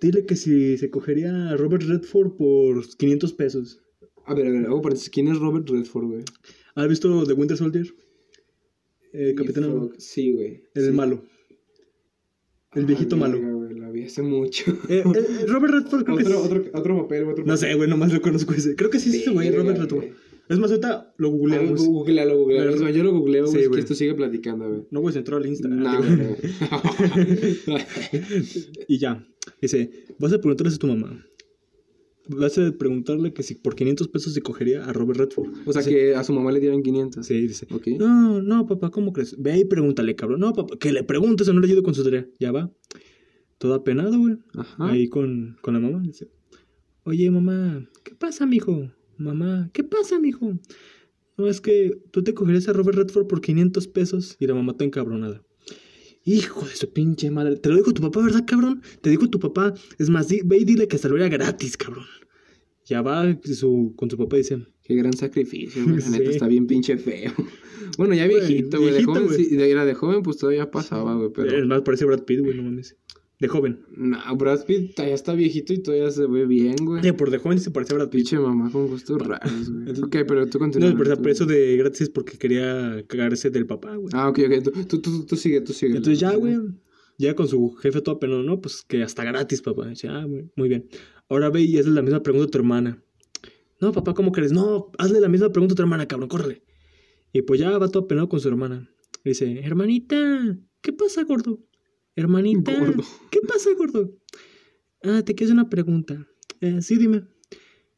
Dile 0.00 0.26
que 0.26 0.36
si 0.36 0.76
se 0.78 0.90
cogería 0.90 1.50
a 1.50 1.56
Robert 1.56 1.84
Redford 1.84 2.32
por 2.32 2.86
500 2.96 3.32
pesos. 3.34 3.80
A 4.24 4.34
ver, 4.34 4.46
a 4.46 4.50
ver, 4.50 4.66
hago 4.66 4.82
paréntesis. 4.82 5.10
¿Quién 5.10 5.28
es 5.28 5.38
Robert 5.38 5.68
Redford, 5.68 6.04
güey? 6.06 6.24
¿Has 6.74 6.88
visto 6.88 7.24
The 7.26 7.32
Winter 7.34 7.56
Soldier? 7.56 7.86
Eh, 9.12 9.34
Capitán. 9.36 9.90
Sí, 9.98 10.32
güey. 10.32 10.62
El 10.74 10.86
Sí. 10.86 10.90
malo. 10.92 11.22
El 12.74 12.86
viejito 12.86 13.16
Ah, 13.16 13.18
malo. 13.20 13.38
güey, 13.40 13.78
La 13.78 13.90
vi 13.90 14.04
hace 14.04 14.22
mucho. 14.22 14.64
Eh, 14.88 15.02
eh, 15.04 15.44
Robert 15.46 15.74
Redford 15.74 16.04
creo 16.04 16.16
que 16.16 16.22
otro, 16.24 16.34
es- 16.38 16.44
otro, 16.46 16.64
otro 16.72 17.02
papel, 17.02 17.24
otro 17.24 17.44
No 17.44 17.56
sé, 17.56 17.74
güey, 17.74 17.88
nomás 17.90 18.12
lo 18.12 18.20
conozco 18.22 18.54
ese. 18.54 18.74
Creo 18.76 18.88
que 18.90 18.98
sí 18.98 19.10
es 19.10 19.16
ese 19.16 19.30
güey, 19.30 19.50
Robert 19.50 19.78
Redford. 19.78 20.04
Es 20.48 20.58
más, 20.58 20.70
ahorita 20.70 21.14
lo 21.16 21.28
Ah, 21.28 21.30
googleamos. 21.30 21.86
Googlealo, 21.86 22.36
googlealo. 22.38 22.64
Pero- 22.64 22.74
Es 22.76 22.82
más, 22.82 22.94
Yo 22.94 23.04
lo 23.04 23.12
googleo, 23.12 23.46
Sí, 23.46 23.58
güey, 23.58 23.70
que 23.70 23.80
esto 23.80 23.94
sigue 23.94 24.14
platicando, 24.14 24.68
güey. 24.68 24.82
No, 24.90 25.00
güey, 25.00 25.12
se 25.12 25.20
entró 25.20 25.36
al 25.36 25.46
Insta. 25.46 25.68
No, 25.68 25.88
Ah, 25.88 26.00
digo, 26.02 26.36
güey. 27.68 27.82
Y 28.88 28.98
ya. 28.98 29.26
Dice, 29.60 29.90
vas 30.18 30.32
a 30.32 30.38
preguntarle 30.38 30.74
a 30.74 30.78
tu 30.78 30.86
mamá. 30.86 31.24
Vas 32.28 32.56
a 32.58 32.70
preguntarle 32.72 33.32
que 33.32 33.42
si 33.42 33.54
por 33.56 33.74
500 33.74 34.08
pesos 34.08 34.32
se 34.34 34.42
cogería 34.42 34.84
a 34.84 34.92
Robert 34.92 35.18
Redford. 35.18 35.50
O 35.66 35.72
sea, 35.72 35.82
Dice, 35.82 35.90
que 35.94 36.14
a 36.14 36.22
su 36.22 36.32
mamá 36.32 36.52
le 36.52 36.60
dieron 36.60 36.82
500. 36.82 37.26
Sí, 37.26 37.40
dice. 37.48 37.66
Ok. 37.72 37.88
No, 37.98 38.40
no, 38.40 38.66
papá, 38.66 38.90
¿cómo 38.90 39.12
crees? 39.12 39.34
Ve 39.40 39.58
y 39.58 39.64
pregúntale, 39.64 40.14
cabrón. 40.14 40.40
No, 40.40 40.52
papá, 40.52 40.76
que 40.78 40.92
le 40.92 41.02
preguntes 41.02 41.48
o 41.48 41.52
no 41.52 41.60
le 41.60 41.66
ayudo 41.66 41.82
con 41.82 41.94
su 41.94 42.04
tarea. 42.04 42.26
Ya 42.38 42.52
va. 42.52 42.70
Todo 43.58 43.74
apenado, 43.74 44.16
güey. 44.18 44.36
Ajá. 44.54 44.90
Ahí 44.90 45.08
con, 45.08 45.56
con 45.62 45.74
la 45.74 45.80
mamá. 45.80 46.00
Dice, 46.04 46.28
oye, 47.04 47.28
mamá, 47.30 47.88
¿qué 48.04 48.14
pasa, 48.14 48.46
mijo? 48.46 48.88
Mamá, 49.18 49.70
¿qué 49.72 49.84
pasa, 49.84 50.18
mijo? 50.18 50.58
No, 51.38 51.48
es 51.48 51.60
que 51.60 51.98
tú 52.10 52.22
te 52.22 52.34
cogerías 52.34 52.68
a 52.68 52.72
Robert 52.72 52.98
Redford 52.98 53.26
por 53.26 53.40
500 53.40 53.86
pesos. 53.88 54.36
Y 54.38 54.46
la 54.46 54.54
mamá 54.54 54.72
está 54.72 54.84
encabronada. 54.84 55.42
Hijo 56.24 56.66
de 56.66 56.74
su 56.76 56.92
pinche 56.92 57.30
madre. 57.30 57.56
Te 57.56 57.68
lo 57.68 57.76
dijo 57.76 57.92
tu 57.92 58.02
papá, 58.02 58.22
¿verdad, 58.22 58.44
cabrón? 58.46 58.82
Te 59.00 59.10
dijo 59.10 59.28
tu 59.28 59.40
papá. 59.40 59.74
Es 59.98 60.08
más, 60.08 60.28
di- 60.28 60.42
ve 60.44 60.58
y 60.58 60.64
dile 60.64 60.86
que 60.86 60.96
hasta 60.96 61.08
lo 61.08 61.16
era 61.16 61.28
gratis, 61.28 61.76
cabrón. 61.76 62.04
Ya 62.84 63.02
va 63.02 63.38
su, 63.44 63.94
con 63.96 64.10
su 64.10 64.16
papá 64.18 64.36
y 64.36 64.40
dice, 64.40 64.66
Qué 64.84 64.94
gran 64.94 65.12
sacrificio, 65.16 65.82
güey. 65.84 65.98
La 65.98 66.10
neta 66.10 66.30
está 66.30 66.46
bien 66.48 66.66
pinche 66.66 66.96
feo. 66.96 67.32
Bueno, 67.98 68.14
ya 68.14 68.26
viejito, 68.26 68.80
güey. 68.80 68.92
De 68.92 69.04
joven, 69.04 69.28
sí, 69.30 69.56
de, 69.56 69.70
era 69.70 69.84
de 69.84 69.94
joven, 69.94 70.22
pues 70.22 70.36
todavía 70.36 70.70
pasaba, 70.70 71.14
güey. 71.14 71.26
es 71.28 71.32
Pero. 71.34 71.66
más, 71.66 71.82
parece 71.82 72.04
Brad 72.04 72.24
Pitt, 72.24 72.40
güey, 72.40 72.56
no 72.56 72.62
mames. 72.62 72.96
De 73.42 73.48
joven. 73.48 73.80
No, 73.96 74.18
Brad 74.36 74.64
Pitt 74.66 74.96
ya 74.96 75.06
está 75.08 75.34
viejito 75.34 75.72
y 75.72 75.82
todavía 75.82 76.10
se 76.12 76.26
ve 76.26 76.46
bien, 76.46 76.76
güey. 76.80 77.04
Eh, 77.06 77.12
por 77.12 77.30
de 77.30 77.38
joven 77.38 77.58
se 77.58 77.72
parece 77.72 77.92
a 77.92 77.96
Brad 77.96 78.08
Pitt. 78.08 78.20
Pinche 78.20 78.38
mamá 78.38 78.70
con 78.70 78.86
gustos 78.86 79.20
raros, 79.20 79.68
güey. 79.68 79.80
Entonces- 79.88 80.04
Ok, 80.04 80.16
pero 80.28 80.46
tú 80.48 80.58
continúa. 80.60 80.90
No, 80.90 80.96
pero 80.96 81.16
pero 81.16 81.30
eso 81.30 81.44
de 81.44 81.76
gratis 81.76 82.02
es 82.02 82.10
porque 82.10 82.38
quería 82.38 83.04
cagarse 83.08 83.50
del 83.50 83.66
papá, 83.66 83.96
güey. 83.96 84.10
Ah, 84.14 84.28
ok, 84.28 84.38
ok. 84.46 84.62
Tú, 84.62 84.70
tú, 84.86 85.00
tú, 85.00 85.26
tú 85.26 85.36
sigue, 85.36 85.60
tú 85.60 85.72
sigue. 85.72 85.96
Entonces 85.96 86.20
ya, 86.20 86.34
güey, 86.36 86.56
ya 87.18 87.34
con 87.34 87.48
su 87.48 87.72
jefe 87.74 88.00
todo 88.00 88.14
apenado, 88.14 88.44
no, 88.44 88.60
pues 88.60 88.84
que 88.86 89.02
hasta 89.02 89.24
gratis, 89.24 89.60
papá. 89.60 89.88
Dice, 89.88 90.06
ah, 90.08 90.24
muy, 90.26 90.48
muy 90.54 90.68
bien. 90.68 90.86
Ahora 91.28 91.50
ve 91.50 91.62
y 91.62 91.78
hazle 91.78 91.90
la 91.92 92.02
misma 92.02 92.22
pregunta 92.22 92.46
a 92.46 92.50
tu 92.52 92.58
hermana. 92.58 93.02
No, 93.80 93.90
papá, 93.90 94.14
¿cómo 94.14 94.30
crees? 94.30 94.52
No, 94.52 94.92
hazle 94.98 95.18
la 95.20 95.28
misma 95.28 95.50
pregunta 95.50 95.72
a 95.72 95.76
tu 95.76 95.82
hermana, 95.82 96.06
cabrón, 96.06 96.28
córrele. 96.28 96.62
Y 97.32 97.42
pues 97.42 97.58
ya 97.58 97.76
va 97.76 97.88
todo 97.88 98.04
apenado 98.04 98.28
con 98.28 98.38
su 98.38 98.46
hermana. 98.48 98.88
Dice, 99.24 99.58
hermanita, 99.64 100.16
¿qué 100.80 100.92
pasa, 100.92 101.24
gordo? 101.24 101.58
Hermanita, 102.14 102.78
Gordo. 102.78 103.02
¿qué 103.30 103.40
pasa, 103.46 103.70
gordo? 103.76 104.14
Ah, 105.02 105.22
te 105.24 105.34
quiero 105.34 105.52
hacer 105.52 105.60
una 105.60 105.70
pregunta. 105.70 106.26
Eh, 106.60 106.82
sí, 106.82 106.96
dime. 106.96 107.24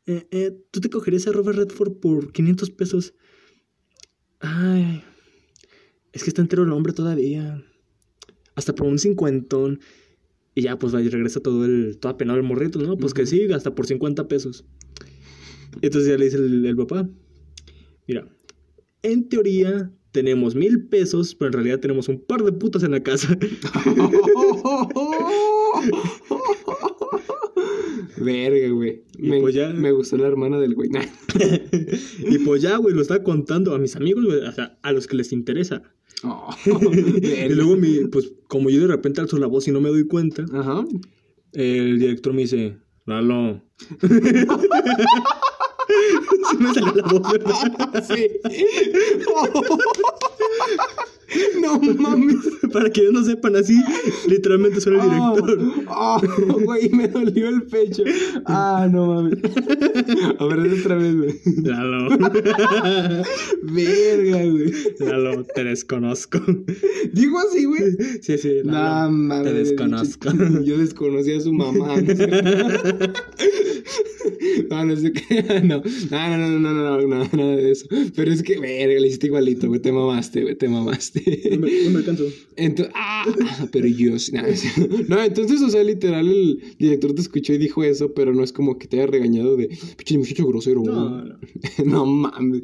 Eh, 0.07 0.27
eh, 0.31 0.53
¿Tú 0.71 0.81
te 0.81 0.89
cogerías 0.91 1.27
a 1.27 1.33
Robert 1.33 1.59
Redford 1.59 1.95
por 1.95 2.33
500 2.33 2.71
pesos? 2.71 3.15
Ay, 4.41 5.03
es 6.13 6.23
que 6.23 6.31
está 6.31 6.43
entero 6.43 6.63
el 6.63 6.73
hombre 6.73 6.93
todavía. 6.93 7.65
Hasta 8.55 8.75
por 8.75 8.87
un 8.87 8.99
cincuentón. 8.99 9.81
Y 10.55 10.63
ya, 10.63 10.79
pues 10.79 10.95
va 10.95 11.03
y 11.03 11.09
regresa 11.09 11.41
todo 11.41 11.65
el. 11.65 11.99
Todo 11.99 12.13
apenado 12.13 12.39
el 12.39 12.45
morrito, 12.45 12.79
¿no? 12.79 12.97
Pues 12.97 13.15
que 13.15 13.27
sí, 13.27 13.53
hasta 13.53 13.75
por 13.75 13.87
50 13.87 14.29
pesos. 14.29 14.65
Entonces 15.83 16.09
ya 16.09 16.17
le 16.17 16.27
dice 16.27 16.37
el, 16.37 16.65
el 16.65 16.77
papá: 16.77 17.09
Mira, 18.07 18.29
en 19.03 19.29
teoría 19.29 19.93
tenemos 20.15 20.55
mil 20.55 20.87
pesos, 20.87 21.35
pero 21.35 21.49
en 21.49 21.53
realidad 21.55 21.81
tenemos 21.81 22.09
un 22.09 22.21
par 22.21 22.45
de 22.45 22.53
putas 22.53 22.85
en 22.85 22.93
la 22.93 23.03
casa. 23.03 23.37
Verga, 28.17 28.69
güey. 28.71 29.03
Me, 29.19 29.41
pues 29.41 29.55
ya- 29.55 29.71
me 29.71 29.91
gustó 29.93 30.17
la 30.17 30.29
hermana 30.29 30.59
del 30.61 30.75
güey. 30.75 30.89
Y 32.19 32.39
pues 32.39 32.63
ya, 32.63 32.77
güey, 32.77 32.95
lo 32.95 33.03
está 33.03 33.23
contando 33.25 33.75
a 33.75 33.79
mis 33.79 33.97
amigos, 33.97 34.25
güey, 34.25 34.39
o 34.47 34.53
sea, 34.53 34.79
a 34.83 34.93
los 34.93 35.07
que 35.09 35.17
les 35.17 35.33
interesa. 35.33 35.83
Oh, 36.23 36.49
y 36.65 37.49
luego, 37.53 37.77
mi, 37.77 38.07
pues, 38.07 38.33
como 38.49 38.71
yo 38.71 38.83
de 38.83 38.87
repente 38.87 39.21
alzo 39.21 39.37
la 39.39 39.47
voz 39.49 39.67
y 39.69 39.73
no 39.73 39.81
me 39.81 39.89
doy 39.89 40.07
cuenta, 40.07 40.45
Ajá. 40.53 40.85
el 41.53 41.99
director 41.99 42.33
me 42.33 42.43
dice: 42.43 42.79
Lalo. 43.05 43.63
Se 46.51 46.57
me 46.59 46.75
salió 46.75 46.93
la 46.95 47.09
voz, 47.09 47.33
¿verdad? 47.33 48.05
Sí. 48.07 48.31
No 51.61 51.79
mames. 51.81 52.37
Para 52.73 52.91
que 52.91 53.03
no 53.13 53.23
sepan 53.25 53.57
así, 53.57 53.81
literalmente 54.29 54.81
soy 54.81 54.95
el 54.97 55.03
director. 55.03 55.59
Ah, 55.89 56.21
ah, 56.23 56.57
güey, 56.65 56.89
me 56.91 57.09
dolió 57.09 57.49
el 57.49 57.63
pecho. 57.63 58.03
Ah, 58.47 58.89
no 58.91 59.07
mames. 59.07 59.39
A 60.39 60.45
ver, 60.47 60.59
otra 60.81 60.97
vez, 60.97 61.17
güey. 61.17 61.41
Lalo, 61.63 62.09
Verga, 63.63 64.45
güey. 64.45 64.73
Lalo, 64.99 65.45
te 65.55 65.65
desconozco. 65.65 66.41
Digo 67.13 67.39
así, 67.39 67.65
güey. 67.65 67.83
Sí, 68.21 68.39
sí, 68.39 68.61
No 68.65 68.73
Lalo, 68.73 69.11
mames. 69.13 69.45
te 69.45 69.53
desconozco. 69.55 70.31
Yo 70.65 70.79
desconocí 70.79 71.33
a 71.33 71.41
su 71.41 71.53
mamá. 71.53 71.95
No, 74.71 74.77
no, 74.79 74.85
no 74.87 74.97
sé 74.97 75.13
qué. 75.13 75.43
No, 75.65 75.83
no, 76.11 76.39
no, 76.39 76.49
no, 76.49 76.59
no, 76.59 76.73
no, 76.73 77.07
no, 77.07 77.29
nada 77.33 77.57
de 77.57 77.71
eso. 77.73 77.87
Pero 78.15 78.33
es 78.33 78.43
que, 78.43 78.59
verga, 78.59 79.01
le 79.01 79.07
hiciste 79.09 79.27
igualito, 79.27 79.69
güey. 79.69 79.81
Te 79.81 79.93
mamaste, 79.93 80.43
güey, 80.43 80.55
te 80.57 80.69
mamaste. 80.69 81.23
No 81.51 81.59
me, 81.59 81.85
no 81.85 81.91
me 81.91 81.99
alcanzo. 82.01 82.25
Entonces, 82.57 82.93
ah, 82.97 83.25
pero 83.73 83.87
yo, 83.89 84.19
sí- 84.19 84.33
nah, 84.33 84.43
no, 85.09 85.23
entonces, 85.23 85.61
o 85.63 85.69
sea, 85.71 85.83
literal, 85.83 86.29
el 86.29 86.61
director 86.79 87.15
te 87.15 87.21
escuchó 87.23 87.53
y 87.53 87.59
dijo 87.59 87.83
eso, 87.85 88.13
pero 88.15 88.33
no 88.35 88.43
es 88.45 88.53
como 88.53 88.79
que 88.79 88.87
te 88.87 88.99
haya 88.99 89.07
regañado 89.07 89.57
de, 89.57 89.69
pinche 89.97 90.19
muchacho 90.19 90.47
grosero, 90.47 90.81
güey". 90.81 90.95
No, 90.95 91.25
no. 91.25 91.35
No 91.85 92.07
mames. 92.07 92.63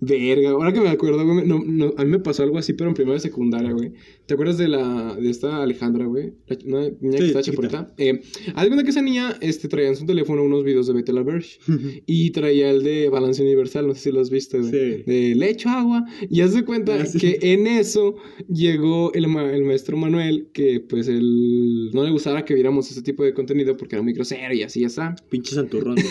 Verga. 0.00 0.50
Ahora 0.50 0.72
que 0.72 0.80
me 0.80 0.88
acuerdo, 0.88 1.24
güey. 1.26 1.46
No, 1.46 1.62
no, 1.64 1.92
a 1.96 2.04
mí 2.04 2.10
me 2.10 2.18
pasó 2.18 2.42
algo 2.42 2.58
así, 2.58 2.72
pero 2.72 2.90
en 2.90 2.94
primera 2.94 3.16
y 3.16 3.20
secundaria, 3.20 3.72
güey. 3.72 3.92
¿Te 4.26 4.34
acuerdas 4.34 4.58
de 4.58 4.68
la 4.68 5.16
de 5.16 5.30
esta 5.30 5.62
Alejandra, 5.62 6.06
güey? 6.06 6.32
La- 6.46 6.58
Una 6.66 6.80
niña 7.00 7.18
que 7.18 7.18
Sí, 7.18 7.24
estaba 7.26 7.42
chiquita. 7.42 7.94
Eh, 7.98 8.20
haz 8.54 8.66
cuenta 8.66 8.84
que 8.84 8.90
esa 8.90 9.02
niña 9.02 9.36
este, 9.40 9.68
traía 9.68 9.88
en 9.88 9.96
su 9.96 10.06
teléfono 10.06 10.42
unos 10.42 10.64
videos 10.64 10.86
de 10.86 11.12
la 11.12 11.22
Verge. 11.22 11.58
y 12.06 12.30
traía 12.30 12.70
el 12.70 12.82
de 12.82 13.08
Balance 13.08 13.42
Universal, 13.42 13.86
no 13.86 13.94
sé 13.94 14.00
si 14.00 14.12
lo 14.12 14.20
has 14.20 14.30
visto, 14.30 14.58
güey. 14.58 14.70
Sí. 14.70 15.02
De 15.06 15.34
le 15.34 15.50
echo 15.50 15.68
agua. 15.68 16.04
Y 16.30 16.40
haz 16.40 16.54
de 16.54 16.64
cuenta 16.64 16.94
Ah, 17.00 17.06
sí. 17.06 17.18
que 17.18 17.38
en 17.42 17.66
eso 17.94 18.16
llegó 18.48 19.12
el, 19.14 19.28
ma- 19.28 19.50
el 19.52 19.62
maestro 19.64 19.96
Manuel, 19.96 20.48
que 20.52 20.80
pues 20.80 21.06
él 21.06 21.90
no 21.92 22.02
le 22.02 22.10
gustara 22.10 22.44
que 22.44 22.54
viéramos 22.54 22.90
ese 22.90 23.02
tipo 23.02 23.22
de 23.22 23.32
contenido 23.34 23.76
porque 23.76 23.94
era 23.94 24.02
muy 24.02 24.12
grosero 24.12 24.52
y 24.52 24.62
así 24.62 24.80
ya 24.80 24.88
está. 24.88 25.14
Pinche 25.30 25.54
santurrón. 25.54 25.96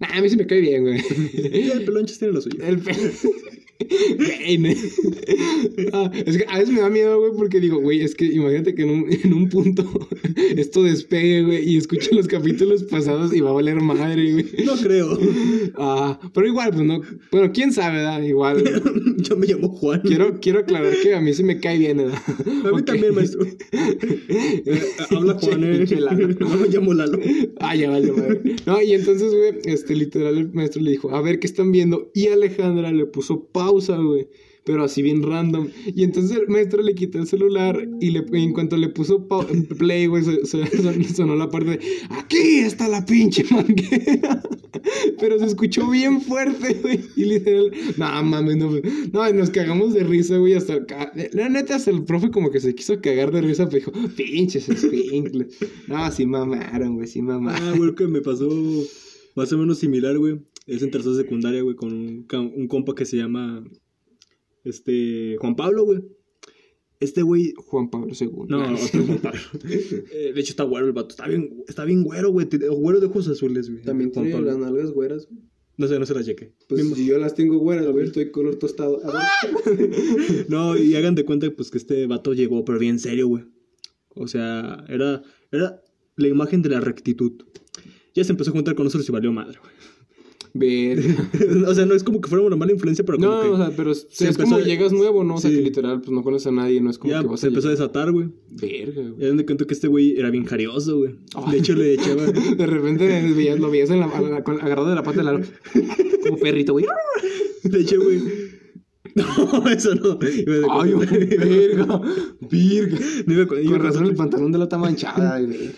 Nah, 0.00 0.16
a 0.16 0.22
mí 0.22 0.30
sí 0.30 0.36
me 0.38 0.46
cae 0.46 0.60
bien, 0.62 0.82
güey. 0.82 0.98
El 1.34 1.84
pelonchas 1.84 2.18
tiene 2.18 2.32
lo 2.32 2.40
suyo. 2.40 2.56
El 2.64 2.78
pe... 2.78 2.92
Ah, 5.92 6.10
es 6.14 6.36
que 6.36 6.44
a 6.48 6.58
veces 6.58 6.74
me 6.74 6.80
da 6.80 6.90
miedo, 6.90 7.18
güey, 7.18 7.32
porque 7.36 7.60
digo, 7.60 7.80
güey, 7.80 8.02
es 8.02 8.14
que 8.14 8.26
imagínate 8.26 8.74
que 8.74 8.82
en 8.82 8.90
un, 8.90 9.06
en 9.10 9.32
un 9.32 9.48
punto 9.48 9.84
esto 10.56 10.82
despegue, 10.82 11.42
güey, 11.42 11.68
y 11.68 11.76
escucho 11.76 12.14
los 12.14 12.26
capítulos 12.26 12.84
pasados 12.84 13.34
y 13.34 13.40
va 13.40 13.50
a 13.50 13.54
valer 13.54 13.80
madre, 13.80 14.32
güey. 14.32 14.46
No 14.64 14.74
creo. 14.76 15.18
Ah, 15.76 16.18
pero 16.32 16.46
igual, 16.46 16.70
pues 16.72 16.84
no. 16.84 17.00
Bueno, 17.30 17.50
quién 17.52 17.72
sabe, 17.72 17.98
¿verdad? 17.98 18.22
Igual. 18.22 18.62
Yo 19.18 19.36
me 19.36 19.46
llamo 19.46 19.68
Juan. 19.68 20.02
Quiero, 20.02 20.38
quiero 20.40 20.60
aclarar 20.60 20.94
que 21.02 21.14
a 21.14 21.20
mí 21.20 21.32
sí 21.32 21.42
me 21.42 21.60
cae 21.60 21.78
bien, 21.78 21.98
¿verdad? 21.98 22.18
A 22.66 22.76
mí 22.76 22.82
también, 22.82 23.14
maestro. 23.14 23.46
Eh, 24.30 24.82
habla 25.10 25.34
Juan, 25.34 25.64
eh. 25.64 25.84
No 26.38 26.56
me 26.56 26.68
llamo 26.68 26.94
Lalo. 26.94 27.18
Ah, 27.60 27.74
ya 27.74 27.90
vale, 27.90 28.12
madre. 28.12 28.40
No, 28.66 28.80
y 28.80 28.92
entonces, 28.92 29.34
güey, 29.34 29.54
este, 29.64 29.94
literal, 29.94 30.36
el 30.36 30.52
maestro 30.52 30.82
le 30.82 30.92
dijo, 30.92 31.10
a 31.10 31.22
ver 31.22 31.40
qué 31.40 31.46
están 31.46 31.72
viendo. 31.72 32.10
Y 32.14 32.28
Alejandra 32.28 32.92
le 32.92 33.06
puso 33.06 33.44
pausa, 33.46 33.69
güey. 33.70 34.28
Pero 34.64 34.84
así 34.84 35.02
bien 35.02 35.22
random. 35.22 35.68
Y 35.94 36.04
entonces 36.04 36.36
el 36.36 36.48
maestro 36.48 36.82
le 36.82 36.94
quitó 36.94 37.18
el 37.18 37.26
celular 37.26 37.88
y 38.00 38.10
le, 38.10 38.24
en 38.32 38.52
cuanto 38.52 38.76
le 38.76 38.90
puso 38.90 39.26
play, 39.78 40.06
güey, 40.06 40.22
sonó 41.14 41.34
la 41.34 41.48
parte 41.48 41.70
de, 41.70 41.80
aquí 42.10 42.58
está 42.58 42.86
la 42.88 43.04
pinche 43.04 43.44
manguera. 43.50 44.42
Pero 45.18 45.38
se 45.38 45.46
escuchó 45.46 45.88
bien 45.88 46.20
fuerte, 46.20 46.74
güey. 46.82 47.00
Y 47.16 47.24
literal, 47.24 47.72
no 47.96 48.22
mames, 48.22 48.56
no, 48.56 48.70
no, 49.12 49.32
nos 49.32 49.50
cagamos 49.50 49.94
de 49.94 50.04
risa, 50.04 50.36
güey. 50.36 50.54
Hasta, 50.54 50.78
la 51.32 51.48
neta, 51.48 51.76
hasta 51.76 51.90
el 51.90 52.04
profe 52.04 52.30
como 52.30 52.50
que 52.50 52.60
se 52.60 52.74
quiso 52.74 53.00
cagar 53.00 53.32
de 53.32 53.40
risa, 53.40 53.68
pero 53.68 53.78
dijo, 53.78 53.92
pinches 54.14 54.68
escuincles. 54.68 55.58
No, 55.88 56.10
sí 56.12 56.26
mamaron, 56.26 56.96
güey, 56.96 57.08
sí 57.08 57.22
mamaron. 57.22 57.68
Ah, 57.68 57.74
güey, 57.76 57.94
que 57.94 58.06
me 58.06 58.20
pasó 58.20 58.48
más 59.34 59.52
o 59.52 59.58
menos 59.58 59.78
similar, 59.78 60.18
güey. 60.18 60.38
Es 60.70 60.82
en 60.82 60.90
tercera 60.90 61.16
secundaria, 61.16 61.62
güey, 61.62 61.74
con 61.74 61.92
un, 61.92 62.68
compa 62.68 62.94
que 62.94 63.04
se 63.04 63.16
llama. 63.16 63.64
Este. 64.62 65.36
Juan 65.40 65.56
Pablo, 65.56 65.84
güey. 65.84 66.00
Este 67.00 67.22
güey. 67.22 67.54
Juan 67.56 67.90
Pablo 67.90 68.12
II. 68.18 68.30
No, 68.48 68.74
otro 68.74 69.04
Juan 69.04 69.18
Pablo. 69.22 69.40
Eh, 69.64 70.32
de 70.32 70.40
hecho, 70.40 70.52
está 70.52 70.62
güero 70.62 70.86
el 70.86 70.92
vato. 70.92 71.08
Está 71.08 71.26
bien, 71.26 71.64
está 71.66 71.84
bien 71.84 72.04
güero, 72.04 72.30
güey. 72.30 72.46
Güero 72.48 73.00
de 73.00 73.06
ojos 73.06 73.26
azules, 73.26 73.68
güey. 73.68 73.82
También 73.82 74.12
Juan 74.12 74.26
tiene 74.26 74.38
Pablo. 74.38 74.50
las 74.52 74.58
nalgas 74.58 74.92
güeras. 74.92 75.26
güey. 75.26 75.40
No 75.76 75.88
sé, 75.88 75.98
no 75.98 76.04
se 76.06 76.14
las 76.14 76.26
cheque. 76.26 76.52
Pues 76.68 76.86
si 76.94 77.06
yo 77.06 77.18
las 77.18 77.34
tengo 77.34 77.58
güeras, 77.58 77.86
güey, 77.88 78.04
estoy 78.04 78.30
color 78.30 78.56
tostado. 78.56 79.00
No, 80.48 80.76
y 80.76 80.94
hagan 80.94 81.14
de 81.14 81.24
cuenta 81.24 81.50
pues 81.50 81.70
que 81.70 81.78
este 81.78 82.06
vato 82.06 82.34
llegó, 82.34 82.64
pero 82.64 82.78
bien 82.78 82.98
serio, 82.98 83.26
güey. 83.28 83.44
O 84.10 84.28
sea, 84.28 84.84
era, 84.88 85.22
era 85.50 85.82
la 86.16 86.28
imagen 86.28 86.60
de 86.62 86.68
la 86.68 86.80
rectitud. 86.80 87.32
Ya 88.14 88.24
se 88.24 88.32
empezó 88.32 88.50
a 88.50 88.52
juntar 88.52 88.74
con 88.74 88.84
nosotros 88.84 89.08
y 89.08 89.12
valió 89.12 89.32
madre, 89.32 89.58
güey. 89.58 89.72
Ver. 90.52 90.98
o 91.66 91.74
sea, 91.74 91.86
no 91.86 91.94
es 91.94 92.02
como 92.02 92.20
que 92.20 92.28
fuéramos 92.28 92.48
una 92.48 92.56
mala 92.56 92.72
influencia, 92.72 93.04
pero 93.04 93.18
como 93.18 93.30
No, 93.30 93.42
que 93.42 93.48
o 93.50 93.56
sea, 93.56 93.72
pero 93.76 93.92
es, 93.92 94.06
se 94.10 94.28
es 94.28 94.36
como 94.36 94.58
llegas 94.58 94.92
nuevo, 94.92 95.22
¿no? 95.22 95.36
O 95.36 95.40
sea, 95.40 95.50
Sí. 95.50 95.56
que 95.58 95.62
literal, 95.62 96.00
pues 96.00 96.10
no 96.10 96.22
conoces 96.22 96.48
a 96.48 96.50
nadie, 96.52 96.80
no 96.80 96.90
es 96.90 96.98
como 96.98 97.12
ya 97.12 97.20
que 97.22 97.26
vas 97.28 97.40
se 97.40 97.46
a 97.46 97.48
empezó 97.48 97.68
a 97.68 97.70
desatar, 97.70 98.10
güey. 98.12 98.28
Verga, 98.50 99.02
güey. 99.10 99.24
hagan 99.24 99.36
de 99.36 99.46
cuenta 99.46 99.64
que 99.64 99.74
este 99.74 99.86
güey 99.88 100.16
era 100.16 100.30
bien 100.30 100.44
jarioso, 100.44 100.98
güey. 100.98 101.14
De 101.50 101.56
hecho, 101.58 101.74
le 101.74 101.94
echaba... 101.94 102.26
De 102.56 102.66
repente 102.66 103.56
lo 103.58 103.70
veías 103.70 103.90
en 103.90 104.00
la, 104.00 104.06
agarrado 104.06 104.88
de 104.88 104.94
la 104.96 105.02
pata 105.02 105.18
de 105.18 105.24
la... 105.24 105.40
Como 106.24 106.36
perrito, 106.38 106.72
güey. 106.72 106.84
De 107.64 107.80
hecho, 107.80 108.00
güey... 108.02 108.20
No, 109.14 109.66
eso 109.70 109.94
no. 109.96 110.18
Ay, 110.70 110.92
verga. 110.94 112.00
Virga. 112.48 112.98
No 113.26 113.34
iba 113.34 113.42
a- 113.42 113.60
iba 113.60 113.76
a 113.76 113.78
Con 113.78 113.86
razón 113.86 114.06
el 114.06 114.14
pantalón 114.14 114.52
de 114.52 114.58
la 114.58 114.64
está 114.64 114.78
manchada, 114.78 115.40
güey. 115.40 115.70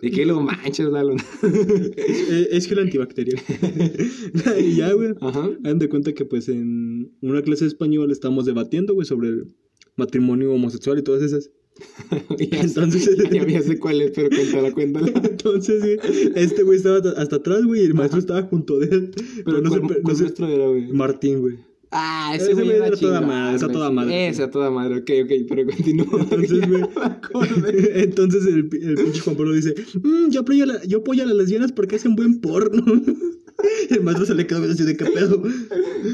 ¿De 0.00 0.10
qué 0.10 0.24
lo 0.24 0.40
manchas, 0.40 0.90
Lalo? 0.90 1.16
Es, 1.96 2.48
es 2.50 2.66
gel 2.66 2.78
antibacterial. 2.78 3.40
y 4.60 4.76
ya, 4.76 4.92
güey. 4.92 5.10
Ajá. 5.20 5.50
Hagan 5.64 5.78
de 5.78 5.88
cuenta 5.88 6.12
que, 6.12 6.24
pues, 6.24 6.48
en 6.48 7.12
una 7.20 7.42
clase 7.42 7.64
de 7.64 7.68
español 7.68 8.10
estamos 8.10 8.46
debatiendo, 8.46 8.94
güey, 8.94 9.06
sobre 9.06 9.28
el 9.28 9.54
matrimonio 9.96 10.52
homosexual 10.52 10.98
y 10.98 11.02
todas 11.02 11.22
esas. 11.22 11.50
Ya 12.38 12.60
Entonces- 12.60 13.04
sé, 13.04 13.16
ya, 13.32 13.46
ya 13.46 13.62
sé 13.62 13.78
cuál 13.78 14.02
es, 14.02 14.10
pero 14.14 14.28
cuéntala, 14.30 14.72
cuéntala. 14.72 15.08
Entonces, 15.24 15.80
güey, 15.80 15.98
este 16.34 16.62
güey 16.62 16.76
estaba 16.76 16.98
hasta- 17.16 17.36
atrás, 17.36 17.64
güey, 17.64 17.82
y 17.82 17.84
el 17.86 17.94
maestro 17.94 18.18
estaba 18.20 18.42
junto 18.42 18.78
de 18.78 18.86
él. 18.94 19.10
Pero, 19.44 19.60
no, 19.62 19.70
¿cuál, 19.70 19.80
sé, 19.80 19.86
no 19.96 20.02
cuál 20.02 20.16
sé- 20.16 20.22
maestro 20.24 20.48
era, 20.48 20.66
güey? 20.68 20.92
Martín, 20.92 21.40
güey. 21.40 21.58
Ah, 21.94 22.32
Ese 22.34 22.54
güey 22.54 22.70
era 22.70 22.90
toda 22.90 23.20
madre, 23.20 23.58
toda 23.58 23.90
madre. 23.90 24.28
Esa 24.28 24.50
toda 24.50 24.70
madre, 24.70 24.96
ok, 25.00 25.10
ok, 25.24 25.32
pero 25.46 25.66
continúa. 25.66 26.20
Entonces, 26.30 26.68
me. 26.68 26.80
Entonces 28.02 28.46
el, 28.46 28.58
el 28.82 28.94
pinche 28.94 29.20
Juan 29.20 29.36
Pablo 29.36 29.52
dice, 29.52 29.74
"Mm, 30.02 30.30
yo, 30.30 30.40
apoyo 30.40 30.64
la- 30.64 30.82
yo 30.84 30.98
apoyo 30.98 31.22
a 31.22 31.26
las 31.26 31.36
lesbianas 31.36 31.70
porque 31.72 31.96
hacen 31.96 32.16
buen 32.16 32.40
porno. 32.40 32.82
el 33.90 34.02
maestro 34.02 34.24
se 34.24 34.34
le 34.34 34.46
quedó 34.46 34.64
así 34.70 34.84
de 34.84 34.96
qué 34.96 35.04
pedo. 35.04 35.42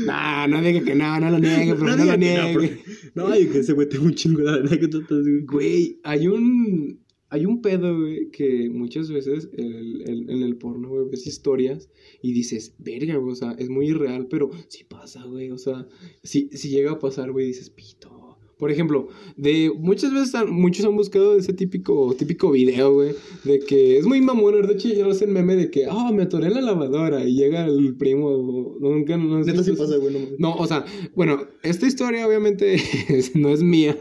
No, 0.05 0.49
no 0.49 0.62
diga 0.62 0.83
que 0.83 0.95
no, 0.97 1.21
no 1.21 1.31
lo 1.31 1.38
niegue, 1.38 1.75
pero 1.75 1.87
no, 1.87 1.97
diga 1.97 2.05
lo 2.07 2.12
no, 2.12 2.17
niegue. 2.19 2.83
No, 3.14 3.31
que 3.31 3.59
ese 3.61 3.73
güey 3.73 3.88
tengo 3.88 4.05
un 4.07 4.14
chingo 4.14 4.43
de 4.43 4.59
anécdotas. 4.59 5.19
Güey, 5.47 6.01
hay 6.03 6.27
un. 6.29 6.99
Hay 7.31 7.45
un 7.47 7.61
pedo, 7.61 7.99
güey, 8.01 8.31
que 8.31 8.71
muchas 8.71 9.11
veces 9.11 9.51
el- 9.53 10.03
el- 10.09 10.31
en 10.31 10.43
el 10.43 10.57
porno, 10.57 10.88
güey, 10.88 11.09
ves 11.11 11.27
historias 11.27 11.91
y 12.23 12.33
dices, 12.33 12.75
verga, 12.79 13.17
güey, 13.17 13.33
o 13.33 13.37
sea, 13.37 13.53
es 13.59 13.69
muy 13.69 13.88
irreal, 13.88 14.29
pero 14.29 14.51
sí 14.69 14.85
pasa, 14.85 15.25
güey, 15.25 15.51
o 15.51 15.59
sea, 15.59 15.87
si, 16.23 16.49
si 16.53 16.71
llega 16.71 16.93
a 16.93 16.99
pasar, 16.99 17.31
güey, 17.33 17.47
dices, 17.49 17.69
pito. 17.71 18.18
Por 18.59 18.73
ejemplo, 18.73 19.07
de 19.37 19.71
muchas 19.79 20.12
veces 20.12 20.35
han- 20.35 20.51
muchos 20.51 20.85
han 20.85 20.97
buscado 20.97 21.37
ese 21.37 21.53
típico, 21.53 22.14
típico 22.18 22.51
video, 22.51 22.92
güey, 22.92 23.14
de 23.44 23.61
que 23.61 23.99
es 23.99 24.05
muy 24.07 24.21
mamón, 24.21 24.61
de 24.66 24.73
hecho, 24.73 24.88
yo 24.88 25.07
no 25.07 25.14
sé 25.14 25.27
el 25.27 25.31
meme 25.31 25.55
de 25.55 25.71
que, 25.71 25.87
ah, 25.88 26.11
me 26.12 26.25
atoré 26.25 26.49
en 26.49 26.55
la 26.55 26.61
lavadora 26.62 27.25
y 27.25 27.35
llega 27.37 27.64
el 27.66 27.94
primo, 27.97 28.77
nunca, 28.81 29.16
no 29.16 29.44
sé 29.44 29.57
si 29.57 29.64
sí 29.64 29.73
pasa, 29.77 29.97
güey, 29.97 30.12
no 30.12 30.18
no, 30.38 30.55
o 30.57 30.66
sea, 30.66 30.85
bueno, 31.14 31.40
esta 31.62 31.87
historia 31.87 32.27
obviamente 32.27 32.75
es- 33.09 33.37
no 33.37 33.51
es 33.51 33.62
mía, 33.62 33.97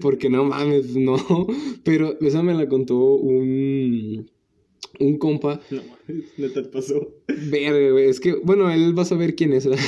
porque 0.00 0.28
no 0.28 0.44
mames, 0.44 0.96
no, 0.96 1.16
pero 1.84 2.18
esa 2.20 2.42
me 2.42 2.54
la 2.54 2.68
contó 2.68 2.98
un, 3.14 4.28
un 5.00 5.18
compa. 5.18 5.60
No, 5.70 5.82
neta 6.36 6.62
pasó. 6.70 7.14
Verga, 7.28 7.90
güey, 7.92 8.08
es 8.08 8.20
que, 8.20 8.34
bueno, 8.42 8.70
él 8.70 8.96
va 8.96 9.02
a 9.02 9.06
saber 9.06 9.34
quién 9.34 9.52
es, 9.52 9.66
¿verdad? 9.66 9.84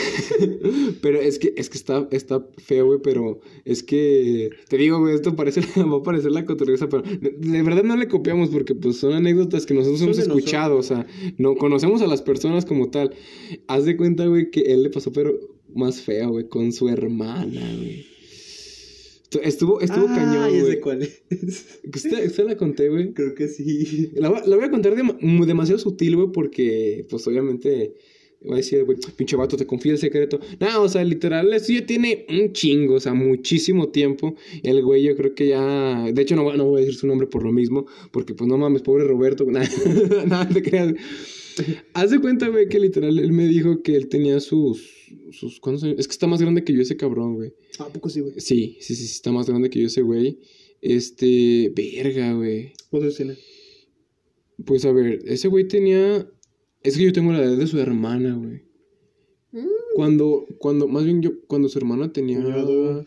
pero 1.02 1.20
es 1.20 1.38
que, 1.38 1.52
es 1.56 1.68
que 1.68 1.78
está, 1.78 2.08
está 2.10 2.46
feo, 2.58 2.86
güey, 2.86 3.00
pero 3.02 3.40
es 3.64 3.82
que, 3.82 4.50
te 4.68 4.78
digo, 4.78 4.98
güey, 4.98 5.14
esto 5.14 5.36
parece, 5.36 5.60
va 5.80 5.98
a 5.98 6.02
parecer 6.02 6.32
la 6.32 6.44
cotorreza, 6.44 6.88
pero 6.88 7.02
de, 7.02 7.62
verdad 7.62 7.84
no 7.84 7.96
le 7.96 8.08
copiamos 8.08 8.50
porque, 8.50 8.74
pues, 8.74 8.96
son 8.96 9.12
anécdotas 9.12 9.66
que 9.66 9.74
nosotros 9.74 10.02
hemos 10.02 10.18
escuchado, 10.18 10.76
o 10.76 10.82
sea, 10.82 11.06
no 11.38 11.56
conocemos 11.56 12.02
a 12.02 12.06
las 12.06 12.22
personas 12.22 12.64
como 12.64 12.90
tal. 12.90 13.14
Haz 13.66 13.84
de 13.84 13.96
cuenta, 13.96 14.26
güey, 14.26 14.50
que 14.50 14.60
él 14.60 14.82
le 14.82 14.90
pasó, 14.90 15.12
pero 15.12 15.38
más 15.74 16.00
feo, 16.00 16.30
güey, 16.30 16.48
con 16.48 16.72
su 16.72 16.88
hermana, 16.88 17.60
güey. 17.76 18.15
Estu- 19.30 19.40
Estuvo, 19.42 19.80
estuvo 19.80 20.06
Ah, 20.08 20.14
cañón, 20.14 20.50
ya 20.52 20.58
sé 20.60 20.62
güey. 20.62 20.80
cuál 20.80 21.02
es. 21.02 21.22
Usted, 21.94 22.26
usted 22.26 22.44
la 22.44 22.56
conté, 22.56 22.88
güey. 22.88 23.12
Creo 23.12 23.34
que 23.34 23.48
sí. 23.48 24.10
La, 24.14 24.28
voy- 24.30 24.40
la 24.46 24.56
voy 24.56 24.64
a 24.66 24.70
contar 24.70 24.94
demasiado 24.94 25.78
sutil, 25.78 26.16
güey, 26.16 26.28
porque, 26.32 27.06
pues, 27.10 27.26
obviamente, 27.26 27.94
va 28.48 28.54
a 28.54 28.56
decir, 28.58 28.84
güey, 28.84 28.98
pinche 29.16 29.34
vato, 29.34 29.56
te 29.56 29.66
confía 29.66 29.92
el 29.92 29.98
secreto. 29.98 30.38
No, 30.60 30.82
o 30.82 30.88
sea, 30.88 31.02
literal, 31.04 31.52
esto 31.52 31.72
ya 31.72 31.84
tiene 31.84 32.26
un 32.28 32.52
chingo, 32.52 32.94
o 32.94 33.00
sea, 33.00 33.14
muchísimo 33.14 33.88
tiempo. 33.88 34.36
El 34.62 34.82
güey, 34.82 35.02
yo 35.02 35.16
creo 35.16 35.34
que 35.34 35.48
ya. 35.48 36.04
De 36.12 36.22
hecho, 36.22 36.36
no, 36.36 36.44
voy- 36.44 36.56
no 36.56 36.64
voy 36.66 36.82
a 36.82 36.84
decir 36.84 36.94
su 36.98 37.06
nombre 37.06 37.26
por 37.26 37.42
lo 37.42 37.50
mismo, 37.52 37.86
porque, 38.12 38.34
pues, 38.34 38.48
no 38.48 38.56
mames, 38.58 38.82
pobre 38.82 39.04
Roberto. 39.04 39.44
Nada, 39.50 39.68
nada 40.26 40.48
te 40.48 40.62
creas. 40.62 40.94
Haz 41.94 42.10
de 42.10 42.20
cuenta, 42.20 42.48
güey, 42.48 42.68
que 42.68 42.78
literal, 42.78 43.18
él 43.18 43.32
me 43.32 43.46
dijo 43.48 43.82
que 43.82 43.96
él 43.96 44.08
tenía 44.08 44.38
sus. 44.40 44.94
Sus 45.32 45.60
¿Cuántos 45.60 45.84
años? 45.84 45.96
Es 45.98 46.06
que 46.06 46.12
está 46.12 46.26
más 46.26 46.40
grande 46.40 46.64
que 46.64 46.72
yo 46.72 46.82
ese 46.82 46.96
cabrón, 46.96 47.34
güey. 47.34 47.52
¿A 47.78 47.88
poco 47.88 48.08
sí, 48.08 48.20
güey? 48.20 48.34
Sí, 48.38 48.76
sí, 48.80 48.94
sí, 48.94 49.04
está 49.04 49.32
más 49.32 49.46
grande 49.48 49.70
que 49.70 49.80
yo 49.80 49.86
ese 49.86 50.02
güey. 50.02 50.40
Este. 50.80 51.72
Verga, 51.74 52.32
güey. 52.34 52.72
¿Cuántos 52.90 53.16
tiene? 53.16 53.36
Pues 54.64 54.84
a 54.84 54.92
ver, 54.92 55.20
ese 55.26 55.48
güey 55.48 55.68
tenía. 55.68 56.28
Es 56.82 56.96
que 56.96 57.04
yo 57.04 57.12
tengo 57.12 57.32
la 57.32 57.42
edad 57.42 57.56
de 57.56 57.66
su 57.66 57.78
hermana, 57.78 58.34
güey. 58.34 58.62
Cuando, 59.94 60.46
cuando, 60.58 60.88
más 60.88 61.04
bien 61.04 61.22
yo, 61.22 61.30
cuando 61.46 61.68
su 61.68 61.78
hermana 61.78 62.12
tenía. 62.12 62.42
Cuñado. 62.42 63.06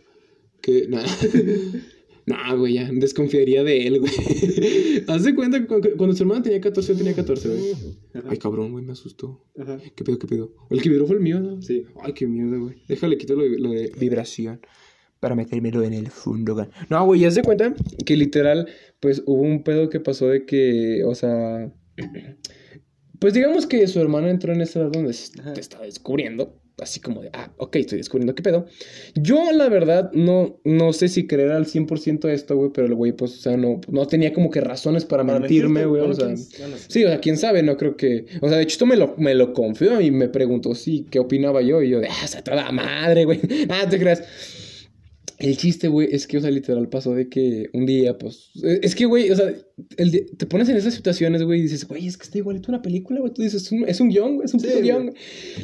Que, 0.61 0.87
nada. 0.87 1.07
nah, 2.29 2.53
güey, 2.55 2.73
ya. 2.75 2.89
Desconfiaría 2.91 3.63
de 3.63 3.87
él, 3.87 3.99
güey. 3.99 4.11
Haz 5.07 5.23
de 5.23 5.35
cuenta 5.35 5.59
que 5.59 5.67
cu- 5.67 5.81
cuando 5.97 6.15
su 6.15 6.23
hermana 6.23 6.41
tenía 6.43 6.61
14, 6.61 6.93
yo 6.93 6.97
tenía 6.97 7.13
14, 7.15 7.47
güey. 7.49 7.61
Ay, 8.29 8.37
cabrón, 8.37 8.71
güey, 8.71 8.83
me 8.85 8.91
asustó. 8.93 9.45
Ajá. 9.57 9.77
¿Qué 9.95 10.03
pedo, 10.03 10.17
qué 10.19 10.27
pedo? 10.27 10.53
El 10.69 10.81
que 10.81 10.89
vibró 10.89 11.05
fue 11.07 11.15
el 11.17 11.21
mío, 11.21 11.39
¿no? 11.39 11.61
Sí. 11.61 11.83
Ay, 12.01 12.13
qué 12.13 12.27
miedo, 12.27 12.59
güey. 12.61 12.75
Déjale, 12.87 13.17
quito 13.17 13.35
lo, 13.35 13.43
de- 13.43 13.59
lo 13.59 13.71
de 13.71 13.91
vibración 13.99 14.61
para 15.19 15.35
metérmelo 15.35 15.83
en 15.83 15.93
el 15.93 16.07
fondo. 16.09 16.53
güey. 16.55 16.67
No, 16.89 17.05
güey, 17.05 17.21
ya 17.21 17.31
se 17.31 17.41
cuenta 17.43 17.75
que 18.05 18.15
literal, 18.15 18.67
pues 19.01 19.21
hubo 19.25 19.41
un 19.41 19.63
pedo 19.63 19.89
que 19.89 19.99
pasó 19.99 20.27
de 20.27 20.45
que, 20.45 21.03
o 21.05 21.13
sea, 21.15 21.71
pues 23.19 23.33
digamos 23.33 23.65
que 23.67 23.85
su 23.87 23.99
hermana 23.99 24.29
entró 24.29 24.53
en 24.53 24.61
esa 24.61 24.79
edad 24.79 24.91
donde 24.91 25.13
Ajá. 25.39 25.53
te 25.53 25.59
estaba 25.61 25.85
descubriendo. 25.85 26.61
Así 26.81 26.99
como 26.99 27.21
de, 27.21 27.29
ah, 27.33 27.51
ok, 27.57 27.75
estoy 27.77 27.97
descubriendo 27.97 28.35
qué 28.35 28.43
pedo. 28.43 28.65
Yo, 29.15 29.51
la 29.51 29.69
verdad, 29.69 30.11
no, 30.13 30.59
no 30.63 30.93
sé 30.93 31.07
si 31.07 31.27
creer 31.27 31.51
al 31.51 31.65
100% 31.65 32.29
esto, 32.29 32.55
güey, 32.55 32.71
pero 32.73 32.87
el 32.87 32.95
güey, 32.95 33.11
pues, 33.11 33.33
o 33.37 33.39
sea, 33.41 33.57
no, 33.57 33.81
no 33.89 34.07
tenía 34.07 34.33
como 34.33 34.49
que 34.49 34.61
razones 34.61 35.05
para, 35.05 35.25
Para 35.25 35.39
mentirme, 35.39 35.85
güey, 35.85 36.01
bueno, 36.01 36.13
o 36.13 36.15
sea. 36.15 36.25
bueno, 36.59 36.77
sí. 36.77 36.85
Sí, 36.87 37.03
o 37.03 37.07
sea, 37.07 37.19
quién 37.19 37.37
sabe, 37.37 37.63
no 37.63 37.77
creo 37.77 37.95
que. 37.95 38.25
O 38.41 38.49
sea, 38.49 38.57
de 38.57 38.63
hecho, 38.63 38.73
esto 38.73 38.85
me 38.85 38.95
lo, 38.95 39.15
me 39.17 39.33
lo 39.35 39.53
confió 39.53 39.99
y 40.01 40.11
me 40.11 40.29
preguntó, 40.29 40.75
sí, 40.75 41.05
qué 41.09 41.19
opinaba 41.19 41.61
yo. 41.61 41.81
Y 41.81 41.89
yo, 41.89 41.99
de, 41.99 42.07
ah, 42.07 42.21
o 42.23 42.27
sea, 42.27 42.43
toda 42.43 42.71
madre, 42.71 43.25
güey. 43.25 43.39
Ah, 43.69 43.87
te 43.89 43.99
creas. 43.99 44.23
El 45.39 45.55
chiste, 45.57 45.87
güey, 45.87 46.09
es 46.11 46.27
que, 46.27 46.37
o 46.37 46.41
sea, 46.41 46.51
literal 46.51 46.89
pasó 46.89 47.15
de 47.15 47.29
que 47.29 47.69
un 47.73 47.85
día, 47.85 48.17
pues. 48.17 48.51
eh, 48.63 48.81
Es 48.83 48.93
que, 48.93 49.05
güey, 49.05 49.31
o 49.31 49.35
sea, 49.35 49.53
el 49.97 50.35
te 50.37 50.45
pones 50.45 50.67
en 50.67 50.75
esas 50.75 50.93
situaciones, 50.93 51.43
güey, 51.43 51.59
y 51.59 51.63
dices, 51.63 51.87
güey, 51.87 52.07
es 52.07 52.17
que 52.17 52.23
está 52.23 52.37
igualito 52.37 52.69
una 52.69 52.81
película, 52.81 53.21
güey. 53.21 53.33
Tú 53.33 53.41
dices, 53.41 53.63
es 53.63 53.71
un, 53.71 53.87
es 53.87 54.01
un 54.01 54.09
guion, 54.09 54.35
güey, 54.35 54.45
es 54.45 54.53
un 54.53 54.59
Sí, 54.59 54.67
guion, 54.81 55.03
güey. 55.07 55.15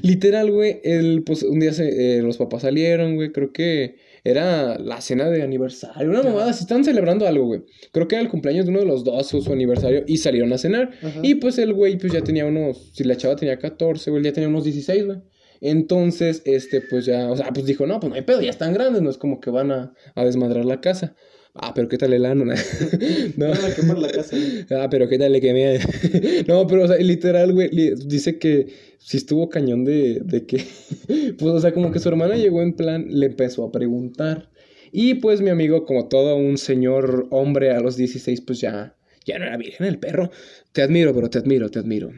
Literal, 0.02 0.50
güey, 0.52 0.80
el, 0.84 1.24
pues 1.24 1.44
un 1.44 1.60
día 1.60 1.74
se, 1.74 2.18
eh, 2.18 2.22
los 2.22 2.38
papás 2.38 2.62
salieron, 2.62 3.16
güey, 3.16 3.32
creo 3.34 3.52
que 3.52 3.96
era 4.24 4.80
la 4.80 5.02
cena 5.02 5.30
de 5.30 5.44
aniversario, 5.44 6.10
una 6.10 6.24
mamada, 6.24 6.52
se 6.54 6.62
están 6.64 6.84
celebrando 6.84 7.28
algo, 7.28 7.46
güey. 7.46 7.62
Creo 7.92 8.08
que 8.08 8.16
era 8.16 8.24
el 8.24 8.30
cumpleaños 8.30 8.66
de 8.66 8.72
uno 8.72 8.80
de 8.80 8.86
los 8.88 9.04
dos 9.04 9.32
o 9.34 9.42
su 9.42 9.52
aniversario 9.54 10.04
y 10.08 10.18
salieron 10.18 10.52
a 10.54 10.58
cenar. 10.58 10.92
Ajá. 11.04 11.20
Y 11.22 11.36
pues 11.36 11.58
el 11.60 11.74
güey, 11.74 11.98
pues 12.00 12.12
ya 12.14 12.22
tenía 12.22 12.46
unos, 12.46 12.92
si 12.94 13.04
la 13.04 13.18
chava 13.18 13.36
tenía 13.36 13.60
14, 13.60 14.10
güey, 14.10 14.24
ya 14.24 14.34
tenía 14.34 14.48
unos 14.50 14.64
16, 14.64 15.06
güey. 15.06 15.18
Entonces, 15.62 16.42
este, 16.46 16.82
pues 16.82 17.06
ya, 17.06 17.30
o 17.30 17.38
sea, 17.38 17.52
pues 17.54 17.66
dijo, 17.66 17.86
no, 17.86 18.00
pues 18.00 18.10
no 18.10 18.16
hay 18.16 18.24
pedo, 18.24 18.42
ya 18.42 18.50
están 18.50 18.74
grandes, 18.74 19.02
no 19.02 19.10
es 19.10 19.18
como 19.18 19.40
que 19.40 19.50
van 19.50 19.72
a, 19.72 19.94
a 20.16 20.24
desmadrar 20.26 20.66
la 20.66 20.82
casa. 20.82 21.16
Ah, 21.58 21.74
pero 21.74 21.88
¿qué 21.88 21.98
tal 21.98 22.12
el 22.12 22.26
ano? 22.26 22.44
no. 23.38 23.48
Van 23.48 23.66
a 23.66 23.74
quemar 23.74 23.98
la 23.98 24.12
casa. 24.12 24.36
güey. 24.36 24.66
Ah, 24.72 24.90
pero 24.92 25.08
¿qué 25.08 25.18
tal 25.18 25.32
le 25.32 25.40
quemé? 25.40 25.80
no, 26.48 26.68
pero, 26.68 26.84
o 26.84 26.88
sea, 26.88 26.98
literal, 26.98 27.54
güey, 27.54 27.70
dice 27.70 28.38
que 28.38 28.68
sí 29.00 29.18
estuvo 29.18 29.48
cañón 29.48 29.86
de, 29.86 30.20
de 30.20 30.46
que, 30.46 30.58
pues, 31.40 31.54
o 31.54 31.60
sea, 31.62 31.74
como 31.74 31.92
que 31.92 32.00
su 32.00 32.10
hermana 32.10 32.36
llegó 32.36 32.62
en 32.62 32.74
plan, 32.74 33.06
le 33.10 33.28
empezó 33.28 33.64
a 33.64 33.72
preguntar. 33.72 34.50
Y 34.92 35.16
pues 35.16 35.42
mi 35.42 35.50
amigo, 35.50 35.86
como 35.86 36.08
todo 36.10 36.36
un 36.36 36.58
señor 36.58 37.28
hombre 37.32 37.72
a 37.72 37.80
los 37.80 37.96
16, 37.96 38.42
pues 38.42 38.60
ya, 38.60 38.98
ya 39.26 39.40
no 39.40 39.46
era 39.46 39.58
virgen 39.58 39.88
el 39.88 40.00
perro. 40.00 40.32
Te 40.74 40.82
admiro, 40.82 41.14
bro, 41.14 41.30
te 41.30 41.38
admiro, 41.38 41.70
te 41.70 41.80
admiro. 41.80 42.12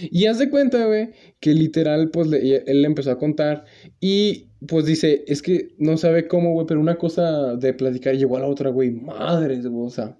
Y 0.00 0.26
haz 0.26 0.38
de 0.38 0.50
cuenta, 0.50 0.84
güey, 0.86 1.10
que 1.40 1.54
literal, 1.54 2.10
pues 2.10 2.26
le- 2.28 2.56
él 2.66 2.82
le 2.82 2.86
empezó 2.86 3.10
a 3.10 3.18
contar 3.18 3.64
y 4.00 4.48
pues 4.66 4.84
dice, 4.86 5.24
es 5.26 5.42
que 5.42 5.74
no 5.78 5.96
sabe 5.96 6.26
cómo, 6.26 6.52
güey, 6.52 6.66
pero 6.66 6.80
una 6.80 6.96
cosa 6.96 7.54
de 7.56 7.72
platicar 7.74 8.16
llegó 8.16 8.36
a 8.36 8.40
la 8.40 8.46
otra, 8.48 8.70
güey, 8.70 8.90
madres, 8.90 9.66
güey, 9.66 9.86
o 9.86 9.90
sea. 9.90 10.18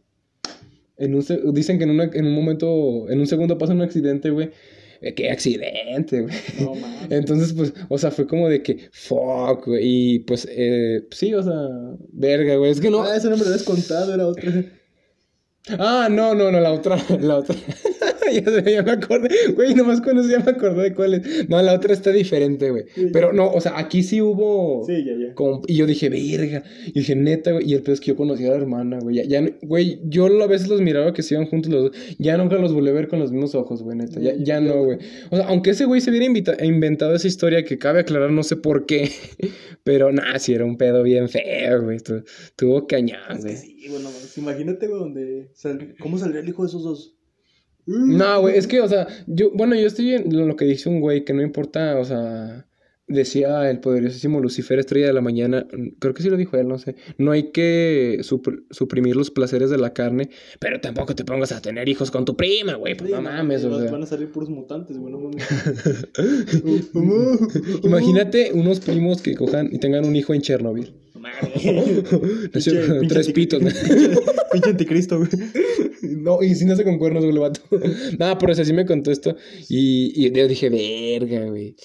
En 0.99 1.15
un, 1.15 1.25
dicen 1.53 1.79
que 1.79 1.85
en, 1.85 1.91
una- 1.91 2.11
en 2.13 2.27
un 2.27 2.33
momento, 2.35 3.11
en 3.11 3.21
un 3.21 3.27
segundo 3.27 3.59
pasa 3.59 3.73
un 3.75 3.83
accidente, 3.83 4.31
güey. 4.31 4.51
Eh, 5.03 5.13
¿Qué 5.15 5.31
accidente, 5.31 6.23
güey? 6.23 6.35
No 6.61 6.75
mames. 6.75 7.07
Entonces, 7.11 7.53
pues, 7.53 7.75
o 7.91 7.99
sea, 7.99 8.11
fue 8.11 8.27
como 8.27 8.49
de 8.49 8.63
que, 8.63 8.89
fuck, 8.93 9.67
güey. 9.67 9.83
Y 9.83 10.19
pues, 10.21 10.49
eh, 10.51 11.03
sí, 11.11 11.35
o 11.35 11.43
sea, 11.43 11.53
verga, 12.13 12.57
güey. 12.57 12.71
Es 12.71 12.81
que 12.81 12.89
no. 12.91 13.03
Ah, 13.03 13.15
ese 13.17 13.29
no 13.29 13.37
me 13.37 13.43
lo 13.43 13.49
habías 13.49 13.63
contado, 13.65 14.15
era 14.15 14.27
otra. 14.27 14.65
Ah, 15.79 16.09
no, 16.11 16.35
no, 16.35 16.51
no, 16.51 16.61
la 16.61 16.73
otra, 16.73 16.97
la 17.21 17.37
otra. 17.39 17.57
ya, 18.65 18.71
ya 18.71 18.83
me 18.83 18.91
acordé, 18.93 19.29
güey, 19.55 19.75
nomás 19.75 20.01
cuando 20.01 20.23
ya 20.29 20.41
me 20.41 20.51
acordé 20.53 20.83
de 20.85 20.95
cuál 20.95 21.15
es. 21.15 21.49
No, 21.49 21.61
la 21.63 21.75
otra 21.75 21.93
está 21.93 22.11
diferente, 22.13 22.71
güey. 22.71 22.85
Sí, 22.95 23.09
Pero 23.13 23.33
no, 23.33 23.51
o 23.51 23.61
sea, 23.61 23.79
aquí 23.79 24.03
sí 24.03 24.21
hubo. 24.21 24.85
Sí, 24.87 25.05
ya, 25.05 25.13
ya. 25.15 25.35
como- 25.35 25.63
y 25.67 25.77
yo 25.77 25.87
dije, 25.87 26.09
verga. 26.09 26.63
Y 26.87 26.93
dije, 27.01 27.17
neta, 27.17 27.53
güey. 27.53 27.69
Y 27.71 27.75
el 27.75 27.83
peor 27.83 27.95
es 27.95 28.01
que 28.01 28.09
yo 28.09 28.17
conocía 28.17 28.49
a 28.49 28.51
la 28.51 28.57
hermana, 28.57 28.99
güey. 29.01 29.17
Ya, 29.17 29.25
ya, 29.25 29.49
güey, 29.63 30.01
yo 30.05 30.27
a 30.43 30.47
veces 30.47 30.69
los 30.69 30.81
miraba 30.81 31.13
que 31.13 31.23
se 31.23 31.35
iban 31.35 31.47
juntos 31.47 31.73
los 31.73 31.83
dos. 31.85 31.97
Ya 32.19 32.37
nunca 32.37 32.57
los 32.57 32.73
volví 32.73 32.89
a 32.89 32.93
ver 32.93 33.09
con 33.09 33.19
los 33.19 33.33
mismos 33.33 33.55
ojos, 33.55 33.83
güey, 33.83 33.97
neta. 33.99 34.21
Ya, 34.21 34.35
ya 34.39 34.61
no, 34.61 34.85
güey. 34.85 34.99
O 35.31 35.37
sea, 35.37 35.47
aunque 35.49 35.71
ese 35.71 35.85
güey 35.85 36.01
se 36.01 36.11
hubiera 36.11 36.27
invita- 36.27 36.63
inventado 36.65 37.15
esa 37.15 37.27
historia 37.29 37.65
que 37.65 37.79
cabe 37.79 38.01
aclarar, 38.01 38.31
no 38.31 38.43
sé 38.43 38.57
por 38.57 38.87
qué. 38.87 39.11
Pero 39.85 40.13
nada, 40.13 40.39
sí 40.39 40.53
era 40.53 40.65
un 40.65 40.77
pedo 40.77 41.03
bien 41.03 41.29
feo, 41.29 41.83
güey. 41.83 41.99
Tu- 42.01 42.23
Tuvo 42.57 42.87
cañón, 42.87 43.21
Es 43.31 43.37
que 43.39 43.43
güey. 43.43 43.57
sí, 43.57 43.77
güey, 43.89 44.03
no 44.03 44.11
mames. 44.11 44.39
Imagínate, 44.39 44.87
güey, 44.89 44.99
donde. 45.01 45.51
sal- 45.55 45.95
¿Cómo 46.01 46.19
saldría 46.19 46.41
el 46.43 46.49
hijo 46.49 46.63
de 46.63 46.69
esos 46.69 46.83
dos? 46.83 47.15
No, 47.87 48.41
güey, 48.41 48.57
es 48.57 48.67
que, 48.67 48.81
o 48.81 48.89
sea, 48.89 49.07
yo, 49.27 49.51
bueno, 49.55 49.75
yo 49.77 49.87
estoy 49.87 50.15
en 50.15 50.49
lo 50.49 50.57
que 50.57 50.65
dice 50.65 50.89
un 50.89 51.01
güey, 51.01 51.25
que 51.25 51.33
no 51.33 51.43
importa, 51.43 51.99
o 51.99 52.05
sea, 52.05 52.67
decía 53.09 53.71
el 53.71 53.79
poderosísimo 53.79 54.41
Lucifer, 54.41 54.81
estrella 54.81 55.07
de 55.07 55.13
la 55.13 55.21
mañana, 55.21 55.65
creo 56.01 56.13
que 56.13 56.25
sí 56.25 56.29
lo 56.29 56.37
dijo 56.37 56.57
él, 56.57 56.67
no 56.67 56.77
sé, 56.79 56.97
no 57.19 57.31
hay 57.31 57.53
que 57.53 58.19
supr- 58.23 58.65
suprimir 58.73 59.15
los 59.15 59.31
placeres 59.31 59.71
de 59.71 59.79
la 59.79 59.93
carne, 59.93 60.31
pero 60.59 60.81
tampoco 60.81 61.15
te 61.15 61.25
pongas 61.25 61.53
a 61.53 61.63
tener 61.63 61.89
hijos 61.89 62.11
con 62.11 62.25
tu 62.25 62.37
prima, 62.37 62.75
güey, 62.75 62.97
pues 62.97 63.09
Sí, 63.11 63.15
no 63.15 63.23
mames, 63.23 63.65
o 63.65 63.71
van- 63.71 63.83
sea. 63.83 63.93
Van 63.93 64.03
a 64.03 64.07
salir 64.07 64.33
puros 64.33 64.49
mutantes, 64.51 64.99
güey, 64.99 65.13
no 65.13 65.21
mames. 65.21 65.45
Imagínate 67.85 68.51
unos 68.53 68.81
primos 68.81 69.23
que 69.23 69.37
cojan 69.37 69.69
y 69.73 69.79
tengan 69.79 70.05
un 70.05 70.17
hijo 70.17 70.35
en 70.35 70.43
Chernobyl. 70.43 70.93
Tres 73.09 73.33
pitos. 73.33 73.63
Pinche 74.53 74.71
anticristo, 74.71 75.19
güey. 75.19 75.29
No, 76.19 76.43
y 76.43 76.55
si 76.55 76.65
nace 76.65 76.85
con 76.85 76.99
cuernos, 76.99 77.25
güey, 77.25 77.39
vato. 77.39 77.61
Nada, 78.19 78.39
pero 78.39 78.53
o 78.53 78.55
sea, 78.55 78.65
sí 78.65 78.73
me 78.73 78.87
contó 78.87 79.11
esto. 79.11 79.37
Y, 79.69 80.13
y 80.27 80.31
yo 80.31 80.49
dije, 80.49 80.71
verga, 80.71 81.47
güey. 81.47 81.77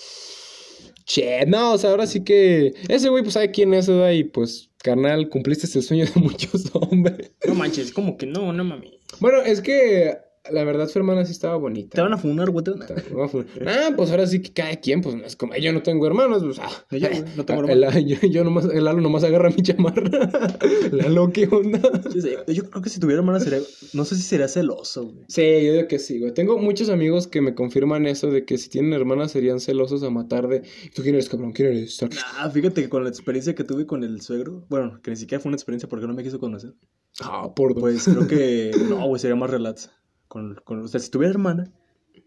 Che, 1.06 1.46
no, 1.46 1.74
o 1.74 1.78
sea, 1.78 1.92
ahora 1.92 2.08
sí 2.08 2.24
que. 2.24 2.74
Ese 2.88 3.10
güey, 3.10 3.24
pues 3.24 3.34
sabe 3.34 3.52
quién 3.52 3.74
es, 3.74 3.88
¿verdad? 3.88 4.12
Y 4.12 4.24
pues, 4.24 4.70
carnal, 4.78 5.30
cumpliste 5.30 5.68
el 5.78 5.84
sueño 5.84 6.06
de 6.06 6.12
muchos 6.22 6.70
hombres. 6.74 7.32
No 7.46 7.56
manches, 7.56 7.92
como 7.92 8.18
que 8.18 8.26
no, 8.26 8.54
no 8.54 8.64
mames. 8.64 8.92
Bueno, 9.20 9.42
es 9.42 9.62
que 9.62 10.18
la 10.52 10.64
verdad 10.64 10.88
su 10.88 10.98
hermana 11.00 11.26
sí 11.26 11.32
estaba 11.34 11.56
bonita. 11.58 11.96
Te 11.96 12.02
van 12.02 12.14
a 12.14 12.18
funar, 12.18 12.50
güey. 12.50 12.64
Te 12.64 12.72
van 12.72 12.82
a... 12.84 13.28
Fue- 13.28 13.46
Ah, 13.68 13.92
pues 13.96 14.10
ahora 14.12 14.26
sí 14.26 14.42
que 14.42 14.52
cada 14.54 14.76
quien, 14.78 15.02
pues 15.02 15.16
no 15.16 15.24
es 15.26 15.36
como 15.36 15.56
yo 15.56 15.72
no 15.74 15.84
tengo 15.84 16.08
hermanos, 16.08 16.42
pues 16.44 16.60
ah. 16.60 16.70
Yo, 16.92 17.08
no 17.36 17.46
tengo 17.46 17.68
el, 17.68 17.82
yo, 18.08 18.18
yo 18.28 18.44
nomás, 18.44 18.66
el 18.66 18.84
Lalo 18.86 19.02
nomás 19.02 19.24
agarra 19.24 19.50
mi 19.50 19.62
chamarra. 19.62 20.30
Lalo, 20.92 21.32
¿qué 21.32 21.48
onda? 21.52 21.80
Yo, 22.14 22.22
sé, 22.22 22.38
yo 22.48 22.70
creo 22.70 22.82
que 22.82 22.90
si 22.90 23.00
tuviera 23.00 23.20
hermana 23.22 23.40
sería. 23.40 23.60
No 23.94 24.06
sé 24.06 24.16
si 24.16 24.22
sería 24.24 24.48
celoso, 24.48 25.04
güey. 25.06 25.26
Sí, 25.28 25.42
yo 25.66 25.74
digo 25.74 25.88
que 25.88 26.00
sí, 26.00 26.20
güey. 26.20 26.34
Tengo 26.34 26.58
muchos 26.58 26.90
amigos 26.90 27.28
que 27.28 27.42
me 27.42 27.54
confirman 27.56 28.06
eso 28.08 28.32
de 28.32 28.46
que 28.46 28.58
si 28.58 28.70
tienen 28.70 28.94
hermanas 28.94 29.32
serían 29.32 29.60
celosos 29.60 30.04
a 30.04 30.10
matar 30.10 30.48
de. 30.48 30.62
¿Tú 30.96 31.02
quién 31.04 31.16
eres, 31.16 31.30
cabrón? 31.30 31.52
¿Quién 31.54 31.70
eres? 31.70 32.00
Ah, 32.38 32.50
fíjate 32.50 32.82
que 32.82 32.90
con 32.90 33.04
la 33.04 33.10
experiencia 33.10 33.54
que 33.56 33.64
tuve 33.64 33.86
con 33.86 34.04
el 34.04 34.22
suegro, 34.22 34.66
bueno, 34.70 35.00
que 35.02 35.12
ni 35.12 35.18
siquiera 35.18 35.40
fue 35.42 35.50
una 35.50 35.56
experiencia 35.58 35.88
porque 35.88 36.08
no 36.08 36.14
me 36.14 36.24
quiso 36.24 36.40
conocer, 36.40 36.74
Ah, 37.22 37.54
por 37.56 37.74
dos. 37.74 37.82
pues 37.82 38.06
creo 38.06 38.28
que 38.28 38.72
no, 38.90 39.06
güey, 39.08 39.20
sería 39.20 39.36
más 39.36 39.50
relax. 39.50 39.90
Con, 40.32 40.56
con, 40.64 40.80
o 40.80 40.88
sea, 40.88 41.02
si 41.02 41.12
tuviera 41.12 41.32
hermana, 41.32 41.70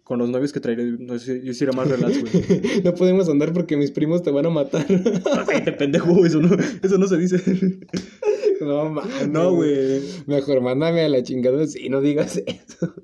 con 0.03 0.19
los 0.19 0.29
novios 0.29 0.53
que 0.53 0.61
traería, 0.61 0.85
no 0.99 1.19
sé, 1.19 1.43
yo 1.43 1.55
sería 1.55 1.73
más 1.73 1.89
relax, 1.89 2.21
güey. 2.21 2.83
no 2.85 2.95
podemos 2.95 3.31
andar 3.31 3.55
porque 3.55 3.79
mis 3.79 3.93
primos 3.93 4.23
te 4.23 4.31
van 4.31 4.45
a 4.45 4.51
matar. 4.51 4.85
Pendejo, 5.79 6.27
eso 6.27 6.43
no, 6.43 6.55
eso 6.83 6.99
no 6.99 7.07
se 7.07 7.17
dice. 7.17 7.41
no, 8.61 8.91
mames. 8.91 9.27
No, 9.31 9.55
güey. 9.55 10.03
Mejor 10.27 10.61
mándame 10.61 11.01
a 11.01 11.09
la 11.09 11.23
chingada 11.23 11.67
si 11.67 11.89
no 11.89 12.03
digas 12.03 12.43
eso. 12.45 12.95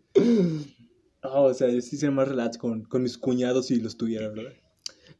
No, 1.24 1.44
o 1.44 1.54
sea, 1.54 1.70
yo 1.70 1.80
sí 1.80 1.96
sería 1.96 2.14
más 2.14 2.28
relax 2.28 2.58
con, 2.58 2.82
con 2.82 3.02
mis 3.02 3.16
cuñados 3.16 3.68
si 3.68 3.80
los 3.80 3.96
tuviera, 3.96 4.28
¿verdad? 4.28 4.52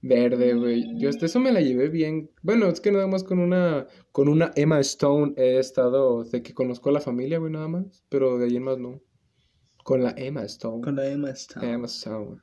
Verde, 0.02 0.52
güey. 0.56 0.98
Yo 0.98 1.08
hasta 1.08 1.24
eso 1.24 1.40
me 1.40 1.52
la 1.52 1.62
llevé 1.62 1.88
bien. 1.88 2.30
Bueno, 2.42 2.68
es 2.68 2.82
que 2.82 2.92
nada 2.92 3.06
más 3.06 3.24
con 3.24 3.38
una 3.38 3.86
con 4.12 4.28
una 4.28 4.52
Emma 4.56 4.78
Stone 4.80 5.32
he 5.38 5.58
estado 5.58 6.24
de 6.24 6.42
que 6.42 6.52
conozco 6.52 6.90
a 6.90 6.92
la 6.92 7.00
familia, 7.00 7.38
güey, 7.38 7.50
nada 7.50 7.68
más, 7.68 8.04
pero 8.10 8.36
de 8.36 8.44
ahí 8.44 8.56
en 8.56 8.64
más 8.64 8.78
no. 8.78 9.00
Con 9.90 10.04
la 10.04 10.14
Emma 10.16 10.44
Stone. 10.44 10.82
Con 10.82 10.94
la 10.94 11.08
Emma 11.08 11.30
está. 11.30 11.60
Emma 11.68 11.86
Stone. 11.86 12.38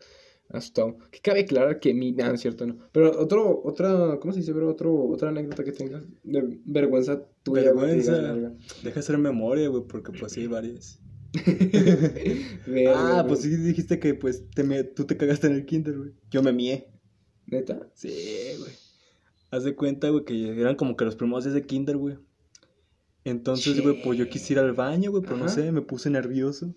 Emma 0.49 0.59
Stone. 0.59 0.97
Que 1.11 1.19
cabe 1.21 1.39
aclarar 1.41 1.79
que 1.79 1.93
mi. 1.93 2.13
Ah, 2.21 2.31
es 2.33 2.41
cierto, 2.41 2.65
no. 2.67 2.77
Pero 2.91 3.17
otro, 3.17 3.61
otra. 3.63 4.17
¿Cómo 4.19 4.33
se 4.33 4.41
dice, 4.41 4.51
bro? 4.51 4.69
Otro, 4.69 4.93
otra 5.07 5.29
anécdota 5.29 5.63
que 5.63 5.71
tengas 5.71 6.03
de 6.23 6.59
vergüenza 6.65 7.21
tuya, 7.43 7.63
Vergüenza. 7.73 8.33
digas. 8.33 8.51
Deja 8.83 8.99
hacer 8.99 9.17
memoria, 9.17 9.69
güey, 9.69 9.83
porque 9.87 10.11
pues 10.11 10.33
sí 10.33 10.41
hay 10.41 10.47
varias. 10.47 10.99
Ah, 12.95 13.23
pues 13.27 13.41
sí 13.41 13.49
dijiste 13.55 13.99
que 13.99 14.13
pues 14.13 14.49
te 14.49 14.63
me- 14.63 14.83
tú 14.83 15.05
te 15.05 15.15
cagaste 15.17 15.47
en 15.47 15.53
el 15.53 15.65
kinder, 15.65 15.97
güey. 15.97 16.11
Yo 16.29 16.43
me 16.43 16.51
mié. 16.51 16.89
¿Neta? 17.45 17.89
Sí, 17.93 18.09
güey. 18.59 18.71
Haz 19.51 19.63
de 19.63 19.73
cuenta, 19.75 20.09
güey, 20.09 20.25
que 20.25 20.59
eran 20.59 20.75
como 20.75 20.97
que 20.97 21.05
los 21.05 21.15
primeros 21.15 21.45
días 21.45 21.53
de 21.53 21.65
kinder, 21.65 21.95
güey. 21.97 22.17
Entonces, 23.23 23.81
güey, 23.81 24.01
pues 24.03 24.17
yo 24.17 24.27
quise 24.29 24.53
ir 24.53 24.59
al 24.59 24.73
baño, 24.73 25.11
güey, 25.11 25.23
pero 25.23 25.37
no 25.37 25.47
sé, 25.49 25.71
me 25.71 25.81
puse 25.81 26.09
nervioso. 26.09 26.73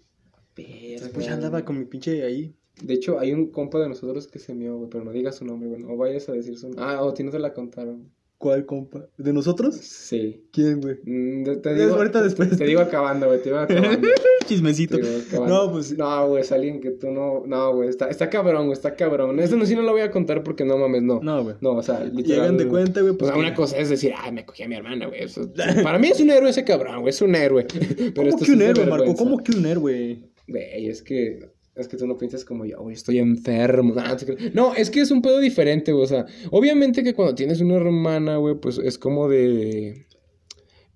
Entonces, 0.56 1.10
pues 1.14 1.26
ya 1.26 1.34
andaba 1.34 1.64
con 1.64 1.78
mi 1.78 1.84
pinche 1.84 2.22
ahí. 2.24 2.54
De 2.82 2.94
hecho, 2.94 3.18
hay 3.20 3.32
un 3.32 3.50
compa 3.50 3.78
de 3.78 3.88
nosotros 3.88 4.26
que 4.26 4.38
se 4.38 4.54
mió, 4.54 4.76
güey, 4.76 4.88
pero 4.90 5.04
no 5.04 5.12
digas 5.12 5.36
su 5.36 5.44
nombre, 5.44 5.68
güey. 5.68 5.82
No 5.82 5.96
vayas 5.96 6.28
a 6.28 6.32
decir 6.32 6.56
su 6.58 6.68
nombre. 6.68 6.84
Ah, 6.86 7.02
o 7.02 7.12
ti 7.12 7.22
no 7.22 7.30
te 7.30 7.38
la 7.38 7.52
contaron. 7.52 8.08
¿Cuál 8.38 8.64
compa? 8.64 9.06
¿De 9.18 9.34
nosotros? 9.34 9.76
Sí. 9.76 10.46
¿Quién, 10.50 10.80
güey? 10.80 10.96
Mm, 11.04 11.60
te- 11.60 11.74
digo, 11.74 11.94
ahorita 11.96 12.22
después. 12.22 12.56
Te 12.56 12.64
digo 12.64 12.80
acabando, 12.80 13.26
güey, 13.26 13.38
te 13.42 13.50
digo 13.50 13.58
acabando. 13.58 14.08
Chismecito. 14.46 14.96
Te 14.96 15.02
digo 15.06 15.18
acabando. 15.28 15.66
No, 15.66 15.72
pues. 15.72 15.92
No, 15.98 16.28
güey, 16.28 16.40
es 16.40 16.50
alguien 16.50 16.80
que 16.80 16.90
tú 16.92 17.10
no... 17.10 17.42
No, 17.46 17.74
güey, 17.74 17.90
está, 17.90 18.08
está 18.08 18.30
cabrón, 18.30 18.62
güey, 18.62 18.72
está 18.72 18.94
cabrón. 18.96 19.38
Eso 19.40 19.56
no, 19.56 19.66
sí 19.66 19.74
no 19.76 19.82
lo 19.82 19.92
voy 19.92 20.00
a 20.00 20.10
contar 20.10 20.42
porque 20.42 20.64
no 20.64 20.78
mames, 20.78 21.02
no. 21.02 21.20
No, 21.20 21.42
güey. 21.42 21.56
No, 21.60 21.72
o 21.72 21.82
sea, 21.82 22.02
literal... 22.02 22.24
Llegan 22.44 22.56
de 22.56 22.66
cuenta, 22.66 23.02
güey. 23.02 23.12
O 23.12 23.18
Pues 23.18 23.28
sea, 23.28 23.34
que- 23.34 23.40
una 23.46 23.54
cosa 23.54 23.76
es 23.76 23.90
decir, 23.90 24.14
ay, 24.16 24.32
me 24.32 24.46
cogí 24.46 24.62
a 24.62 24.68
mi 24.68 24.74
hermana, 24.76 25.08
güey. 25.08 25.22
Eso- 25.24 25.52
para 25.82 25.98
mí 25.98 26.08
es 26.08 26.18
un 26.20 26.30
héroe 26.30 26.48
ese 26.48 26.64
cabrón, 26.64 27.00
güey, 27.02 27.10
es 27.10 27.20
un 27.20 27.34
héroe. 27.34 27.66
Pero 27.70 28.14
¿Cómo 28.14 28.28
esto 28.30 28.44
que 28.46 28.52
un 28.52 28.62
héroe, 28.62 28.86
Marco? 28.86 29.14
¿Cómo 29.16 29.36
que 29.36 29.52
un 29.54 29.66
héroe? 29.66 30.29
Güey, 30.50 30.88
es 30.88 31.02
que... 31.02 31.48
Es 31.76 31.86
que 31.88 31.96
tú 31.96 32.06
no 32.06 32.18
piensas 32.18 32.44
como 32.44 32.66
yo, 32.66 32.78
güey, 32.82 32.94
estoy 32.94 33.18
enfermo. 33.18 33.94
No, 33.94 34.02
creas. 34.16 34.52
No, 34.54 34.74
es 34.74 34.90
que 34.90 35.00
es 35.00 35.10
un 35.10 35.22
pedo 35.22 35.38
diferente, 35.38 35.92
güey. 35.92 36.04
O 36.04 36.08
sea, 36.08 36.26
obviamente 36.50 37.02
que 37.02 37.14
cuando 37.14 37.34
tienes 37.34 37.60
una 37.60 37.76
hermana, 37.76 38.36
güey, 38.36 38.56
pues 38.60 38.76
es 38.78 38.98
como 38.98 39.28
de... 39.28 40.06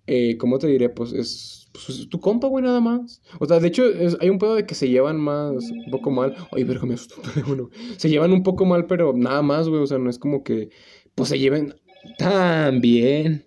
Eh, 0.07 0.37
¿Cómo 0.37 0.59
te 0.59 0.67
diré? 0.67 0.91
Pues 0.91 1.13
es, 1.13 1.71
pues 1.73 2.01
es 2.01 2.09
tu 2.11 2.21
compa, 2.21 2.49
güey, 2.49 2.63
nada 2.63 2.81
más. 2.81 3.23
O 3.39 3.47
sea, 3.47 3.61
de 3.61 3.69
hecho, 3.69 3.87
es- 3.89 4.19
hay 4.21 4.29
un 4.29 4.39
pedo 4.39 4.57
de 4.57 4.67
que 4.67 4.75
se 4.75 4.89
llevan 4.91 5.19
más, 5.19 5.53
un 5.71 5.91
poco 5.91 6.11
mal. 6.11 6.35
Oye, 6.51 6.65
verga, 6.65 6.85
me 6.85 6.95
asustó. 6.95 7.23
Se 7.97 8.11
llevan 8.11 8.33
un 8.33 8.43
poco 8.43 8.67
mal, 8.67 8.87
pero 8.87 9.15
nada 9.17 9.41
más, 9.43 9.69
güey. 9.69 9.81
O 9.81 9.87
sea, 9.87 9.99
no 9.99 10.11
es 10.11 10.19
como 10.19 10.43
que, 10.43 10.69
pues 11.15 11.31
se 11.31 11.39
lleven 11.39 11.75
tan 12.19 12.83
bien. 12.83 13.45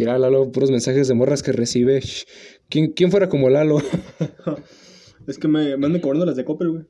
Era 0.00 0.18
Lalo, 0.18 0.50
puros 0.50 0.72
mensajes 0.72 1.06
de 1.06 1.14
morras 1.14 1.42
que 1.44 1.52
recibe. 1.52 2.02
¿Quién, 2.68 2.92
quién 2.92 3.12
fuera 3.12 3.28
como 3.28 3.48
Lalo? 3.50 3.78
Es 5.26 5.38
que 5.38 5.48
me, 5.48 5.76
me 5.76 5.86
andan 5.86 6.00
cobrando 6.00 6.26
las 6.26 6.36
de 6.36 6.44
Coppel, 6.44 6.70
güey. 6.70 6.84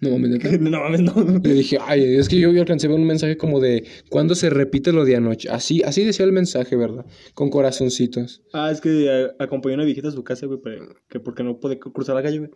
No 0.00 0.10
mames, 0.10 0.30
¿neta? 0.30 0.50
No 0.60 0.80
mames, 0.80 1.00
no. 1.02 1.14
Le 1.42 1.54
dije, 1.54 1.78
ay, 1.80 2.16
es 2.16 2.28
que 2.28 2.38
yo, 2.38 2.52
yo 2.52 2.60
alcancé 2.60 2.86
a 2.86 2.90
ver 2.90 2.98
un 2.98 3.06
mensaje 3.06 3.36
como 3.36 3.60
de, 3.60 3.84
¿cuándo 4.08 4.34
se 4.34 4.48
repite 4.48 4.92
lo 4.92 5.04
de 5.04 5.16
anoche? 5.16 5.48
Así, 5.50 5.82
así 5.82 6.04
decía 6.04 6.24
el 6.24 6.32
mensaje, 6.32 6.76
¿verdad? 6.76 7.04
Con 7.34 7.50
corazoncitos. 7.50 8.42
Ah, 8.52 8.70
es 8.70 8.80
que 8.80 9.06
eh, 9.08 9.30
acompañó 9.38 9.74
a 9.74 9.76
una 9.78 9.84
viejita 9.84 10.08
a 10.08 10.12
su 10.12 10.22
casa, 10.24 10.46
güey, 10.46 10.60
pero- 10.62 10.94
que 11.08 11.20
porque 11.20 11.42
no 11.42 11.58
puede 11.60 11.78
cruzar 11.78 12.14
la 12.14 12.22
calle, 12.22 12.38
güey. 12.38 12.50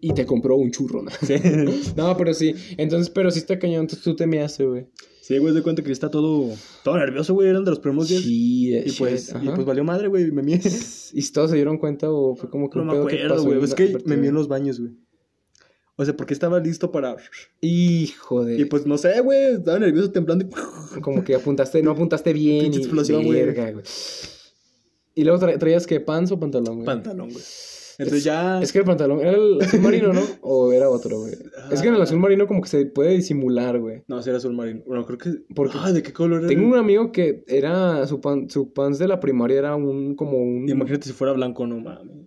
Y 0.00 0.12
te 0.12 0.26
compró 0.26 0.56
un 0.56 0.70
churro, 0.70 1.02
¿no? 1.02 1.10
Sí. 1.22 1.34
No, 1.96 2.16
pero 2.16 2.34
sí. 2.34 2.54
Entonces, 2.76 3.10
pero 3.10 3.30
sí 3.30 3.38
está 3.40 3.58
cañón. 3.58 3.82
Entonces 3.82 4.04
tú 4.04 4.14
te 4.14 4.26
me 4.26 4.40
hace, 4.40 4.64
güey. 4.64 4.86
Sí, 5.26 5.38
güey, 5.38 5.52
de 5.52 5.62
cuenta 5.62 5.82
que 5.82 5.90
está 5.90 6.08
todo, 6.08 6.54
todo 6.84 6.96
nervioso, 6.98 7.34
güey. 7.34 7.48
Eran 7.48 7.64
de 7.64 7.70
los 7.70 7.80
primeros 7.80 8.08
días. 8.08 8.22
Sí, 8.22 8.76
y, 8.76 8.92
pues, 8.92 9.34
y 9.42 9.48
pues 9.48 9.66
valió 9.66 9.82
madre, 9.82 10.06
güey. 10.06 10.30
Me 10.30 10.40
mié. 10.40 10.60
¿Y 11.12 11.22
si 11.22 11.32
todos 11.32 11.50
se 11.50 11.56
dieron 11.56 11.78
cuenta 11.78 12.08
o 12.08 12.36
fue 12.36 12.48
como 12.48 12.70
que 12.70 12.78
No 12.78 12.82
un 12.82 12.86
me 12.88 12.94
pedo 12.94 13.06
que 13.08 13.14
acuerdo, 13.16 13.34
pasó 13.34 13.46
güey. 13.48 13.64
Es 13.64 13.74
que 13.74 13.98
me 14.04 14.16
mié 14.16 14.28
en 14.28 14.36
los 14.36 14.46
baños, 14.46 14.78
güey. 14.78 14.92
O 15.96 16.04
sea, 16.04 16.16
porque 16.16 16.32
estaba 16.32 16.60
listo 16.60 16.92
para. 16.92 17.16
Hijo 17.60 18.44
de... 18.44 18.56
Y 18.60 18.66
pues 18.66 18.86
no 18.86 18.98
sé, 18.98 19.20
güey. 19.20 19.54
Estaba 19.54 19.80
nervioso, 19.80 20.12
temblando. 20.12 20.44
y- 20.44 21.00
Como 21.00 21.24
que 21.24 21.34
apuntaste, 21.34 21.82
no 21.82 21.90
apuntaste 21.90 22.32
bien. 22.32 22.62
Pinche 22.62 22.78
explosión, 22.78 23.24
güey. 23.24 23.42
¿Y 25.16 25.24
luego 25.24 25.40
tra- 25.44 25.58
traías 25.58 25.88
qué? 25.88 25.98
¿Pants 25.98 26.30
o 26.30 26.38
pantalón, 26.38 26.74
güey? 26.76 26.86
Pantalón, 26.86 27.30
güey. 27.32 27.42
Entonces 27.98 28.24
ya. 28.24 28.60
Es 28.60 28.72
que 28.72 28.78
el 28.78 28.84
pantalón 28.84 29.20
era 29.20 29.32
el 29.32 29.60
azul 29.60 29.80
marino, 29.80 30.12
¿no? 30.12 30.20
O 30.42 30.72
era 30.72 30.88
otro, 30.88 31.20
güey. 31.20 31.34
Es 31.70 31.82
que 31.82 31.88
en 31.88 31.94
el 31.94 32.02
azul 32.02 32.18
marino 32.18 32.46
como 32.46 32.60
que 32.60 32.68
se 32.68 32.86
puede 32.86 33.12
disimular, 33.12 33.78
güey. 33.78 34.02
No, 34.06 34.22
si 34.22 34.28
era 34.28 34.38
azul 34.38 34.54
marino. 34.54 34.82
Bueno, 34.86 35.06
creo 35.06 35.18
que. 35.18 35.30
¿Por 35.54 35.70
qué? 35.70 35.78
Ah, 35.80 35.92
¿de 35.92 36.02
qué 36.02 36.12
color 36.12 36.40
era? 36.40 36.48
Tengo 36.48 36.66
un 36.66 36.76
amigo 36.76 37.12
que 37.12 37.44
era 37.46 38.06
su 38.06 38.20
pan, 38.20 38.48
su 38.50 38.72
pants 38.72 38.98
de 38.98 39.08
la 39.08 39.20
primaria 39.20 39.58
era 39.58 39.76
un 39.76 40.14
como 40.14 40.38
un 40.38 40.68
Imagínate 40.68 41.06
si 41.06 41.12
fuera 41.12 41.32
blanco, 41.32 41.66
no 41.66 41.80
mames. 41.80 42.25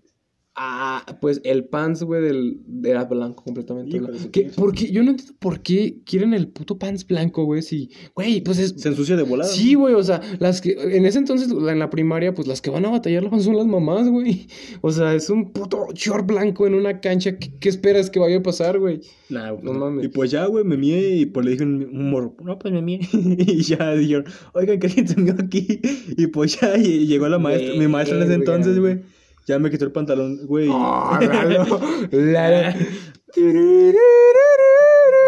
Ah, 0.61 1.17
pues 1.21 1.39
el 1.45 1.63
pants, 1.65 2.03
güey, 2.03 2.21
del 2.21 2.59
era 2.83 3.05
blanco 3.05 3.43
completamente. 3.43 3.95
Hijo 3.95 4.07
blanco. 4.07 4.29
¿Qué- 4.31 4.41
pinche. 4.41 4.55
¿Por 4.57 4.73
qué? 4.73 4.91
Yo 4.91 5.03
no 5.03 5.11
entiendo 5.11 5.33
por 5.39 5.61
qué 5.61 5.99
quieren 6.05 6.33
el 6.33 6.49
puto 6.49 6.77
pants 6.77 7.07
blanco, 7.07 7.45
güey, 7.45 7.61
si 7.61 7.89
güey, 8.13 8.41
pues 8.41 8.59
es 8.59 8.75
Se 8.77 8.89
ensucia 8.89 9.15
de 9.15 9.23
volada. 9.23 9.49
Sí, 9.49 9.73
güey, 9.75 9.93
o 9.93 10.03
sea, 10.03 10.21
las 10.39 10.59
que 10.59 10.71
en 10.73 11.05
ese 11.05 11.17
entonces 11.17 11.49
en 11.49 11.79
la 11.79 11.89
primaria, 11.89 12.33
pues 12.33 12.47
las 12.47 12.61
que 12.61 12.69
van 12.69 12.85
a 12.85 12.89
batallar 12.89 13.23
son 13.41 13.55
las 13.55 13.65
mamás, 13.65 14.09
güey. 14.09 14.47
O 14.81 14.91
sea, 14.91 15.15
es 15.15 15.29
un 15.29 15.51
puto 15.53 15.87
short 15.93 16.27
blanco 16.27 16.67
en 16.67 16.73
una 16.75 16.99
cancha. 16.99 17.37
¿Qué, 17.39 17.51
qué 17.57 17.69
esperas 17.69 18.09
que 18.09 18.19
vaya 18.19 18.37
a 18.37 18.43
pasar, 18.43 18.79
güey? 18.79 18.99
Nah. 19.29 19.53
No 19.61 19.73
mames. 19.73 20.05
Y 20.05 20.07
pues 20.09 20.31
ya, 20.31 20.45
güey, 20.45 20.65
me 20.65 20.75
mié 20.75 21.15
y 21.15 21.25
pues 21.25 21.45
le 21.45 21.53
dije 21.53 21.63
un 21.63 22.09
morro, 22.09 22.35
no, 22.43 22.59
pues 22.59 22.73
me 22.73 22.81
mié. 22.81 22.99
y 23.13 23.61
ya 23.61 23.93
dijeron, 23.95 24.25
oigan, 24.53 24.79
que 24.79 24.87
alguien 24.87 25.07
se 25.07 25.19
mió 25.21 25.35
aquí. 25.39 25.79
Y 26.17 26.27
pues 26.27 26.59
ya 26.59 26.77
y 26.77 27.07
llegó 27.07 27.29
la 27.29 27.39
maestra, 27.39 27.75
mi 27.75 27.87
maestra 27.87 28.17
en 28.17 28.23
ese 28.23 28.33
entonces, 28.33 28.77
güey. 28.79 28.99
Ya 29.49 29.57
me 29.57 29.71
quitó 29.71 29.83
el 29.85 29.91
pantalón, 29.91 30.45
güey. 30.45 30.69
Oh, 30.71 31.17
Lalo, 31.19 31.81
Lalo. 32.11 32.77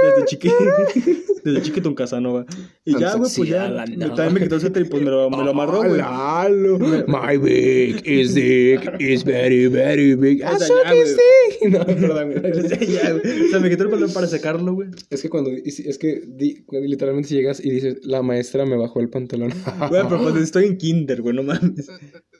Desde 0.03 0.25
chiquito. 0.25 0.55
Desde 1.43 1.61
chiquito 1.63 1.89
en 1.89 1.95
Casanova. 1.95 2.45
Y 2.85 2.99
ya, 2.99 3.15
güey, 3.15 3.31
pues 3.35 3.49
ya. 3.49 3.65
Alan, 3.65 3.97
no. 3.97 4.13
También 4.13 4.33
me 4.35 4.39
quitó 4.41 4.55
el 4.55 4.61
suéter 4.61 4.83
y 4.83 4.85
pues 4.89 5.01
me 5.01 5.09
lo, 5.09 5.27
me 5.31 5.43
lo 5.43 5.49
amarró, 5.49 5.79
güey. 5.79 5.97
Lalo. 5.97 6.77
My 7.07 7.37
big 7.37 8.01
is 8.05 8.35
thick, 8.35 8.81
is 8.99 9.23
very, 9.23 9.65
very 9.67 10.13
big. 10.13 10.43
O 10.43 10.47
Ah, 10.47 10.57
sea, 10.59 10.67
so 10.67 10.75
ya, 10.83 10.93
is 10.95 11.17
thick. 11.17 11.71
No, 11.71 11.83
perdón, 11.85 12.33
güey. 12.41 12.51
O 12.51 13.49
sea, 13.49 13.59
me 13.59 13.69
quitó 13.71 13.83
el 13.85 13.89
pantalón 13.89 14.13
para 14.13 14.27
secarlo, 14.27 14.73
güey. 14.75 14.89
Es 15.09 15.21
que 15.23 15.29
cuando, 15.29 15.49
es 15.51 15.97
que 15.97 16.21
di- 16.27 16.63
cuando 16.65 16.87
literalmente 16.87 17.29
llegas 17.29 17.63
y 17.63 17.71
dices, 17.71 18.05
la 18.05 18.21
maestra 18.21 18.65
me 18.67 18.77
bajó 18.77 18.99
el 18.99 19.09
pantalón. 19.09 19.51
Güey, 19.89 20.03
pero 20.07 20.21
pues 20.21 20.35
estoy 20.35 20.65
en 20.65 20.77
kinder, 20.77 21.21
güey, 21.23 21.35
no 21.35 21.41
mames. 21.43 21.87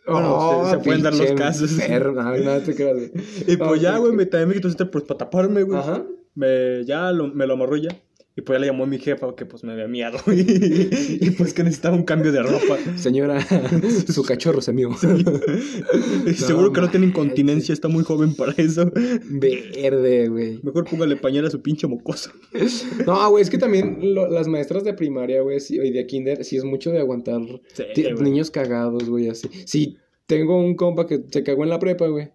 Bueno, 0.08 0.64
se- 0.66 0.72
se 0.72 0.78
pueden 0.80 1.04
dar 1.04 1.14
los 1.14 1.32
Oh, 1.32 1.36
casos. 1.36 1.72
enfermo. 1.72 2.22
Ay, 2.22 2.44
no 2.44 2.58
te 2.60 2.76
creas, 2.76 2.96
güey. 2.96 3.12
Y 3.48 3.58
pues 3.58 3.60
No, 3.60 3.76
ya, 3.76 3.98
güey, 3.98 4.12
me, 4.14 4.26
también 4.26 4.50
me 4.50 4.56
quitó 4.56 4.68
el 4.68 4.74
suéter 4.74 4.90
pues 4.92 5.04
para 5.04 5.20
taparme, 5.20 5.64
güey. 5.64 5.80
Ajá. 5.80 6.04
Me, 6.34 6.84
ya 6.86 7.12
lo, 7.12 7.28
me 7.28 7.46
lo 7.46 7.54
amarró 7.54 7.76
ya. 7.78 7.90
Y 8.36 8.42
pues 8.44 8.56
ya 8.56 8.62
le 8.62 8.68
llamó 8.68 8.86
a 8.86 8.88
mi 8.88 8.98
jefa 8.98 9.36
que 9.36 9.46
pues 9.46 9.64
me 9.66 9.74
había 9.74 9.88
miado. 9.90 10.18
Y, 10.28 10.40
y, 11.22 11.32
pues 11.32 11.54
que 11.54 11.64
necesitaba 11.64 11.98
un 11.98 12.04
cambio 12.04 12.32
de 12.32 12.42
ropa. 12.42 12.78
Señora, 12.96 13.40
su 14.08 14.24
cachorro 14.24 14.62
se 14.62 14.72
mió. 14.72 14.90
Y 16.26 16.34
Seguro 16.34 16.72
que 16.72 16.82
no 16.82 16.90
tiene 16.90 17.08
incontinencia, 17.08 17.74
está 17.74 17.88
muy 17.90 18.04
joven 18.04 18.34
para 18.36 18.54
eso. 18.58 18.90
Verde, 19.26 20.30
güey. 20.30 20.60
Mejor 20.64 20.86
póngale 20.86 21.18
pañal 21.18 21.46
a 21.46 21.50
su 21.50 21.62
pinche 21.62 21.88
mocoso. 21.88 22.32
No, 23.06 23.30
güey, 23.30 23.42
es 23.42 23.50
que 23.50 23.58
también 23.58 23.98
lo- 24.14 24.30
las 24.30 24.48
maestras 24.48 24.84
de 24.84 24.94
primaria, 24.94 25.42
güey, 25.42 25.60
sí, 25.60 25.78
y 25.82 25.92
de 25.92 26.06
kinder, 26.08 26.44
sí 26.46 26.58
es 26.58 26.64
mucho 26.64 26.92
de 26.92 27.00
aguantar 27.00 27.42
Sí, 27.74 27.84
niños 28.22 28.50
cagados, 28.52 29.10
güey, 29.10 29.28
así. 29.30 29.50
Sí, 29.66 29.98
tengo 30.26 30.58
un 30.58 30.76
compa 30.76 31.06
que 31.08 31.22
se 31.30 31.44
cagó 31.44 31.64
en 31.64 31.70
la 31.70 31.80
prepa, 31.80 32.08
güey. 32.08 32.30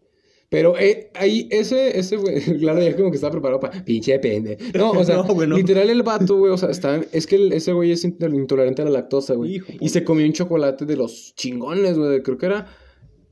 Pero 0.48 0.78
eh, 0.78 1.10
ahí, 1.14 1.48
ese, 1.50 1.98
ese, 1.98 2.16
güey, 2.16 2.40
claro, 2.60 2.80
ya 2.80 2.94
como 2.96 3.10
que 3.10 3.16
estaba 3.16 3.32
preparado 3.32 3.60
para 3.60 3.84
pinche 3.84 4.18
pende. 4.20 4.56
No, 4.74 4.90
o 4.92 5.04
sea, 5.04 5.16
No, 5.22 5.24
güey, 5.34 5.48
no. 5.48 5.56
literal 5.56 5.90
el 5.90 6.02
vato, 6.02 6.36
güey, 6.36 6.52
o 6.52 6.56
sea, 6.58 6.70
está, 6.70 7.00
es 7.12 7.26
que 7.26 7.36
el- 7.36 7.52
ese 7.52 7.72
güey 7.72 7.90
es 7.92 8.04
intolerante 8.04 8.82
a 8.82 8.84
la 8.84 8.92
lactosa, 8.92 9.34
güey. 9.34 9.56
Hijo, 9.56 9.72
Y 9.80 9.88
se 9.88 10.04
comió 10.04 10.24
un 10.26 10.32
chocolate 10.32 10.84
de 10.86 10.96
los 10.96 11.34
chingones, 11.34 11.98
güey, 11.98 12.22
creo 12.22 12.38
que 12.38 12.46
era, 12.46 12.66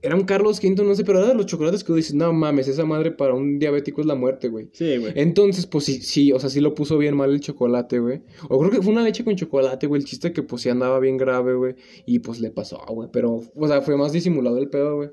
era 0.03 0.17
un 0.17 0.25
Carlos 0.25 0.59
V, 0.63 0.85
no 0.85 0.95
sé, 0.95 1.03
pero 1.05 1.21
era 1.21 1.29
de 1.29 1.35
los 1.35 1.47
chocolates 1.47 1.83
que 1.83 1.87
tú 1.87 1.95
dices, 1.95 2.15
no 2.15 2.31
mames, 2.33 2.69
esa 2.69 2.85
madre 2.85 3.11
para 3.13 3.33
un 3.33 3.59
diabético 3.59 4.01
es 4.03 4.07
la 4.07 4.15
muerte, 4.17 4.49
güey. 4.49 4.69
Sí, 4.73 4.99
güey. 4.99 5.13
Entonces, 5.17 5.67
pues 5.67 5.85
sí, 5.85 6.03
sí, 6.03 6.31
o 6.33 6.39
sea, 6.41 6.51
sí 6.51 6.61
lo 6.61 6.75
puso 6.75 6.99
bien 6.99 7.17
mal 7.17 7.31
el 7.33 7.41
chocolate, 7.41 8.01
güey. 8.01 8.21
O 8.51 8.59
creo 8.59 8.71
que 8.71 8.83
fue 8.83 8.93
una 8.93 9.03
leche 9.03 9.25
con 9.25 9.35
chocolate, 9.37 9.87
güey. 9.87 10.03
El 10.03 10.07
chiste 10.07 10.33
que 10.35 10.43
pues 10.43 10.61
sí 10.61 10.69
andaba 10.69 10.99
bien 11.01 11.17
grave, 11.17 11.55
güey. 11.55 11.77
Y 12.05 12.19
pues 12.19 12.39
le 12.41 12.51
pasó, 12.51 12.85
güey. 12.91 13.09
Pero, 13.13 13.41
o 13.55 13.67
sea, 13.69 13.81
fue 13.81 13.97
más 13.97 14.13
disimulado 14.13 14.59
el 14.59 14.69
pedo, 14.69 14.97
güey. 14.97 15.09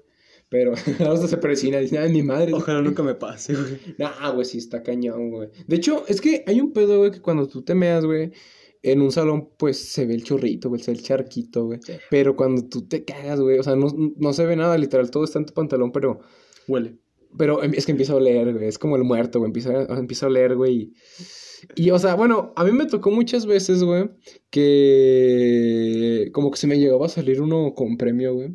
Pero 0.51 0.73
hasta 0.99 1.27
se 1.29 1.37
presina, 1.37 1.79
dice, 1.79 1.97
ay, 1.97 2.11
mi 2.11 2.23
madre. 2.23 2.51
Ojalá 2.53 2.81
nunca 2.81 3.01
me 3.03 3.15
pase, 3.15 3.53
güey. 3.55 3.79
Nah, 3.97 4.31
güey, 4.31 4.45
sí 4.45 4.57
está 4.57 4.83
cañón, 4.83 5.31
güey. 5.31 5.47
De 5.65 5.77
hecho, 5.77 6.03
es 6.09 6.19
que 6.19 6.43
hay 6.45 6.59
un 6.59 6.73
pedo, 6.73 6.97
güey, 6.99 7.11
que 7.11 7.21
cuando 7.21 7.47
tú 7.47 7.61
te 7.61 7.73
meas, 7.73 8.03
güey, 8.05 8.31
en 8.83 9.01
un 9.01 9.13
salón, 9.13 9.49
pues 9.57 9.77
se 9.79 10.05
ve 10.05 10.13
el 10.13 10.23
chorrito, 10.25 10.67
güey, 10.67 10.81
se 10.81 10.91
ve 10.91 10.97
el 10.97 11.03
charquito, 11.03 11.67
güey. 11.67 11.79
Sí. 11.81 11.93
Pero 12.09 12.35
cuando 12.35 12.67
tú 12.67 12.85
te 12.85 13.05
cagas, 13.05 13.39
güey, 13.39 13.59
o 13.59 13.63
sea, 13.63 13.77
no, 13.77 13.87
no 14.17 14.33
se 14.33 14.45
ve 14.45 14.57
nada, 14.57 14.77
literal, 14.77 15.09
todo 15.09 15.23
está 15.23 15.39
en 15.39 15.45
tu 15.45 15.53
pantalón, 15.53 15.93
pero 15.93 16.19
Huele. 16.67 16.97
pero 17.37 17.63
em- 17.63 17.73
es 17.73 17.85
que 17.85 17.93
empieza 17.93 18.11
a 18.11 18.17
oler, 18.17 18.51
güey. 18.53 18.67
Es 18.67 18.77
como 18.77 18.97
el 18.97 19.05
muerto, 19.05 19.39
güey. 19.39 19.47
Empieza, 19.49 19.83
empieza 19.97 20.25
a 20.25 20.29
oler, 20.29 20.57
güey. 20.57 20.73
Y, 21.77 21.85
y, 21.85 21.91
o 21.91 21.99
sea, 21.99 22.15
bueno, 22.15 22.51
a 22.57 22.65
mí 22.65 22.73
me 22.73 22.87
tocó 22.87 23.09
muchas 23.09 23.45
veces, 23.45 23.83
güey, 23.85 24.09
que 24.49 26.29
como 26.33 26.51
que 26.51 26.57
se 26.57 26.67
me 26.67 26.77
llegaba 26.79 27.05
a 27.05 27.09
salir 27.09 27.41
uno 27.41 27.73
con 27.73 27.95
premio, 27.97 28.33
güey. 28.33 28.49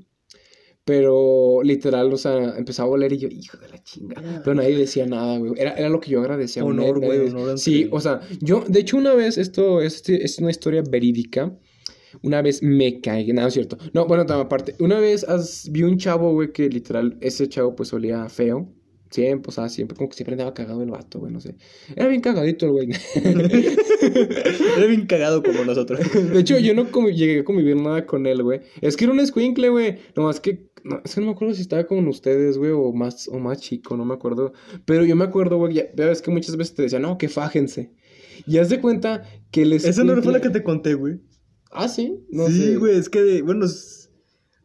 Pero 0.87 1.63
literal, 1.65 2.13
o 2.13 2.17
sea, 2.17 2.57
empezaba 2.57 2.89
a 2.89 2.93
oler 2.93 3.13
y 3.13 3.19
yo, 3.19 3.29
hijo 3.29 3.59
de 3.59 3.69
la 3.69 3.83
chinga. 3.83 4.23
Pero 4.45 4.55
nadie 4.55 4.79
decía 4.79 5.05
nada, 5.05 5.37
güey. 5.37 5.53
Era, 5.57 5.73
era 5.73 5.89
lo 5.89 5.99
que 5.99 6.13
yo 6.13 6.21
agradecía. 6.21 6.65
Honor, 6.65 7.01
güey, 7.01 7.29
honor 7.29 7.59
Sí, 7.59 7.89
o 7.91 8.01
sea, 8.01 8.21
yo, 8.41 8.63
de 8.69 8.79
hecho, 8.81 8.97
una 8.97 9.13
vez, 9.13 9.37
esto 9.37 9.83
es, 9.83 10.09
es 10.09 10.39
una 10.39 10.51
historia 10.53 10.85
verídica. 10.89 11.53
Una 12.23 12.41
vez 12.41 12.63
me 12.63 13.01
caí, 13.01 13.33
no, 13.33 13.45
es 13.49 13.55
cierto. 13.55 13.77
No, 13.93 14.07
bueno, 14.07 14.25
también 14.27 14.47
aparte. 14.47 14.77
Una 14.79 15.01
vez 15.01 15.25
as- 15.25 15.69
vi 15.73 15.83
un 15.83 15.99
chavo, 15.99 16.33
güey, 16.33 16.53
que 16.53 16.69
literal, 16.69 17.19
ese 17.21 17.49
chavo 17.49 17.75
pues 17.75 17.93
olía 17.93 18.29
feo. 18.29 18.73
Siempre, 19.11 19.49
o 19.49 19.53
sea, 19.53 19.69
siempre, 19.69 19.97
como 19.97 20.09
que 20.09 20.17
siempre 20.17 20.35
andaba 20.35 20.53
cagado 20.53 20.83
el 20.83 20.91
vato, 20.91 21.21
güey, 21.21 21.33
no 21.33 21.41
sé. 21.41 21.55
Era 21.95 22.09
bien 22.09 22.21
cagadito 22.21 22.67
el 22.67 22.73
güey. 22.73 22.89
Era 24.77 24.87
bien 24.87 25.07
cagado 25.07 25.43
como 25.43 25.65
nosotros. 25.65 26.01
De 26.13 26.41
hecho, 26.41 26.59
yo 26.59 26.75
no 26.75 26.87
llegué 27.09 27.41
a 27.41 27.45
convivir 27.45 27.77
nada 27.77 28.05
con 28.05 28.27
él, 28.27 28.43
güey. 28.43 28.61
Es 28.81 28.97
que 28.97 29.05
era 29.05 29.13
un 29.13 29.21
escuincle, 29.21 29.69
güey. 29.69 29.99
Nomás 30.17 30.41
que, 30.41 30.71
no, 30.83 31.01
es 31.05 31.15
que 31.15 31.21
no 31.21 31.29
me 31.29 31.33
acuerdo 31.33 31.55
si 31.55 31.63
estaba 31.63 31.87
con 31.87 32.07
ustedes, 32.09 32.59
güey, 32.59 32.73
o 32.73 32.93
más, 32.93 33.29
o 33.29 33.39
más 33.39 33.61
chico, 33.61 33.97
no 33.97 34.05
me 34.05 34.15
acuerdo. 34.15 34.53
Pero 34.85 35.05
yo 35.05 35.15
me 35.15 35.25
acuerdo, 35.25 35.57
güey, 35.59 35.75
ya, 35.75 35.85
ya 35.95 36.07
ves 36.07 36.21
que 36.21 36.31
muchas 36.31 36.57
veces 36.57 36.75
te 36.75 36.83
decían, 36.83 37.03
no, 37.03 37.17
que 37.17 37.29
fájense. 37.29 37.93
Y 38.47 38.59
haz 38.59 38.69
de 38.69 38.81
cuenta 38.81 39.23
que 39.51 39.63
el 39.63 39.73
Esa 39.73 40.05
no 40.05 40.21
fue 40.21 40.33
la 40.33 40.41
que 40.41 40.51
te 40.51 40.63
conté, 40.63 40.95
güey. 40.95 41.21
Ah, 41.71 41.89
sí. 41.89 42.25
No 42.31 42.49
sí, 42.49 42.61
sé. 42.61 42.77
güey, 42.77 42.97
es 42.97 43.09
que, 43.09 43.43
bueno, 43.43 43.67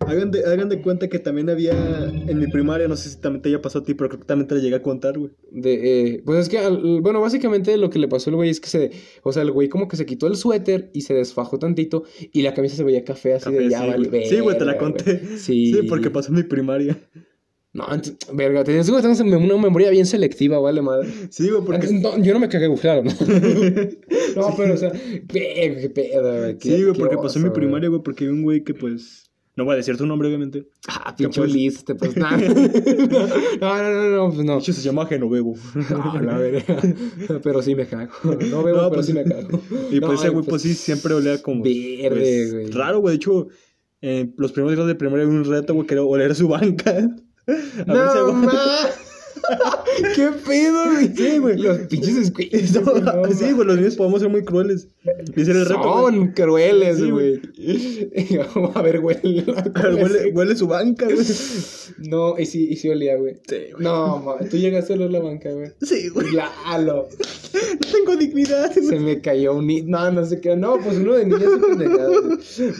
hagan 0.08 0.32
de, 0.32 0.44
hagan 0.46 0.70
de 0.70 0.82
cuenta 0.82 1.08
que 1.08 1.20
también 1.20 1.50
había 1.50 1.72
en 2.10 2.38
mi 2.40 2.48
primaria, 2.48 2.88
no 2.88 2.96
sé 2.96 3.10
si 3.10 3.18
también 3.20 3.42
te 3.42 3.50
haya 3.50 3.62
pasado 3.62 3.84
a 3.84 3.86
ti, 3.86 3.94
pero 3.94 4.10
creo 4.10 4.20
que 4.20 4.26
también 4.26 4.48
te 4.48 4.56
lo 4.56 4.62
llegué 4.62 4.76
a 4.76 4.82
contar, 4.82 5.18
güey. 5.18 5.32
De, 5.52 6.16
eh, 6.16 6.24
pues 6.26 6.40
es 6.40 6.50
que, 6.50 6.58
al- 6.60 7.02
bueno, 7.02 7.22
básicamente 7.22 7.76
lo 7.78 7.90
que 7.90 8.00
le 8.00 8.08
pasó 8.08 8.30
al 8.30 8.36
güey 8.36 8.50
es 8.50 8.60
que 8.60 8.68
se, 8.70 8.92
o 9.24 9.32
sea, 9.32 9.44
el 9.44 9.52
güey 9.52 9.70
como 9.70 9.88
que 9.88 9.96
se 9.98 10.06
quitó 10.06 10.28
el 10.28 10.36
suéter 10.36 10.90
y 10.94 11.02
se 11.02 11.14
desfajó 11.14 11.60
tantito 11.60 12.04
y 12.32 12.42
la 12.42 12.54
camisa 12.54 12.76
se 12.76 12.84
veía 12.84 13.04
café 13.04 13.34
así 13.36 13.46
Café, 13.46 13.58
de 13.60 13.70
ya 13.70 13.82
sí, 13.82 13.88
vale, 13.88 14.10
güey. 14.10 14.26
Sí, 14.26 14.40
güey, 14.40 14.58
te 14.58 14.66
la 14.66 14.78
conté. 14.78 15.04
güey. 15.18 15.38
Sí. 15.38 15.74
Sí, 15.74 15.82
porque 15.88 16.10
pasó 16.10 16.30
en 16.30 16.36
mi 16.36 16.44
primaria. 16.44 16.98
No, 17.74 17.86
verga, 18.34 18.66
tenías 18.66 18.92
que 18.92 19.02
tener 19.02 19.38
una 19.38 19.56
memoria 19.56 19.90
bien 19.92 20.06
selectiva, 20.06 20.60
vale, 20.60 20.82
madre. 20.82 21.08
Sí, 21.30 21.50
güey, 21.50 21.64
porque... 21.64 21.88
No, 21.88 22.22
yo 22.22 22.34
no 22.34 22.40
me 22.42 22.50
cagué, 22.50 22.70
claro, 22.76 23.02
¿no? 23.04 23.12
no, 24.36 24.54
pero, 24.58 24.74
o 24.74 24.78
sea, 24.78 24.92
qué 24.92 25.90
pedo, 25.96 26.38
güey. 26.38 26.58
Sí, 26.60 26.84
güey, 26.84 26.94
porque 26.98 27.16
pasó 27.16 27.40
en 27.40 27.46
mi 27.46 27.52
primaria, 27.52 27.88
güey, 27.88 28.02
porque 28.04 28.26
hay 28.26 28.30
un 28.32 28.42
güey 28.44 28.66
que, 28.66 28.74
pues... 28.74 29.31
No 29.56 29.66
voy 29.66 29.74
a 29.74 29.78
decir 29.78 29.98
tu 29.98 30.06
nombre, 30.06 30.28
obviamente. 30.30 30.70
Ah, 30.88 31.14
pinche 31.16 31.42
pues- 31.42 31.52
Ulises, 31.52 31.84
te 31.84 31.94
pues, 31.96 32.16
nah. 32.16 32.38
no, 32.38 33.78
no, 33.78 33.92
no, 33.92 34.10
no, 34.10 34.34
pues 34.34 34.46
no. 34.46 34.62
Se 34.62 34.72
llama 34.74 35.06
Genovevo. 35.06 35.56
No, 35.90 36.22
la 36.22 36.38
verga. 36.38 36.78
Pero 37.44 37.62
sí 37.62 37.76
me 37.76 37.86
cago. 37.86 38.12
No 38.24 38.32
No, 38.34 38.64
pero 38.64 38.90
pues- 38.92 39.06
sí 39.08 39.14
me 39.14 39.24
cago. 39.26 39.60
Y 39.92 40.00
pues 40.00 40.20
ese 40.22 40.30
güey, 40.30 40.46
pues 40.46 40.62
sí, 40.62 40.74
siempre 40.74 41.14
olía 41.14 41.42
como... 41.42 41.64
Verde, 41.64 42.08
pues, 42.10 42.54
güey. 42.54 42.68
Raro, 42.72 43.00
güey. 43.00 43.14
De 43.14 43.16
hecho, 43.18 43.48
en 44.00 44.34
los 44.38 44.52
primeros 44.54 44.78
días 44.78 44.88
de 44.88 44.96
primaria 44.96 45.26
había 45.26 45.38
un 45.38 45.46
reto, 45.46 45.74
güey, 45.74 45.86
que 45.86 45.94
era 45.96 46.04
oler 46.04 46.34
su 46.34 46.48
banca. 46.48 46.92
A 46.92 46.94
ver 46.96 47.88
No, 47.88 47.94
aguanta. 48.02 48.90
¿Qué 50.16 50.30
pedo, 50.46 50.92
güey? 50.92 51.16
Sí, 51.16 51.38
güey. 51.38 51.58
Los 51.58 51.78
pinches 51.90 52.28
squeaks. 52.28 52.74
No, 52.82 53.26
sí, 53.34 53.52
güey, 53.52 53.68
los 53.68 53.78
niños 53.78 53.96
podemos 53.96 54.22
ser 54.22 54.30
muy 54.30 54.44
crueles. 54.44 54.88
Era 55.04 55.52
el 55.52 55.66
reto, 55.66 56.02
güey. 56.02 56.16
Son 56.16 56.28
crueles, 56.32 56.98
Sí, 56.98 57.10
güey. 57.10 57.42
a 58.74 58.82
ver, 58.82 59.00
güey. 59.00 59.18
A 59.76 59.82
ver, 59.82 59.96
huele, 59.96 60.32
huele 60.34 60.56
su 60.56 60.68
banca, 60.68 61.06
güey. 61.06 61.26
No, 62.00 62.38
y 62.38 62.46
sí, 62.46 62.68
y 62.70 62.76
sí 62.78 62.90
olía, 62.90 63.16
güey. 63.18 63.36
Sí, 63.48 63.58
güey. 63.72 63.84
No, 63.84 64.20
ma, 64.20 64.38
tú 64.50 64.58
llegaste 64.58 64.94
a 64.94 64.96
oler 64.96 65.12
la 65.12 65.20
banca, 65.20 65.52
güey. 65.52 65.72
Sí, 65.82 66.10
güey. 66.10 66.28
Claro. 66.28 67.08
No 67.54 67.92
tengo 67.92 68.16
dignidad, 68.16 68.72
Se 68.72 69.00
me 69.00 69.22
cayó 69.22 69.56
un 69.56 69.68
ni... 69.68 69.82
No, 69.82 70.12
no 70.12 70.26
sé 70.26 70.40
qué. 70.40 70.56
No, 70.56 70.78
pues 70.80 70.98
uno 70.98 71.14
de 71.14 71.26
niños 71.26 71.44
es 71.44 71.66
pendejado. 71.66 72.14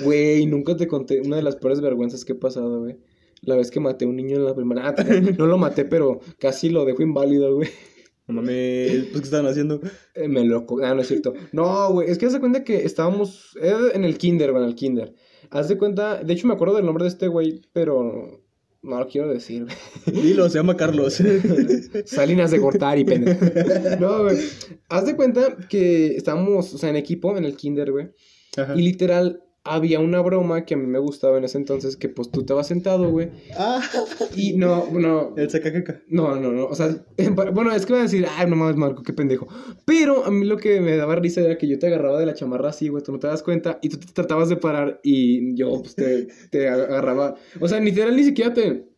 Güey, 0.04 0.46
nunca 0.46 0.76
te 0.78 0.88
conté 0.88 1.22
una 1.22 1.38
de 1.38 1.44
las 1.44 1.56
peores 1.56 1.82
vergüenzas 1.82 2.26
que 2.26 2.34
he 2.34 2.36
pasado, 2.36 2.82
güey. 2.82 2.98
La 3.42 3.56
vez 3.56 3.72
que 3.72 3.80
maté 3.80 4.06
a 4.06 4.08
un 4.08 4.16
niño 4.16 4.36
en 4.36 4.46
la 4.46 4.56
primera... 4.56 4.88
Ah, 4.88 4.96
no 5.38 5.48
lo 5.48 5.58
maté, 5.58 5.86
pero 5.86 6.20
casi 6.40 6.70
lo 6.70 6.86
dejo 6.86 7.02
inválido, 7.02 7.56
güey. 7.56 7.70
No 8.28 8.36
mames, 8.36 9.06
pues, 9.06 9.22
¿qué 9.22 9.26
estaban 9.26 9.48
haciendo? 9.48 9.82
Eh, 10.14 10.28
me 10.28 10.46
loco. 10.46 10.80
Ah, 10.84 10.94
no 10.94 11.02
es 11.02 11.08
cierto. 11.08 11.34
No, 11.52 11.92
güey, 11.92 12.10
es 12.10 12.18
que 12.18 12.28
haz 12.28 12.34
de 12.34 12.40
cuenta 12.40 12.64
que 12.64 12.86
estábamos 12.86 13.58
en 13.62 14.06
el 14.06 14.18
kinder, 14.18 14.52
güey, 14.52 14.64
en 14.64 14.70
el 14.70 14.76
kinder. 14.76 15.16
Haz 15.50 15.68
de 15.70 15.78
cuenta... 15.78 16.24
De 16.24 16.34
hecho, 16.34 16.48
me 16.48 16.54
acuerdo 16.54 16.76
del 16.76 16.86
nombre 16.86 17.04
de 17.04 17.10
este 17.10 17.28
güey, 17.28 17.62
pero... 17.74 18.42
No 18.84 19.00
lo 19.00 19.08
quiero 19.08 19.28
decir, 19.32 19.66
güey. 19.66 20.22
Dilo, 20.24 20.50
se 20.50 20.58
llama 20.58 20.76
Carlos. 20.76 21.22
Salinas 22.06 22.50
de 22.50 22.58
Gortari, 22.58 23.04
pendejo. 23.04 23.46
No, 24.00 24.24
güey. 24.24 24.38
Haz 24.90 25.06
de 25.06 25.16
cuenta 25.16 25.56
que 25.70 26.16
estábamos, 26.16 26.74
o 26.74 26.78
sea, 26.80 26.90
en 26.90 26.96
equipo, 26.96 27.38
en 27.38 27.46
el 27.46 27.56
kinder, 27.56 27.92
güey. 27.92 28.10
Ajá. 28.58 28.74
Y 28.76 28.82
literal, 28.82 29.44
había 29.64 30.00
una 30.00 30.22
broma 30.22 30.66
que 30.66 30.74
a 30.74 30.78
mí 30.78 30.88
me 30.88 30.98
gustaba 31.00 31.38
en 31.38 31.44
ese 31.44 31.58
entonces, 31.58 31.96
que 31.96 32.10
pues 32.10 32.32
tú 32.32 32.44
te 32.44 32.54
vas 32.54 32.68
sentado, 32.68 33.10
güey. 33.10 33.30
Ah, 33.58 33.82
Y 34.36 34.54
no, 34.54 34.88
no, 34.92 35.34
el 35.38 35.50
sacacaca. 35.50 36.02
no, 36.08 36.36
no, 36.36 36.52
no. 36.52 36.66
O 36.66 36.76
sea, 36.76 37.06
bueno, 37.54 37.72
es 37.72 37.86
que 37.86 37.94
van 37.94 38.02
a 38.02 38.06
decir, 38.06 38.26
ay, 38.38 38.50
no 38.50 38.56
mames, 38.56 38.76
Marco, 38.76 39.04
qué 39.04 39.14
pendejo. 39.14 39.48
Pero 39.86 40.26
a 40.26 40.32
mí 40.32 40.46
lo 40.46 40.58
que 40.58 40.82
me 40.82 40.96
daba 40.98 41.16
risa 41.16 41.42
era 41.42 41.58
que 41.58 41.68
yo 41.68 41.78
te 41.78 41.88
agarraba 41.88 42.20
de 42.20 42.26
la 42.26 42.34
chamarra 42.34 42.70
así, 42.70 42.88
güey, 42.90 43.04
tú 43.04 43.12
no 43.12 43.20
te 43.20 43.28
das 43.28 43.44
cuenta, 43.44 43.78
y 43.82 43.90
tú 43.90 43.98
te 43.98 44.08
tratabas 44.14 44.50
de 44.50 44.58
parar 44.58 45.00
y 45.04 45.56
yo, 45.56 45.80
pues, 45.82 45.96
te, 45.96 46.28
te 46.50 46.68
agarraba. 46.68 47.36
O 47.60 47.68
sea, 47.68 47.80
literal, 47.80 48.16
ni 48.16 48.24
siquiera 48.24 48.54
te. 48.54 48.91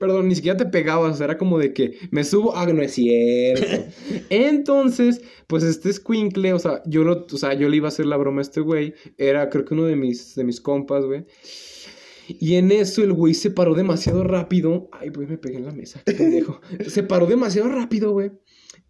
Perdón, 0.00 0.28
ni 0.28 0.34
siquiera 0.34 0.56
te 0.56 0.64
pegabas, 0.64 1.12
o 1.12 1.16
sea, 1.18 1.26
era 1.26 1.36
como 1.36 1.58
de 1.58 1.74
que 1.74 1.98
me 2.10 2.24
subo, 2.24 2.56
ah, 2.56 2.64
no 2.64 2.80
es 2.80 2.92
cierto. 2.92 3.84
Entonces, 4.30 5.20
pues 5.46 5.62
este 5.62 5.92
squinkle, 5.92 6.54
o 6.54 6.58
sea, 6.58 6.82
yo 6.86 7.04
lo, 7.04 7.26
o 7.30 7.36
sea, 7.36 7.52
yo 7.52 7.68
le 7.68 7.76
iba 7.76 7.88
a 7.88 7.90
hacer 7.90 8.06
la 8.06 8.16
broma 8.16 8.40
a 8.40 8.42
este 8.42 8.62
güey, 8.62 8.94
era 9.18 9.50
creo 9.50 9.66
que 9.66 9.74
uno 9.74 9.84
de 9.84 9.96
mis, 9.96 10.34
de 10.36 10.44
mis 10.44 10.62
compas, 10.62 11.04
güey. 11.04 11.26
Y 12.28 12.54
en 12.54 12.70
eso 12.70 13.02
el 13.02 13.12
güey 13.12 13.34
se 13.34 13.50
paró 13.50 13.74
demasiado 13.74 14.24
rápido. 14.24 14.88
Ay, 14.90 15.10
güey, 15.10 15.26
me 15.26 15.36
pegué 15.36 15.58
en 15.58 15.66
la 15.66 15.72
mesa, 15.72 16.00
qué 16.06 16.14
pendejo. 16.14 16.62
se 16.88 17.02
paró 17.02 17.26
demasiado 17.26 17.68
rápido, 17.68 18.12
güey. 18.12 18.30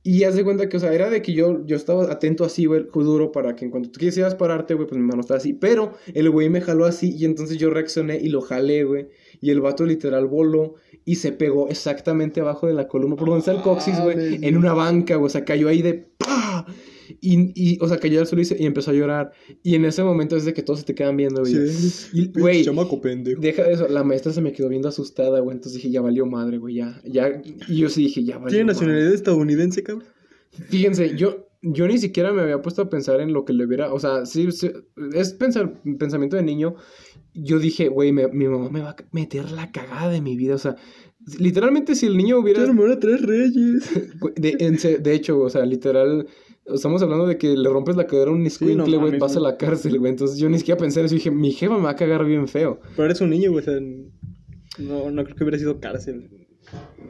Y 0.02 0.24
haz 0.24 0.34
de 0.34 0.44
cuenta 0.44 0.68
que, 0.68 0.78
o 0.78 0.80
sea, 0.80 0.94
era 0.94 1.10
de 1.10 1.20
que 1.20 1.34
yo, 1.34 1.66
yo 1.66 1.76
estaba 1.76 2.04
atento 2.04 2.44
así, 2.44 2.64
güey, 2.64 2.86
duro, 2.94 3.32
para 3.32 3.54
que 3.54 3.66
en 3.66 3.70
cuanto 3.70 3.90
tú 3.90 3.98
quisieras 3.98 4.34
pararte, 4.34 4.74
güey, 4.74 4.86
pues 4.86 4.98
mi 4.98 5.06
mano 5.06 5.20
estaba 5.20 5.38
así. 5.38 5.52
Pero 5.52 5.92
el 6.14 6.30
güey 6.30 6.48
me 6.48 6.62
jaló 6.62 6.86
así 6.86 7.14
y 7.14 7.26
entonces 7.26 7.58
yo 7.58 7.68
reaccioné 7.68 8.18
y 8.18 8.28
lo 8.28 8.40
jalé, 8.40 8.84
güey. 8.84 9.08
Y 9.40 9.50
el 9.50 9.60
vato 9.60 9.84
literal 9.86 10.26
voló 10.26 10.74
y 11.04 11.16
se 11.16 11.32
pegó 11.32 11.68
exactamente 11.68 12.40
abajo 12.40 12.66
de 12.66 12.74
la 12.74 12.88
columna, 12.88 13.16
por 13.16 13.28
donde 13.28 13.40
está 13.40 13.52
el 13.52 13.62
coxis, 13.62 13.98
güey, 14.00 14.38
en 14.42 14.56
una 14.56 14.74
banca, 14.74 15.16
güey. 15.16 15.26
O 15.26 15.30
sea, 15.30 15.44
cayó 15.44 15.68
ahí 15.68 15.82
de 15.82 15.94
¡pah! 15.94 16.66
Y, 17.20 17.52
y, 17.54 17.78
o 17.80 17.88
sea, 17.88 17.98
cayó 17.98 18.20
al 18.20 18.26
suelo 18.26 18.44
y, 18.58 18.66
empezó 18.66 18.90
a 18.90 18.94
llorar. 18.94 19.32
Y 19.62 19.74
en 19.74 19.84
ese 19.84 20.02
momento 20.02 20.36
es 20.36 20.44
de 20.44 20.54
que 20.54 20.62
todos 20.62 20.80
se 20.80 20.84
te 20.84 20.94
quedan 20.94 21.16
viendo, 21.16 21.40
güey. 21.40 21.68
Sí. 21.68 22.30
Güey, 22.34 22.64
Chamaco 22.64 23.00
pendejo. 23.00 23.40
Deja 23.40 23.64
de 23.64 23.72
eso, 23.72 23.88
la 23.88 24.04
maestra 24.04 24.32
se 24.32 24.40
me 24.40 24.52
quedó 24.52 24.68
viendo 24.68 24.88
asustada, 24.88 25.40
güey. 25.40 25.56
Entonces 25.56 25.74
dije, 25.74 25.90
ya 25.90 26.00
valió 26.00 26.26
madre, 26.26 26.58
güey, 26.58 26.76
ya, 26.76 27.00
ya. 27.04 27.42
Y 27.68 27.78
yo 27.78 27.88
sí 27.88 28.04
dije, 28.04 28.24
ya 28.24 28.36
valió. 28.36 28.50
¿Tiene 28.50 28.64
madre. 28.64 28.74
nacionalidad 28.74 29.14
estadounidense, 29.14 29.82
cabrón? 29.82 30.06
Fíjense, 30.68 31.16
yo, 31.16 31.48
yo 31.62 31.86
ni 31.86 31.98
siquiera 31.98 32.32
me 32.32 32.42
había 32.42 32.62
puesto 32.62 32.82
a 32.82 32.90
pensar 32.90 33.20
en 33.20 33.32
lo 33.32 33.44
que 33.44 33.52
le 33.52 33.64
hubiera. 33.66 33.92
O 33.92 34.00
sea, 34.00 34.26
sí, 34.26 34.50
sí, 34.52 34.70
es 35.14 35.32
pensar, 35.34 35.80
pensamiento 35.98 36.36
de 36.36 36.42
niño. 36.42 36.76
Yo 37.34 37.58
dije, 37.58 37.88
güey, 37.88 38.12
mi 38.12 38.48
mamá 38.48 38.70
me 38.70 38.80
va 38.80 38.90
a 38.90 38.96
meter 39.12 39.50
la 39.52 39.70
cagada 39.70 40.08
de 40.10 40.20
mi 40.20 40.36
vida. 40.36 40.54
O 40.54 40.58
sea, 40.58 40.76
literalmente 41.38 41.94
si 41.94 42.06
el 42.06 42.16
niño 42.16 42.38
hubiera. 42.38 42.70
Morir 42.72 42.94
a 42.94 43.00
tres 43.00 43.22
reyes. 43.22 43.90
Güey, 44.20 44.34
De, 44.36 44.56
en 44.60 45.02
de 45.02 45.14
hecho, 45.14 45.40
o 45.40 45.48
sea, 45.50 45.64
literal, 45.64 46.26
estamos 46.66 47.02
hablando 47.02 47.26
de 47.26 47.38
que 47.38 47.56
le 47.56 47.68
rompes 47.68 47.96
la 47.96 48.06
cadera 48.06 48.30
a 48.30 48.34
un 48.34 48.42
no 48.42 48.46
escuincle, 48.46 48.96
güey, 48.96 49.12
mames, 49.12 49.20
vas 49.20 49.36
a 49.36 49.40
güey. 49.40 49.52
la 49.52 49.58
cárcel, 49.58 49.98
güey. 49.98 50.10
Entonces 50.10 50.38
yo 50.38 50.48
ni 50.48 50.58
siquiera 50.58 50.78
pensé 50.78 51.00
en 51.00 51.06
eso. 51.06 51.14
Dije, 51.14 51.30
mi 51.30 51.52
jefa 51.52 51.76
me 51.76 51.84
va 51.84 51.90
a 51.90 51.96
cagar 51.96 52.24
bien 52.24 52.48
feo. 52.48 52.80
Pero 52.96 53.04
eres 53.04 53.20
un 53.20 53.30
niño, 53.30 53.52
güey, 53.52 53.62
o 53.62 53.64
sea, 53.64 53.80
no, 54.78 55.10
no 55.10 55.24
creo 55.24 55.36
que 55.36 55.44
hubiera 55.44 55.58
sido 55.58 55.80
cárcel. 55.80 56.28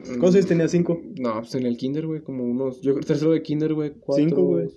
¿Cuántos 0.04 0.34
años 0.36 0.46
tenía? 0.46 0.68
¿Cinco? 0.68 1.00
No, 1.18 1.34
pues 1.40 1.54
en 1.54 1.66
el 1.66 1.76
kinder, 1.76 2.06
güey, 2.06 2.22
como 2.22 2.44
unos. 2.44 2.80
Yo 2.80 2.92
creo 2.94 3.04
tercero 3.04 3.32
de 3.32 3.42
kinder, 3.42 3.74
güey, 3.74 3.92
cuatro. 3.98 4.24
Cinco, 4.24 4.42
güey. 4.42 4.68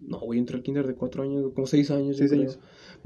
No, 0.00 0.20
güey, 0.20 0.38
entré 0.38 0.56
al 0.56 0.62
kinder 0.62 0.86
de 0.86 0.94
cuatro 0.94 1.22
años, 1.22 1.52
como 1.54 1.66
seis 1.66 1.90
años. 1.90 2.16
Seis 2.16 2.30
creo. 2.30 2.58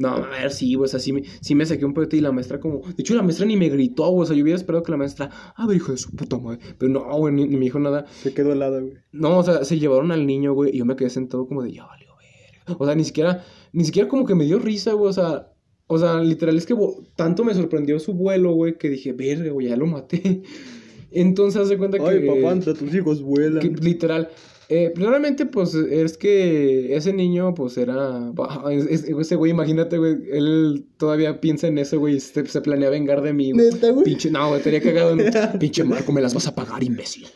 No, 0.02 0.16
a 0.16 0.28
ver, 0.28 0.50
sí, 0.50 0.74
güey, 0.74 0.86
o 0.86 0.88
sea, 0.88 0.98
sí 0.98 1.12
me, 1.12 1.22
sí 1.40 1.54
me 1.54 1.64
saqué 1.64 1.84
un 1.84 1.94
pedote 1.94 2.16
y 2.16 2.20
la 2.20 2.32
maestra 2.32 2.58
como... 2.58 2.80
De 2.80 2.94
hecho, 2.98 3.14
la 3.14 3.22
maestra 3.22 3.46
ni 3.46 3.56
me 3.56 3.68
gritó, 3.68 4.10
güey, 4.10 4.24
o 4.24 4.26
sea, 4.26 4.34
yo 4.34 4.42
hubiera 4.42 4.56
esperado 4.56 4.82
que 4.82 4.90
la 4.90 4.98
maestra... 4.98 5.30
A 5.54 5.64
ver, 5.64 5.76
hijo 5.76 5.92
de 5.92 5.98
su 5.98 6.10
puta 6.10 6.38
madre. 6.38 6.58
Pero 6.76 6.90
no, 6.90 7.16
güey, 7.16 7.32
ni, 7.32 7.46
ni 7.46 7.56
me 7.56 7.66
dijo 7.66 7.78
nada. 7.78 8.04
Se 8.20 8.34
quedó 8.34 8.52
helada, 8.52 8.80
güey. 8.80 8.94
No, 9.12 9.38
o 9.38 9.42
sea, 9.44 9.64
se 9.64 9.78
llevaron 9.78 10.10
al 10.10 10.26
niño, 10.26 10.54
güey, 10.54 10.74
y 10.74 10.78
yo 10.78 10.84
me 10.84 10.96
quedé 10.96 11.08
sentado 11.08 11.46
como 11.46 11.62
de, 11.62 11.72
ya 11.72 11.86
valió, 11.86 12.08
ver. 12.16 12.76
O 12.76 12.84
sea, 12.84 12.96
ni 12.96 13.04
siquiera, 13.04 13.44
ni 13.72 13.84
siquiera 13.84 14.08
como 14.08 14.26
que 14.26 14.34
me 14.34 14.44
dio 14.44 14.58
risa, 14.58 14.92
güey, 14.94 15.10
o 15.10 15.12
sea... 15.12 15.48
O 15.86 15.98
sea, 15.98 16.20
literal 16.20 16.56
es 16.56 16.66
que 16.66 16.74
tanto 17.14 17.44
me 17.44 17.54
sorprendió 17.54 17.98
su 18.00 18.14
vuelo, 18.14 18.54
güey, 18.54 18.78
que 18.78 18.88
dije, 18.88 19.12
verga, 19.12 19.52
güey, 19.52 19.68
ya 19.68 19.76
lo 19.76 19.86
maté. 19.86 20.42
Entonces, 21.12 21.60
haz 21.60 21.68
de 21.68 21.78
cuenta 21.78 21.98
que... 21.98 22.04
Ay, 22.04 22.26
papá, 22.26 22.52
entre 22.52 22.74
tus 22.74 22.92
hijos 22.92 23.22
vuelan. 23.22 23.60
Que, 23.60 23.68
literal. 23.68 24.30
Eh, 24.74 24.90
primeramente, 24.94 25.44
pues, 25.44 25.74
es 25.74 26.16
que 26.16 26.96
ese 26.96 27.12
niño, 27.12 27.52
pues, 27.52 27.76
era... 27.76 28.32
ese 28.70 29.36
güey, 29.36 29.50
imagínate, 29.50 29.98
güey, 29.98 30.16
él 30.32 30.86
todavía 30.96 31.42
piensa 31.42 31.66
en 31.66 31.76
eso, 31.76 31.98
güey, 31.98 32.20
se, 32.20 32.46
se 32.46 32.60
planea 32.62 32.88
vengar 32.88 33.20
de 33.20 33.34
mí. 33.34 33.52
Neta, 33.52 33.90
güey. 33.90 34.04
Pinche, 34.04 34.30
no, 34.30 34.46
güey, 34.48 34.58
estaría 34.60 34.80
cagado. 34.80 35.10
en- 35.12 35.30
Pinche 35.58 35.84
Marco, 35.84 36.10
me 36.12 36.22
las 36.22 36.32
vas 36.32 36.46
a 36.46 36.54
pagar, 36.54 36.82
imbécil. 36.82 37.26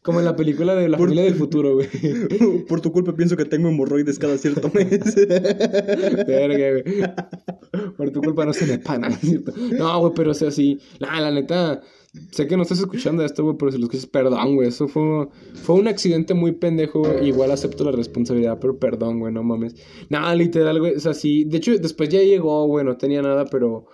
Como 0.00 0.20
en 0.20 0.24
la 0.24 0.36
película 0.36 0.74
de 0.74 0.88
La 0.88 0.96
Por- 0.96 1.08
familia 1.08 1.24
del 1.24 1.34
futuro, 1.34 1.74
güey. 1.74 1.88
Por 2.68 2.80
tu 2.80 2.92
culpa 2.92 3.14
pienso 3.14 3.36
que 3.36 3.44
tengo 3.44 3.68
hemorroides 3.68 4.18
cada 4.18 4.38
cierto 4.38 4.70
mes. 4.72 4.88
Verga, 6.26 6.70
güey. 6.70 7.92
Por 7.96 8.10
tu 8.10 8.20
culpa 8.22 8.44
no 8.46 8.52
se 8.52 8.66
me 8.66 8.78
pana, 8.78 9.08
¿no 9.08 9.14
es 9.16 9.20
cierto? 9.20 9.52
No, 9.76 10.00
güey, 10.00 10.12
pero 10.14 10.30
o 10.30 10.34
sea, 10.34 10.50
sí. 10.50 10.78
La, 10.98 11.20
la 11.20 11.30
neta, 11.30 11.82
sé 12.30 12.46
que 12.46 12.56
no 12.56 12.62
estás 12.62 12.80
escuchando 12.80 13.24
esto, 13.24 13.44
güey, 13.44 13.56
pero 13.56 13.72
si 13.72 13.78
lo 13.78 13.84
escuchas, 13.84 14.06
perdón, 14.06 14.56
güey. 14.56 14.68
Eso 14.68 14.88
fue, 14.88 15.28
fue 15.54 15.76
un 15.76 15.88
accidente 15.88 16.34
muy 16.34 16.52
pendejo. 16.52 17.02
Igual 17.22 17.50
acepto 17.50 17.84
la 17.84 17.92
responsabilidad, 17.92 18.58
pero 18.60 18.78
perdón, 18.78 19.20
güey, 19.20 19.32
no 19.32 19.42
mames. 19.42 19.76
Nada, 20.08 20.34
literal, 20.34 20.78
güey. 20.80 20.94
O 20.94 21.00
sea, 21.00 21.14
sí. 21.14 21.44
De 21.44 21.58
hecho, 21.58 21.76
después 21.78 22.08
ya 22.08 22.20
llegó, 22.20 22.66
güey, 22.66 22.84
no 22.84 22.96
tenía 22.96 23.22
nada, 23.22 23.44
pero. 23.46 23.86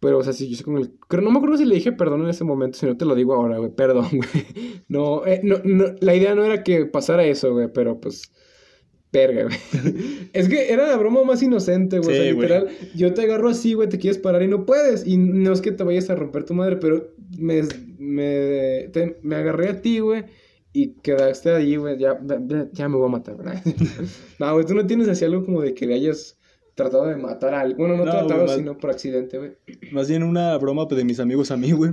Pero, 0.00 0.18
o 0.18 0.22
sea, 0.22 0.32
sí, 0.32 0.48
yo 0.48 0.56
sé 0.56 0.62
con 0.62 0.78
el... 0.78 0.92
Creo, 1.08 1.22
no 1.22 1.30
me 1.32 1.38
acuerdo 1.38 1.56
si 1.56 1.64
le 1.64 1.74
dije 1.74 1.90
perdón 1.90 2.22
en 2.22 2.28
ese 2.28 2.44
momento, 2.44 2.78
si 2.78 2.86
no 2.86 2.96
te 2.96 3.04
lo 3.04 3.16
digo 3.16 3.34
ahora, 3.34 3.58
güey. 3.58 3.74
Perdón, 3.74 4.08
güey. 4.12 4.44
No, 4.86 5.26
eh, 5.26 5.40
no, 5.42 5.56
no, 5.64 5.86
la 6.00 6.14
idea 6.14 6.36
no 6.36 6.44
era 6.44 6.62
que 6.62 6.86
pasara 6.86 7.24
eso, 7.24 7.52
güey, 7.52 7.68
pero 7.72 8.00
pues... 8.00 8.32
Verga, 9.12 9.44
güey. 9.44 9.56
Es 10.32 10.48
que 10.48 10.72
era 10.72 10.86
la 10.86 10.96
broma 10.96 11.24
más 11.24 11.42
inocente, 11.42 11.98
güey. 11.98 12.30
o 12.30 12.34
literal, 12.34 12.68
yo 12.94 13.14
te 13.14 13.22
agarro 13.22 13.48
así, 13.48 13.72
güey, 13.74 13.88
te 13.88 13.98
quieres 13.98 14.18
parar 14.18 14.42
y 14.42 14.48
no 14.48 14.66
puedes. 14.66 15.06
Y 15.06 15.16
no 15.16 15.52
es 15.52 15.60
que 15.62 15.72
te 15.72 15.84
vayas 15.84 16.10
a 16.10 16.14
romper 16.14 16.44
tu 16.44 16.54
madre, 16.54 16.76
pero 16.76 17.08
me, 17.38 17.62
me, 17.98 18.88
te- 18.92 19.18
me 19.22 19.36
agarré 19.36 19.70
a 19.70 19.80
ti, 19.80 20.00
güey. 20.00 20.24
Y 20.72 20.94
quedaste 21.00 21.50
ahí, 21.50 21.76
güey. 21.76 21.98
Ya, 21.98 22.20
ya, 22.72 22.88
me 22.88 22.96
voy 22.96 23.06
a 23.06 23.12
matar, 23.12 23.36
¿verdad? 23.38 23.62
no, 24.38 24.52
güey, 24.52 24.66
tú 24.66 24.74
no 24.74 24.86
tienes 24.86 25.08
así 25.08 25.24
algo 25.24 25.44
como 25.44 25.62
de 25.62 25.72
que 25.74 25.86
le 25.86 25.94
hayas 25.94 26.38
tratado 26.74 27.06
de 27.06 27.16
matar 27.16 27.54
a 27.54 27.60
alguien. 27.62 27.78
Bueno, 27.78 27.96
no, 27.96 28.04
No, 28.04 28.10
tratado, 28.12 28.44
güey, 28.44 28.58
sino 28.58 28.76
por 28.78 28.90
accidente, 28.90 29.38
güey. 29.38 29.52
Más 29.90 30.08
bien 30.08 30.22
una 30.22 30.56
broma 30.58 30.84
de 30.84 31.04
mis 31.04 31.18
amigos 31.18 31.50
a 31.50 31.56
mí, 31.56 31.72
güey. 31.72 31.92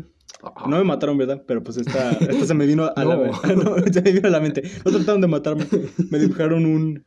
No 0.67 0.77
me 0.77 0.83
mataron, 0.83 1.17
¿verdad? 1.17 1.43
Pero 1.47 1.63
pues 1.63 1.77
esta, 1.77 2.11
esta 2.19 2.45
se 2.45 2.53
me 2.53 2.65
vino 2.65 2.89
a 2.95 3.03
la 3.05 3.17
mente. 3.17 3.55
No, 3.55 3.75
se 3.91 4.01
me 4.01 4.11
vino 4.11 4.27
a 4.27 4.31
la 4.31 4.39
mente. 4.39 4.63
No 4.83 4.91
trataron 4.91 5.21
de 5.21 5.27
matarme. 5.27 5.65
Me 6.09 6.19
dibujaron 6.19 6.65
un... 6.65 7.03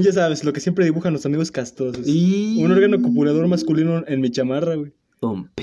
Ya 0.00 0.12
sabes, 0.12 0.44
lo 0.44 0.52
que 0.52 0.60
siempre 0.60 0.84
dibujan 0.84 1.12
los 1.12 1.26
amigos 1.26 1.50
castrosos. 1.50 2.06
Y... 2.06 2.62
Un 2.62 2.72
órgano 2.72 3.00
copulador 3.00 3.46
masculino 3.48 4.04
en 4.06 4.20
mi 4.20 4.30
chamarra, 4.30 4.74
güey. 4.76 4.92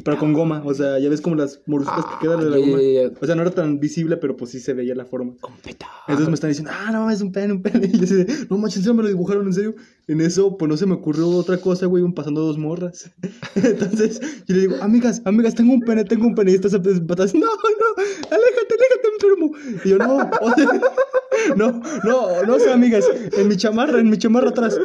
Pero 0.04 0.18
con 0.18 0.34
goma. 0.34 0.62
O 0.66 0.74
sea, 0.74 1.00
ya 1.00 1.10
ves 1.10 1.22
como 1.22 1.36
las 1.36 1.62
morositas 1.68 2.06
que 2.06 2.28
quedan 2.28 2.40
de 2.40 2.50
la 2.50 2.58
Ah, 2.58 2.60
goma. 2.60 3.18
O 3.22 3.26
sea, 3.26 3.36
no 3.36 3.44
era 3.44 3.52
tan 3.52 3.80
visible, 3.80 4.18
pero 4.18 4.36
pues 4.36 4.52
sí 4.52 4.60
se 4.60 4.74
veía 4.74 4.96
la 4.96 5.06
forma. 5.06 5.36
Competa. 5.40 5.88
Entonces 6.08 6.28
me 6.28 6.34
están 6.36 6.50
diciendo, 6.50 6.72
ah, 6.74 6.92
no, 6.92 7.10
es 7.10 7.22
un 7.22 7.32
pene, 7.32 7.54
un 7.54 7.62
pene. 7.62 7.88
Y 7.94 7.98
yo 7.98 8.04
así 8.04 8.16
de, 8.16 8.48
no 8.50 8.58
manches, 8.58 8.78
¿en 8.78 8.84
serio 8.84 8.94
me 8.96 9.04
lo 9.04 9.10
dibujaron, 9.10 9.46
en 9.46 9.54
serio. 9.54 9.76
En 10.08 10.20
eso, 10.20 10.58
pues 10.58 10.68
no 10.68 10.76
se 10.76 10.86
me 10.86 10.96
ocurrió 10.96 11.30
otra 11.30 11.58
cosa, 11.58 11.86
güey, 11.86 12.02
iban 12.02 12.14
pasando 12.14 12.42
dos 12.42 12.58
morras. 12.58 13.10
Entonces 13.56 14.20
yo 14.48 14.56
le 14.56 14.62
digo, 14.62 14.76
amigas, 14.82 15.22
amigas, 15.24 15.56
tengo 15.56 15.74
un 15.74 15.80
pene, 15.80 16.04
tengo 16.04 16.28
un 16.28 16.36
pene. 16.36 16.52
Y 16.52 16.56
estas 16.56 16.74
patas, 16.74 17.34
no, 17.34 17.40
no, 17.40 18.04
aléjate, 18.30 18.76
aléjate, 18.76 19.08
enfermo. 19.14 19.52
Y 19.86 19.90
yo, 19.90 19.98
no, 19.98 20.18
o 20.18 20.54
sea, 20.56 20.82
no, 21.56 21.82
no, 22.04 22.44
no 22.44 22.60
sé, 22.60 22.72
amigas, 22.74 23.06
en 23.38 23.48
mi 23.48 23.56
chamarra, 23.56 24.00
en 24.00 24.10
mi 24.10 24.18
chamarra 24.18 24.50
atrás. 24.50 24.78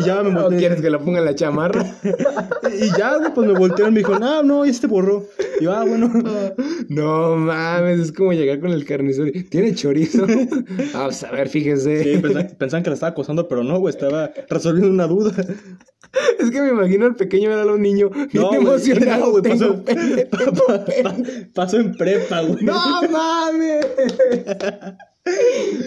Y 0.00 0.02
ya 0.02 0.22
me 0.24 0.30
¿O 0.36 0.42
volteé. 0.42 0.58
quieres 0.58 0.80
que 0.80 0.90
la 0.90 0.98
ponga 0.98 1.20
en 1.20 1.24
la 1.26 1.34
chamarra? 1.34 1.84
Y 2.76 2.88
ya, 2.98 3.18
güey, 3.18 3.32
pues 3.32 3.46
me 3.46 3.56
voltearon 3.56 3.92
y 3.92 3.94
me 3.94 4.00
dijo, 4.00 4.18
no, 4.18 4.42
no, 4.42 4.66
ya 4.66 4.72
se 4.72 4.80
te 4.80 4.86
borró. 4.88 5.28
Y 5.60 5.64
yo, 5.64 5.72
ah, 5.72 5.84
bueno. 5.84 6.10
no 6.88 7.36
mames, 7.36 8.00
es 8.00 8.12
como 8.12 8.32
llegar 8.32 8.58
con 8.58 8.70
el 8.70 8.84
carnicero. 8.84 9.28
y, 9.28 9.44
¿Tiene 9.44 9.74
chorizo? 9.76 10.26
Ah, 10.92 11.04
pues 11.04 11.22
a 11.22 11.30
ver, 11.30 11.48
fíjese. 11.48 12.02
Sí, 12.02 12.18
pensaban, 12.20 12.56
pensaban 12.58 12.82
que 12.82 12.90
la 12.90 12.94
estaba 12.94 13.10
acosando, 13.10 13.46
pero 13.46 13.62
no, 13.62 13.78
güey, 13.78 13.94
estaba 13.94 14.32
resolviendo 14.64 14.90
una 14.94 15.06
duda. 15.06 15.32
Es 16.38 16.48
que 16.52 16.60
me 16.60 16.68
imagino 16.68 17.06
al 17.06 17.16
pequeño 17.16 17.50
era 17.50 17.66
un 17.72 17.82
niño 17.82 18.08
bien 18.08 18.28
güey, 18.44 18.54
emocionado. 18.56 19.24
no, 19.26 19.30
güey, 19.32 19.42
pasó, 19.42 19.82
pene, 19.84 20.26
pa- 20.30 20.38
pa- 20.52 20.84
pene. 20.84 21.02
pa- 21.02 21.16
pasó 21.54 21.76
en 21.80 21.96
prepa, 21.96 22.40
güey. 22.42 22.62
¡No 22.64 22.74
mames! 23.10 23.86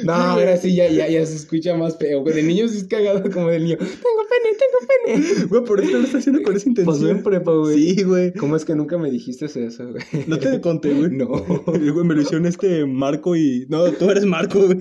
No, 0.04 0.14
ahora 0.14 0.58
sí 0.58 0.76
ya, 0.76 0.90
ya, 0.90 1.08
ya 1.08 1.26
se 1.26 1.36
escucha 1.36 1.78
más 1.78 1.98
feo. 1.98 2.22
güey. 2.24 2.36
De 2.36 2.44
niño 2.44 2.68
sí 2.68 2.78
es 2.80 2.84
cagado 2.86 3.30
como 3.32 3.48
del 3.50 3.64
niño. 3.66 3.78
Tengo 3.78 3.94
pene, 4.30 4.58
tengo 4.58 5.24
pene. 5.32 5.46
Güey, 5.46 5.64
por 5.64 5.80
eso 5.80 5.98
lo 5.98 6.04
está 6.06 6.18
haciendo 6.18 6.42
con 6.42 6.56
esa 6.58 6.68
intención. 6.68 6.94
Pasó 6.96 7.10
en 7.10 7.24
prepa, 7.24 7.52
güey. 7.54 7.96
Sí, 7.96 8.04
güey. 8.04 8.34
¿Cómo 8.34 8.56
es 8.58 8.66
que 8.66 8.76
nunca 8.76 8.98
me 8.98 9.10
dijiste 9.12 9.46
eso, 9.46 9.60
güey? 9.92 10.04
No 10.28 10.40
te 10.40 10.60
conté, 10.60 10.92
güey. 10.94 11.12
No. 11.12 11.28
Güey, 11.28 12.04
me 12.06 12.16
lo 12.16 12.22
hicieron 12.22 12.48
este 12.48 12.86
Marco 12.86 13.36
y... 13.36 13.66
No, 13.70 13.90
tú 13.94 14.10
eres 14.10 14.26
Marco, 14.26 14.60
güey. 14.66 14.80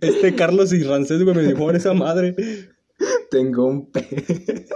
Este 0.00 0.34
Carlos 0.34 0.72
y 0.72 0.82
Rancés, 0.82 1.22
güey, 1.22 1.36
me 1.36 1.42
dijo 1.42 1.70
esa 1.70 1.92
madre. 1.94 2.34
Tengo 3.30 3.66
un 3.66 3.90
pene. 3.90 4.24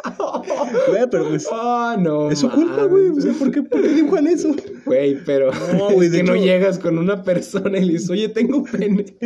Güey, 0.88 1.02
pero 1.10 1.28
pues... 1.28 1.48
Ah, 1.50 1.96
no. 1.98 2.30
Es 2.30 2.40
su 2.40 2.50
culpa, 2.50 2.84
güey. 2.84 3.08
O 3.08 3.20
sea, 3.20 3.32
¿por 3.32 3.50
qué, 3.50 3.62
¿por 3.62 3.80
qué 3.80 3.88
dibujan 3.88 4.26
eso? 4.26 4.54
Güey, 4.84 5.22
pero 5.24 5.50
No, 5.76 5.90
güey, 5.90 6.08
es 6.08 6.14
que 6.14 6.22
no 6.22 6.36
llegas 6.36 6.78
con 6.78 6.98
una 6.98 7.22
persona 7.22 7.78
y 7.78 7.84
le 7.84 7.92
dices, 7.94 8.10
oye, 8.10 8.28
tengo 8.28 8.58
un 8.58 8.64
pene. 8.64 9.16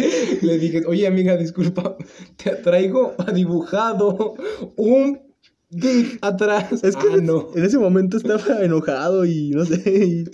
Le 0.43 0.59
dije, 0.59 0.83
oye, 0.87 1.07
amiga, 1.07 1.37
disculpa, 1.37 1.97
te 2.43 2.51
traigo 2.57 3.15
dibujado 3.35 4.35
un 4.77 5.21
dick 5.71 6.19
atrás. 6.23 6.85
Es 6.85 6.97
que 6.97 7.07
ah, 7.15 7.17
no. 7.23 7.49
en 7.55 7.65
ese 7.65 7.79
momento 7.79 8.17
estaba 8.17 8.65
enojado 8.65 9.25
y 9.25 9.51
no 9.51 9.65
sé. 9.65 9.83
Y, 9.87 10.25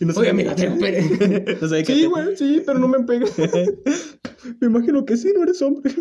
y 0.00 0.04
no 0.04 0.14
Oye, 0.14 0.30
amiga, 0.30 0.54
tengo 0.54 0.78
pene. 0.78 1.56
No 1.60 1.68
sé 1.68 1.84
Sí, 1.84 2.02
te- 2.02 2.06
güey, 2.06 2.36
sí, 2.36 2.62
pero 2.64 2.78
no 2.78 2.88
me 2.88 3.00
pegas. 3.00 3.32
Me 4.60 4.66
imagino 4.66 5.04
que 5.04 5.16
sí, 5.16 5.32
no 5.36 5.44
eres 5.44 5.62
hombre. 5.62 5.94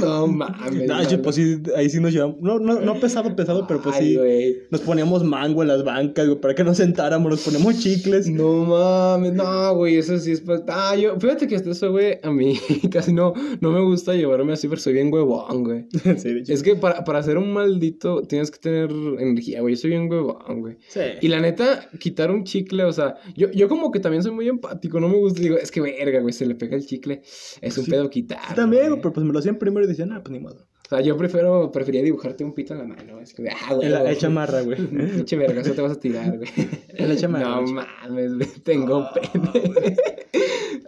No 0.00 0.26
mames. 0.26 0.90
Ah, 0.90 1.02
yo, 1.04 1.20
pues 1.22 1.36
sí, 1.36 1.56
ahí 1.76 1.88
sí 1.90 2.00
nos 2.00 2.12
llevamos. 2.12 2.36
No, 2.40 2.58
no, 2.58 2.80
no 2.80 3.00
pesado, 3.00 3.34
pesado, 3.34 3.66
pero 3.66 3.80
pues 3.82 3.96
Ay, 3.96 4.08
sí. 4.10 4.16
güey. 4.16 4.56
Nos 4.70 4.80
poníamos 4.82 5.24
mango 5.24 5.62
en 5.62 5.68
las 5.68 5.84
bancas, 5.84 6.26
güey, 6.26 6.40
para 6.40 6.54
que 6.54 6.64
nos 6.64 6.76
sentáramos, 6.76 7.30
nos 7.30 7.40
poníamos 7.42 7.78
chicles. 7.78 8.28
No 8.28 8.64
mames, 8.64 9.32
no, 9.34 9.74
güey, 9.76 9.96
eso 9.96 10.18
sí 10.18 10.32
es. 10.32 10.42
Ah, 10.68 10.96
yo, 10.96 11.18
fíjate 11.18 11.46
que 11.46 11.56
eso, 11.56 11.90
güey, 11.90 12.18
a 12.22 12.30
mí 12.30 12.58
casi 12.90 13.12
no, 13.12 13.32
no 13.60 13.70
me 13.72 13.80
gusta 13.82 14.14
llevarme 14.14 14.52
así, 14.52 14.68
pero 14.68 14.80
soy 14.80 14.92
bien 14.94 15.12
huevón, 15.12 15.64
güey. 15.64 15.86
Sí. 16.18 16.42
Es 16.48 16.62
que 16.62 16.74
para, 16.74 17.04
para 17.04 17.22
ser 17.22 17.38
un 17.38 17.52
maldito 17.52 18.22
tienes 18.22 18.50
que 18.50 18.58
tener 18.58 18.90
energía, 19.18 19.60
güey. 19.60 19.74
Yo 19.74 19.80
soy 19.80 19.90
bien 19.90 20.10
huevón, 20.10 20.60
güey. 20.60 20.76
Sí. 20.88 21.00
Y 21.20 21.28
la 21.28 21.40
neta, 21.40 21.88
quitar 21.98 22.30
un 22.30 22.44
chicle, 22.44 22.84
o 22.84 22.92
sea, 22.92 23.16
yo, 23.36 23.50
yo 23.52 23.68
como 23.68 23.90
que 23.90 24.00
también 24.00 24.22
soy 24.22 24.32
muy 24.32 24.48
empático, 24.48 24.98
no 25.00 25.08
me 25.08 25.16
gusta, 25.16 25.40
digo, 25.40 25.56
es 25.56 25.70
que 25.70 25.80
verga, 25.80 26.20
güey, 26.20 26.32
se 26.32 26.46
le 26.46 26.54
pega 26.54 26.76
el 26.76 26.86
chicle, 26.86 27.22
es 27.60 27.78
un 27.78 27.84
Sí. 27.84 27.90
pedo 27.90 28.10
quitar. 28.10 28.54
También, 28.54 28.96
pero 28.96 29.12
pues 29.12 29.24
me 29.24 29.32
lo 29.32 29.38
hacían 29.38 29.57
primero 29.58 29.84
y 29.84 29.88
decían, 29.88 30.12
ah, 30.12 30.20
pues 30.22 30.32
ni 30.32 30.40
modo. 30.40 30.68
O 30.86 30.88
sea, 30.88 31.02
yo 31.02 31.18
prefiero, 31.18 31.70
prefería 31.70 32.02
dibujarte 32.02 32.44
un 32.44 32.54
pito 32.54 32.72
en 32.72 32.78
la 32.78 32.86
mano, 32.86 33.20
es 33.20 33.34
que, 33.34 33.46
ah, 33.50 33.74
güey. 33.74 33.90
La 33.90 34.16
chamarra, 34.16 34.62
güey. 34.62 34.78
Pinche 34.86 35.36
verga, 35.36 35.60
eso 35.60 35.74
te 35.74 35.82
vas 35.82 35.92
a 35.92 36.00
tirar, 36.00 36.38
güey. 36.38 36.48
La 36.96 37.14
chamarra. 37.14 37.60
No 37.60 37.62
mames, 37.62 38.34
güey, 38.36 38.48
tengo 38.64 39.06
pene. 39.12 39.96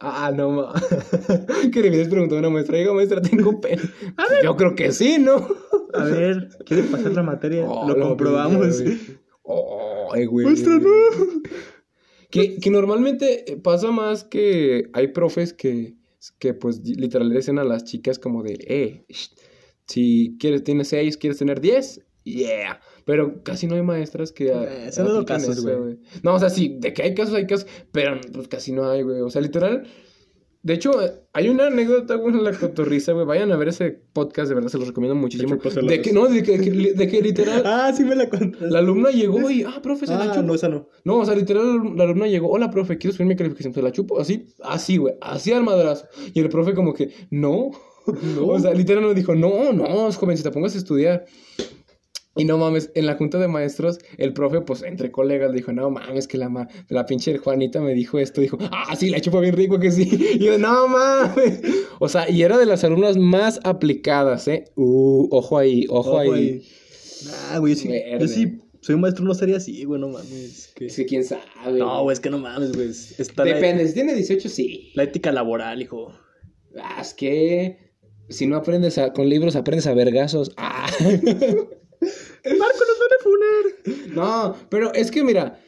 Ah, 0.03 0.33
no 0.35 0.51
mames. 0.51 0.83
Que 1.73 1.83
le 1.83 2.07
preguntado 2.07 2.37
a 2.37 2.39
una 2.39 2.49
maestra, 2.49 2.79
diga, 2.79 2.95
maestra, 2.95 3.21
tengo 3.21 3.61
pene. 3.61 3.83
Yo 4.43 4.57
creo 4.57 4.75
que 4.75 4.93
sí, 4.93 5.18
¿no? 5.18 5.47
A 5.93 6.05
ver, 6.05 6.49
¿quieres 6.64 6.87
pasar 6.87 7.12
la 7.12 7.23
materia? 7.23 7.66
Oh, 7.68 7.87
lo 7.87 8.01
comprobamos. 8.01 8.83
vida, 8.83 8.97
güey. 9.45 10.11
Ay, 10.14 10.25
güey. 10.25 10.47
Maestra, 10.47 10.79
no. 10.79 10.91
Que, 12.31 12.59
que 12.59 12.71
normalmente 12.71 13.61
pasa 13.62 13.91
más 13.91 14.25
que 14.25 14.89
hay 14.95 15.09
profes 15.09 15.53
que, 15.53 15.97
que 16.39 16.55
pues 16.55 16.81
literal 16.85 17.29
le 17.29 17.37
dicen 17.37 17.59
a 17.59 17.64
las 17.64 17.85
chicas 17.85 18.18
como 18.18 18.43
de, 18.43 18.59
eh, 18.66 19.05
si 19.87 20.37
quieres, 20.39 20.64
tienes 20.64 20.89
seis, 20.89 21.16
quieres 21.16 21.39
tener 21.39 21.61
diez, 21.61 22.03
yeah. 22.25 22.81
Pero 23.05 23.43
casi 23.43 23.66
no 23.66 23.75
hay 23.75 23.83
maestras 23.83 24.31
que... 24.31 24.49
Eh, 24.49 24.93
se 24.93 25.03
casos, 25.25 25.59
eso, 25.59 25.83
güey. 25.83 25.99
No, 26.23 26.35
o 26.35 26.39
sea, 26.39 26.51
sí, 26.51 26.77
de 26.79 26.93
que 26.93 27.03
hay 27.03 27.14
casos, 27.14 27.35
hay 27.35 27.47
casos, 27.47 27.66
pero 27.91 28.21
pues 28.33 28.47
casi 28.49 28.73
no 28.73 28.89
hay, 28.89 29.03
güey. 29.03 29.21
O 29.21 29.31
sea, 29.31 29.43
literal... 29.43 29.87
De 30.63 30.75
hecho, 30.75 30.93
hay 31.33 31.49
una 31.49 31.69
anécdota, 31.69 32.17
güey, 32.17 32.35
en 32.35 32.45
la 32.45 32.53
cotorriza, 32.53 33.13
güey. 33.13 33.25
Vayan 33.25 33.51
a 33.51 33.57
ver 33.57 33.69
ese 33.69 33.99
podcast, 34.13 34.51
de 34.51 34.55
verdad, 34.55 34.69
se 34.69 34.77
los 34.77 34.89
recomiendo 34.89 35.15
muchísimo. 35.15 35.57
De 35.57 36.03
que, 36.03 36.13
no, 36.13 36.27
de 36.27 36.43
que, 36.43 36.59
de 36.59 37.09
que 37.09 37.23
literal, 37.23 37.63
Ah, 37.67 37.91
sí 37.97 38.05
me 38.05 38.15
la 38.15 38.29
contaste. 38.29 38.69
la 38.71 38.81
alumna 38.81 39.11
llegó 39.11 39.51
y, 39.51 39.63
ah, 39.63 39.81
profe, 39.83 40.07
se 40.07 40.13
la 40.13 40.25
Ah, 40.25 40.29
chupo. 40.35 40.43
no, 40.43 40.55
esa 40.55 40.69
no. 40.69 40.89
No, 41.05 41.17
o 41.21 41.25
sea, 41.25 41.35
literal, 41.35 41.97
la 41.97 42.05
alumna 42.05 42.27
llegó, 42.27 42.51
hola, 42.51 42.71
profe, 42.71 42.99
quiero 42.99 43.17
subir 43.17 43.29
mi 43.29 43.37
calificación, 43.37 43.73
se 43.73 43.81
la 43.81 43.91
chupo, 43.91 44.21
así, 44.21 44.49
así, 44.63 44.99
güey, 44.99 45.15
así 45.23 45.51
al 45.53 45.63
madrazo. 45.65 46.07
Y 46.35 46.41
el 46.41 46.51
profe 46.51 46.75
como 46.75 46.93
que, 46.93 47.11
no, 47.31 47.71
No. 48.37 48.47
o 48.49 48.59
sea, 48.59 48.75
literal 48.75 49.03
nos 49.03 49.15
dijo, 49.15 49.35
no, 49.35 49.73
no, 49.73 50.09
es 50.09 50.17
jovencita, 50.17 50.51
pongas 50.51 50.75
a 50.75 50.79
estudiar. 50.79 51.25
Y 52.37 52.45
no 52.45 52.59
mames, 52.59 52.91
en 52.95 53.07
la 53.07 53.16
junta 53.16 53.39
de 53.39 53.49
maestros, 53.49 53.99
el 54.16 54.33
profe, 54.33 54.61
pues, 54.61 54.83
entre 54.83 55.11
colegas, 55.11 55.53
dijo, 55.53 55.72
no 55.72 55.91
mames, 55.91 56.28
que 56.28 56.39
la, 56.39 56.49
ma 56.49 56.68
la 56.89 57.05
pinche 57.05 57.37
Juanita 57.39 57.81
me 57.81 57.93
dijo 57.93 58.18
esto, 58.20 58.41
dijo, 58.41 58.57
ah, 58.70 58.95
sí, 58.97 59.11
la 59.11 59.20
chupa 59.20 59.41
bien 59.41 59.57
rico 59.57 59.81
que 59.81 59.91
sí. 59.91 60.09
Y 60.35 60.39
yo, 60.45 60.57
no 60.59 60.87
mames. 60.87 61.61
O 61.99 62.09
sea, 62.09 62.31
y 62.31 62.43
era 62.43 62.57
de 62.57 62.66
las 62.66 62.85
alumnas 62.85 63.16
más 63.16 63.59
aplicadas, 63.64 64.47
¿eh? 64.47 64.66
Uh, 64.76 65.26
ojo 65.33 65.59
ahí, 65.59 65.87
ojo, 65.91 66.18
ahí. 66.20 66.62
Ah, 67.51 67.59
güey, 67.59 67.74
yo 67.74 67.81
sí, 67.81 67.89
yo 68.20 68.28
sí 68.28 68.59
soy 68.81 68.95
un 68.95 69.03
maestro, 69.03 69.24
no 69.24 69.35
sería 69.35 69.57
así, 69.59 69.85
güey, 69.85 70.01
no 70.01 70.09
mames. 70.09 70.72
que- 70.76 70.87
Es 70.87 70.97
que 70.97 71.05
quién 71.07 71.24
sabe. 71.24 71.78
No, 71.81 72.03
güey, 72.05 72.14
es 72.14 72.20
que 72.20 72.31
no 72.31 72.39
mames, 72.39 72.72
güey. 72.72 72.91
La- 73.37 73.45
Depende, 73.45 73.87
si 73.89 73.93
tiene 73.95 74.14
18, 74.14 74.49
sí. 74.49 74.93
La 74.95 75.03
ética 75.03 75.33
laboral, 75.33 75.83
hijo. 75.83 76.14
Ah, 76.81 76.99
es 77.01 77.12
que 77.12 77.93
si 78.28 78.47
no 78.47 78.57
aprendes 78.57 78.97
a- 78.99 79.12
con 79.12 79.28
libros, 79.28 79.57
aprendes 79.57 79.87
a 79.89 79.95
vergazos. 79.95 80.53
Ah. 80.57 80.87
Marco 82.45 82.84
nos 82.88 82.99
van 82.99 83.12
a 83.18 83.22
funar. 83.22 84.14
No, 84.14 84.57
pero 84.68 84.93
es 84.95 85.11
que 85.11 85.24
mira, 85.24 85.61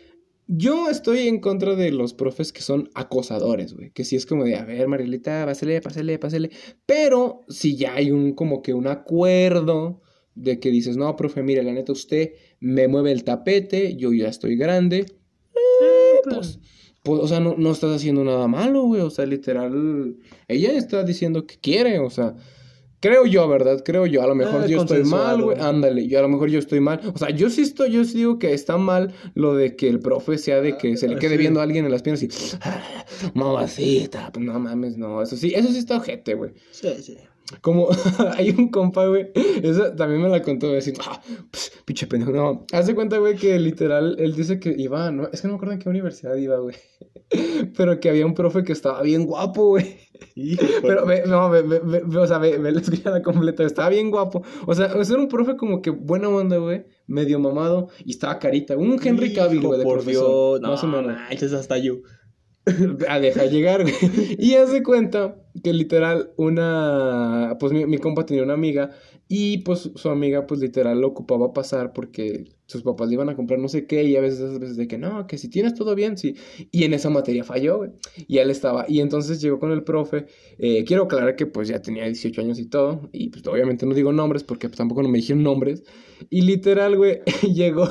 yo 0.47 0.91
estoy 0.91 1.29
en 1.29 1.41
contra 1.41 1.75
de 1.77 1.91
los 1.93 2.15
profes 2.15 2.53
que 2.53 2.63
son 2.63 2.91
acosadores, 2.95 3.75
güey. 3.75 3.91
Que 3.91 4.05
si 4.05 4.17
es 4.17 4.27
como 4.27 4.45
de, 4.45 4.57
a 4.57 4.65
ver, 4.65 4.89
Marielita, 4.89 5.47
pásale, 5.47 5.81
pásale, 5.81 6.19
pásale. 6.19 6.51
Pero 6.85 7.41
si 7.49 7.77
ya 7.77 7.95
hay 7.95 8.11
un 8.11 8.35
como 8.35 8.63
que 8.63 8.75
un 8.75 8.87
acuerdo 8.87 10.03
de 10.35 10.61
que 10.61 10.71
dices, 10.71 10.97
no, 10.97 11.15
profe, 11.17 11.43
mire, 11.43 11.63
la 11.63 11.73
neta, 11.73 11.93
usted 11.93 12.33
me 12.61 12.89
mueve 12.89 13.13
el 13.13 13.25
tapete, 13.25 13.97
yo 13.97 14.13
ya 14.13 14.29
estoy 14.29 14.57
grande. 14.57 15.07
Pues, 16.25 16.61
pues, 17.03 17.21
o 17.21 17.29
sea, 17.29 17.41
no, 17.41 17.55
no 17.57 17.73
estás 17.73 17.97
haciendo 17.97 18.25
nada 18.25 18.47
malo, 18.47 18.83
güey. 18.85 19.01
O 19.01 19.11
sea, 19.11 19.27
literal, 19.27 20.17
ella 20.49 20.73
está 20.73 21.03
diciendo 21.03 21.47
que 21.47 21.59
quiere, 21.59 21.99
o 21.99 22.11
sea, 22.11 22.37
creo 23.03 23.27
yo, 23.27 23.47
¿verdad? 23.49 23.83
Creo 23.85 24.07
yo. 24.07 24.23
A 24.23 24.27
lo 24.27 24.35
mejor 24.35 24.63
Ah, 24.63 24.67
yo 24.67 24.81
estoy 24.81 25.05
mal, 25.05 25.43
güey. 25.43 25.59
Ándale, 25.61 26.07
yo 26.09 26.19
a 26.19 26.23
lo 26.23 26.29
mejor 26.31 26.49
yo 26.49 26.59
estoy 26.59 26.81
mal. 26.81 27.01
O 27.15 27.19
sea, 27.19 27.29
yo 27.29 27.51
sí 27.51 27.61
estoy, 27.61 27.91
yo 27.93 28.03
sí 28.05 28.17
digo 28.17 28.39
que 28.39 28.55
está 28.55 28.79
mal 28.79 29.13
lo 29.35 29.55
de 29.55 29.77
que 29.77 29.89
el 29.89 30.01
profe 30.01 30.39
sea 30.39 30.63
de 30.63 30.79
que 30.79 30.97
se 30.97 31.09
le 31.09 31.17
Ah, 31.17 31.19
quede 31.19 31.33
sí. 31.33 31.37
viendo 31.39 31.61
a 31.61 31.65
alguien 31.65 31.85
en 31.85 31.91
las 31.91 32.01
piernas 32.03 32.23
y, 32.23 32.29
"Ah, 32.63 32.83
mamacita, 33.35 34.31
pues 34.33 34.45
no 34.47 34.59
mames, 34.59 34.97
no. 34.97 35.21
Eso 35.23 35.37
sí, 35.37 35.53
eso 35.55 35.69
sí 35.69 35.79
está 35.79 35.97
ojete, 35.99 36.35
güey. 36.35 36.53
Sí, 36.71 36.89
sí. 37.03 37.19
como 37.61 37.89
hay 38.39 38.51
un 38.51 38.69
compa, 38.69 39.07
güey, 39.09 39.31
eso 39.63 39.93
también 39.93 40.23
me 40.23 40.29
la 40.31 40.41
contó, 40.41 40.69
güey, 40.69 40.79
así, 40.79 40.93
ah, 41.07 41.21
pinche 41.85 42.07
pendejo, 42.07 42.33
no, 42.33 42.65
hace 42.73 42.95
cuenta, 42.95 43.19
güey, 43.19 43.37
que 43.37 43.59
literal, 43.59 44.17
él 44.19 44.35
dice 44.35 44.59
que 44.59 44.75
iba, 44.79 45.11
no, 45.11 45.29
es 45.31 45.43
que 45.43 45.49
no 45.49 45.55
me 45.55 45.57
acuerdo 45.57 45.75
en 45.75 45.81
qué 45.81 45.89
universidad 45.91 46.35
iba, 46.37 46.57
güey, 46.61 46.77
pero 47.77 48.01
que 48.01 48.09
había 48.09 48.25
un 48.25 48.33
profe 48.35 48.63
que 48.65 48.73
estaba 48.73 49.03
bien 49.03 49.27
guapo, 49.27 49.67
güey, 49.71 49.99
pero, 50.83 51.07
ve, 51.07 51.25
no, 51.27 51.51
ve, 51.51 51.63
ve, 51.63 51.81
ve, 51.85 52.19
o 52.19 52.27
sea, 52.27 52.39
ve 52.39 52.59
la 52.59 52.81
escritura 52.81 53.23
completa, 53.23 53.65
estaba 53.65 53.89
bien 53.89 54.11
guapo, 54.11 54.43
o 54.67 54.75
sea, 54.75 54.87
era 54.87 55.19
un 55.19 55.29
profe 55.29 55.57
como 55.57 55.83
que 55.83 55.91
buena 55.91 56.29
onda, 56.29 56.57
güey, 56.57 56.87
medio 57.07 57.39
mamado, 57.39 57.89
y 58.05 58.11
estaba 58.11 58.39
carita, 58.39 58.77
un 58.77 58.99
Henry 59.03 59.33
Cavill, 59.33 59.61
güey, 59.63 59.79
de 59.79 59.85
por 59.85 59.99
profesor, 59.99 60.61
Dios, 60.61 60.61
no, 60.61 60.69
más 60.69 60.85
o 60.85 60.87
menos. 60.87 61.17
manches, 61.17 61.53
hasta 61.53 61.79
yo. 61.79 61.97
a 63.09 63.19
dejar 63.19 63.51
llegar, 63.51 63.83
güey. 63.83 63.95
Y 64.39 64.55
hace 64.55 64.85
cuenta 64.85 65.37
que 65.63 65.73
literal 65.73 66.33
una, 66.37 67.57
pues 67.59 67.73
mi, 67.73 67.87
mi 67.87 67.99
compa 67.99 68.25
tenía 68.25 68.45
una 68.45 68.55
amiga 68.55 68.91
y 69.29 69.59
pues 69.59 69.91
su 69.95 70.09
amiga 70.11 70.47
pues 70.47 70.61
literal 70.61 71.01
lo 71.01 71.09
ocupaba 71.09 71.53
pasar 71.53 71.93
porque 71.93 72.45
sus 72.67 72.83
papás 72.83 73.09
le 73.09 73.15
iban 73.15 73.29
a 73.29 73.37
comprar 73.37 73.59
no 73.59 73.69
sé 73.69 73.87
qué 73.87 74.05
y 74.05 74.17
a 74.17 74.21
veces, 74.21 74.41
a 74.41 74.59
veces 74.59 74.77
de 74.77 74.89
que 74.89 74.99
no, 74.99 75.27
que 75.27 75.39
si 75.39 75.49
tienes 75.49 75.75
todo 75.75 75.95
bien, 75.95 76.17
sí. 76.17 76.35
Y 76.71 76.85
en 76.85 76.95
esa 76.95 77.11
materia 77.11 77.45
falló, 77.45 77.79
güey. 77.79 77.91
Y 78.29 78.39
él 78.39 78.51
estaba, 78.51 78.87
y 78.89 79.01
entonces 79.01 79.41
llegó 79.41 79.59
con 79.59 79.73
el 79.73 79.85
profe, 79.85 80.27
eh, 80.59 80.85
quiero 80.85 81.05
aclarar 81.05 81.37
que 81.37 81.47
pues 81.47 81.69
ya 81.69 81.83
tenía 81.83 82.05
18 82.05 82.41
años 82.41 82.59
y 82.59 82.67
todo, 82.67 83.09
y 83.13 83.29
pues 83.29 83.47
obviamente 83.47 83.87
no 83.87 83.95
digo 83.95 84.13
nombres 84.13 84.45
porque 84.45 84.69
pues, 84.69 84.79
tampoco 84.79 85.03
no 85.03 85.09
me 85.09 85.19
dijeron 85.19 85.43
nombres. 85.43 85.83
Y 86.31 86.43
literal, 86.43 86.97
güey, 86.97 87.21
llegó 87.43 87.89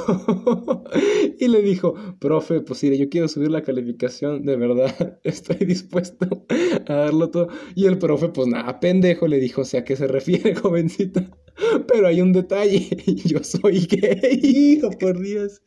y 1.40 1.48
le 1.48 1.62
dijo, 1.62 1.96
profe, 2.20 2.62
pues 2.62 2.84
mire, 2.84 2.98
yo 2.98 3.10
quiero 3.10 3.28
subir 3.28 3.52
la 3.52 3.64
calificación, 3.64 4.46
de 4.46 4.56
verdad, 4.56 5.20
estoy 5.24 5.58
dispuesto 5.66 6.46
a 6.88 6.94
darlo 6.94 7.30
todo. 7.30 7.50
Y 7.76 7.86
el 7.86 7.98
profe, 7.98 8.30
pues 8.30 8.48
nada, 8.48 8.80
pendejo, 8.80 9.28
le 9.28 9.40
dijo, 9.40 9.62
o 9.62 9.66
sea, 9.66 9.82
¿a 9.82 9.84
qué 9.84 9.96
se 9.96 10.08
refiere, 10.08 10.56
jovencita? 10.56 11.30
Pero 11.88 12.08
hay 12.08 12.22
un 12.22 12.34
detalle, 12.34 12.88
yo 13.26 13.44
soy 13.44 13.86
gay. 13.88 14.40
Hijo, 14.44 14.90
por 14.92 15.20
Dios. 15.20 15.62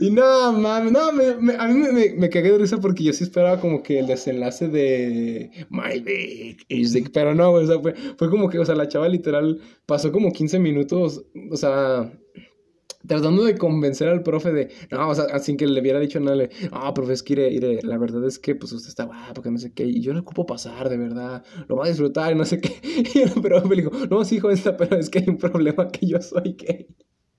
Y 0.00 0.10
no, 0.10 0.52
mames, 0.52 0.92
no, 0.92 1.12
me, 1.12 1.36
me- 1.36 1.54
a 1.54 1.66
mí 1.68 1.74
me, 1.74 2.10
me, 2.14 2.28
cagué 2.30 2.52
de 2.52 2.58
risa 2.58 2.78
porque 2.78 3.04
yo 3.04 3.12
sí 3.12 3.24
esperaba 3.24 3.60
como 3.60 3.82
que 3.82 4.00
el 4.00 4.06
desenlace 4.06 4.68
de 4.68 5.50
My 5.70 6.00
dick 6.00 6.64
is 6.68 6.92
dick, 6.92 7.10
pero 7.12 7.34
no, 7.34 7.50
güey, 7.52 7.64
o 7.64 7.66
sea, 7.66 7.80
fue, 7.80 7.94
fue 8.18 8.30
como 8.30 8.48
que, 8.48 8.58
o 8.58 8.64
sea, 8.64 8.74
la 8.74 8.88
chava 8.88 9.08
literal 9.08 9.60
pasó 9.86 10.10
como 10.12 10.32
15 10.32 10.58
minutos, 10.58 11.24
o 11.50 11.56
sea, 11.56 12.12
tratando 13.06 13.44
de 13.44 13.56
convencer 13.56 14.08
al 14.08 14.22
profe 14.22 14.52
de, 14.52 14.68
no, 14.90 15.08
o 15.08 15.14
sea, 15.14 15.38
sin 15.38 15.56
que 15.56 15.66
le 15.66 15.80
hubiera 15.80 16.00
dicho 16.00 16.20
nada, 16.20 16.36
le, 16.36 16.50
no, 16.72 16.94
profe, 16.94 17.12
es 17.12 17.22
que 17.22 17.34
iré, 17.34 17.50
iré, 17.52 17.80
la 17.82 17.98
verdad 17.98 18.24
es 18.26 18.38
que, 18.38 18.54
pues, 18.54 18.72
usted 18.72 18.88
está 18.88 19.04
guapo, 19.04 19.42
que 19.42 19.50
no 19.50 19.58
sé 19.58 19.72
qué, 19.72 19.84
y 19.84 20.00
yo 20.00 20.12
no 20.12 20.20
ocupo 20.20 20.46
pasar, 20.46 20.88
de 20.88 20.96
verdad, 20.96 21.44
lo 21.68 21.76
va 21.76 21.86
a 21.86 21.88
disfrutar, 21.88 22.32
y 22.32 22.34
no 22.36 22.44
sé 22.44 22.60
qué, 22.60 22.74
y 23.14 23.18
el 23.20 23.30
profe 23.40 23.68
le 23.68 23.82
dijo, 23.82 23.90
no, 24.10 24.24
sí, 24.24 24.38
joven, 24.38 24.58
pero 24.78 24.96
es 24.96 25.10
que 25.10 25.20
hay 25.20 25.28
un 25.28 25.38
problema 25.38 25.88
que 25.88 26.06
yo 26.06 26.20
soy 26.20 26.56
gay. 26.58 26.86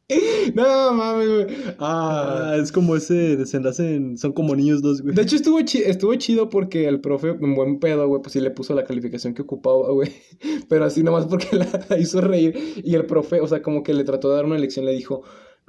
No, 0.56 0.94
mames, 0.94 1.28
güey. 1.28 1.48
Ah. 1.80 2.52
Ah, 2.52 2.56
es 2.56 2.72
como 2.72 2.96
ese 2.96 3.36
desenlace 3.36 3.96
en 3.96 4.18
Son 4.18 4.32
como 4.32 4.56
niños 4.56 4.82
dos, 4.82 5.02
güey. 5.02 5.14
De 5.14 5.22
hecho, 5.22 5.36
estuvo, 5.36 5.60
chi- 5.62 5.84
estuvo 5.86 6.16
chido 6.16 6.50
porque 6.50 6.88
el 6.88 7.02
profe, 7.02 7.30
en 7.30 7.56
buen 7.56 7.80
pedo, 7.80 8.08
güey, 8.08 8.22
pues 8.22 8.34
sí 8.34 8.40
le 8.40 8.52
puso 8.52 8.74
la 8.74 8.86
calificación 8.86 9.34
que 9.34 9.42
ocupaba, 9.42 9.92
güey. 9.92 10.12
Pero 10.70 10.86
así 10.86 11.04
nomás 11.04 11.26
porque 11.26 11.56
la, 11.58 11.68
la 11.90 11.98
hizo 11.98 12.22
reír. 12.22 12.58
Y 12.84 12.96
el 12.96 13.06
profe, 13.06 13.42
o 13.42 13.48
sea, 13.48 13.62
como 13.62 13.84
que 13.84 13.94
le 13.94 14.04
trató 14.06 14.30
de 14.30 14.36
dar 14.38 14.46
una 14.46 14.58
lección, 14.58 14.86
le 14.86 14.94
dijo, 14.94 15.24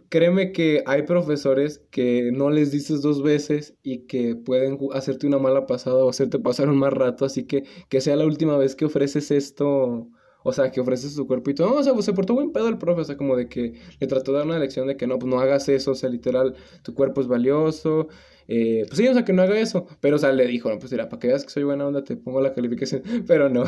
créeme 0.08 0.52
que 0.52 0.82
hay 0.86 1.02
profesores 1.02 1.82
que 1.90 2.30
no 2.32 2.50
les 2.50 2.70
dices 2.72 3.02
dos 3.02 3.22
veces 3.22 3.76
y 3.82 4.06
que 4.06 4.36
pueden 4.36 4.78
hacerte 4.92 5.26
una 5.26 5.38
mala 5.38 5.66
pasada 5.66 5.96
o 6.04 6.10
hacerte 6.10 6.38
pasar 6.38 6.68
un 6.68 6.78
mal 6.78 6.92
rato. 6.92 7.24
Así 7.24 7.44
que 7.46 7.64
que 7.88 8.00
sea 8.00 8.16
la 8.16 8.26
última 8.26 8.56
vez 8.56 8.74
que 8.76 8.84
ofreces 8.86 9.30
esto. 9.30 10.08
O 10.44 10.52
sea, 10.52 10.70
que 10.70 10.80
ofreces 10.80 11.14
tu 11.16 11.26
cuerpo 11.26 11.50
y 11.50 11.54
todo. 11.54 11.68
No, 11.68 11.90
o 11.90 11.94
pues 11.94 12.04
se 12.06 12.12
portó 12.12 12.34
buen 12.34 12.52
pedo 12.52 12.68
el 12.68 12.78
profe. 12.78 13.02
O 13.02 13.04
sea, 13.04 13.16
como 13.16 13.36
de 13.36 13.48
que 13.48 13.74
le 14.00 14.06
trató 14.06 14.32
de 14.32 14.38
dar 14.38 14.46
una 14.46 14.58
lección 14.58 14.86
de 14.86 14.96
que 14.96 15.06
no, 15.06 15.18
pues 15.18 15.30
no 15.30 15.40
hagas 15.40 15.68
eso. 15.68 15.92
O 15.92 15.94
sea, 15.94 16.08
literal, 16.08 16.54
tu 16.82 16.94
cuerpo 16.94 17.20
es 17.20 17.26
valioso. 17.26 18.08
Eh, 18.50 18.84
pues 18.88 18.96
sí, 18.98 19.06
o 19.06 19.12
sea, 19.12 19.26
que 19.26 19.34
no 19.34 19.42
haga 19.42 19.58
eso. 19.60 19.86
Pero, 20.00 20.16
o 20.16 20.18
sea, 20.18 20.32
le 20.32 20.46
dijo, 20.46 20.70
no, 20.70 20.78
pues 20.78 20.90
mira, 20.90 21.08
para 21.10 21.20
que 21.20 21.28
veas 21.28 21.44
que 21.44 21.50
soy 21.50 21.64
buena 21.64 21.86
onda, 21.86 22.02
te 22.02 22.16
pongo 22.16 22.40
la 22.40 22.54
calificación. 22.54 23.02
Pero 23.26 23.50
no. 23.50 23.64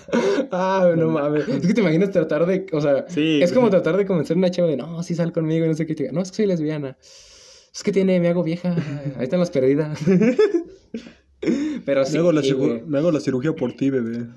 ah, 0.50 0.90
no 0.96 1.10
mames. 1.10 1.46
Es 1.48 1.66
que 1.66 1.74
te 1.74 1.82
imaginas 1.82 2.10
tratar 2.10 2.46
de, 2.46 2.66
o 2.72 2.80
sea, 2.80 3.04
Sí, 3.08 3.42
es 3.42 3.52
como 3.52 3.68
güey. 3.68 3.72
tratar 3.72 3.96
de 3.98 4.06
convencer 4.06 4.36
a 4.36 4.38
una 4.38 4.50
chava 4.50 4.68
de, 4.68 4.78
no, 4.78 5.02
sí 5.02 5.14
sal 5.14 5.32
conmigo 5.32 5.66
y 5.66 5.68
no 5.68 5.74
sé 5.74 5.86
qué. 5.86 6.10
no, 6.12 6.22
es 6.22 6.30
que 6.30 6.36
soy 6.36 6.46
lesbiana. 6.46 6.96
Es 7.74 7.82
que 7.82 7.92
tiene, 7.92 8.18
me 8.20 8.28
hago 8.28 8.42
vieja. 8.42 8.74
Ahí 9.16 9.24
están 9.24 9.40
las 9.40 9.50
perdidas. 9.50 9.98
Pero 11.84 12.04
sí, 12.04 12.12
me, 12.14 12.18
hago 12.20 12.32
la 12.32 12.42
me 12.86 12.98
hago 12.98 13.10
la 13.10 13.20
cirugía 13.20 13.52
por 13.54 13.74
ti, 13.74 13.90
bebé. 13.90 14.28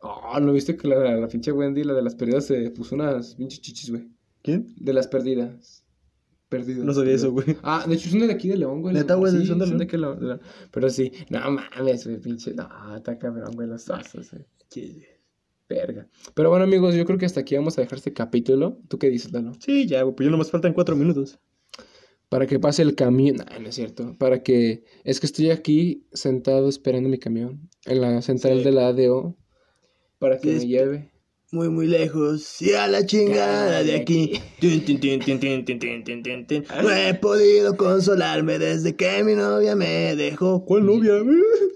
Oh, 0.00 0.38
¿no 0.40 0.52
viste 0.52 0.76
que 0.76 0.88
la, 0.88 1.16
la 1.16 1.28
pinche 1.28 1.52
Wendy, 1.52 1.84
la 1.84 1.92
de 1.94 2.02
las 2.02 2.14
perdidas, 2.14 2.46
se 2.46 2.70
puso 2.70 2.94
unas 2.94 3.34
pinches 3.36 3.60
chichis, 3.60 3.90
güey? 3.90 4.08
¿Quién? 4.42 4.74
De 4.76 4.92
las 4.92 5.06
perdidas. 5.08 5.79
Perdidas. 6.50 6.84
No 6.84 6.92
sabía 6.92 7.14
eso, 7.14 7.32
güey. 7.32 7.56
Ah, 7.62 7.86
de 7.88 7.94
hecho 7.94 8.10
son 8.10 8.18
de 8.20 8.32
aquí 8.32 8.48
de 8.48 8.56
León, 8.58 8.82
güey. 8.82 8.92
¿Neta, 8.92 9.14
güey? 9.14 9.32
Sí, 9.32 9.46
¿Son 9.46 9.58
de 9.58 9.66
son 9.66 9.70
León? 9.70 9.78
de 9.78 9.84
aquí 9.84 9.92
de 9.92 9.98
León, 9.98 10.20
de 10.20 10.26
León. 10.26 10.40
Pero 10.70 10.90
sí, 10.90 11.12
no 11.30 11.38
mames, 11.50 12.04
güey, 12.06 12.20
pinche. 12.20 12.52
No, 12.52 12.68
está 12.96 13.18
cabrón, 13.18 13.54
güey, 13.54 13.66
los 13.68 13.88
osos, 13.88 14.30
güey. 14.32 14.44
Verga. 15.68 16.08
Pero 16.34 16.50
bueno, 16.50 16.64
amigos, 16.64 16.94
yo 16.96 17.04
creo 17.04 17.16
que 17.16 17.26
hasta 17.26 17.40
aquí 17.40 17.54
vamos 17.54 17.78
a 17.78 17.82
dejar 17.82 17.98
este 17.98 18.12
capítulo. 18.12 18.78
¿Tú 18.88 18.98
qué 18.98 19.08
dices, 19.08 19.30
Lalo? 19.32 19.52
Sí, 19.60 19.86
ya, 19.86 20.02
güey, 20.02 20.14
pues 20.16 20.26
ya 20.26 20.30
nomás 20.32 20.50
faltan 20.50 20.72
cuatro 20.72 20.96
minutos. 20.96 21.38
Para 22.28 22.46
que 22.46 22.58
pase 22.58 22.82
el 22.82 22.94
camión. 22.96 23.36
No, 23.36 23.44
no 23.60 23.68
es 23.68 23.74
cierto. 23.76 24.16
Para 24.18 24.42
que. 24.42 24.84
Es 25.04 25.20
que 25.20 25.26
estoy 25.26 25.50
aquí 25.50 26.06
sentado 26.12 26.68
esperando 26.68 27.08
mi 27.08 27.18
camión. 27.18 27.68
En 27.86 28.00
la 28.00 28.20
central 28.22 28.58
Sí. 28.58 28.64
de 28.64 28.72
la 28.72 28.88
ADO. 28.88 29.36
Para 30.18 30.38
que 30.38 30.58
Sí, 30.58 30.66
me 30.66 30.72
lleve 30.72 31.10
muy 31.52 31.68
muy 31.68 31.86
lejos 31.86 32.62
y 32.62 32.74
a 32.74 32.86
la 32.86 33.04
chingada 33.04 33.82
de 33.82 33.96
aquí. 33.96 34.32
No 36.82 36.90
he 36.90 37.14
podido 37.14 37.76
consolarme 37.76 38.58
desde 38.58 38.94
que 38.94 39.24
mi 39.24 39.34
novia 39.34 39.74
me 39.74 40.14
dejó. 40.14 40.64
¿Cuál 40.64 40.86
novia? 40.86 41.14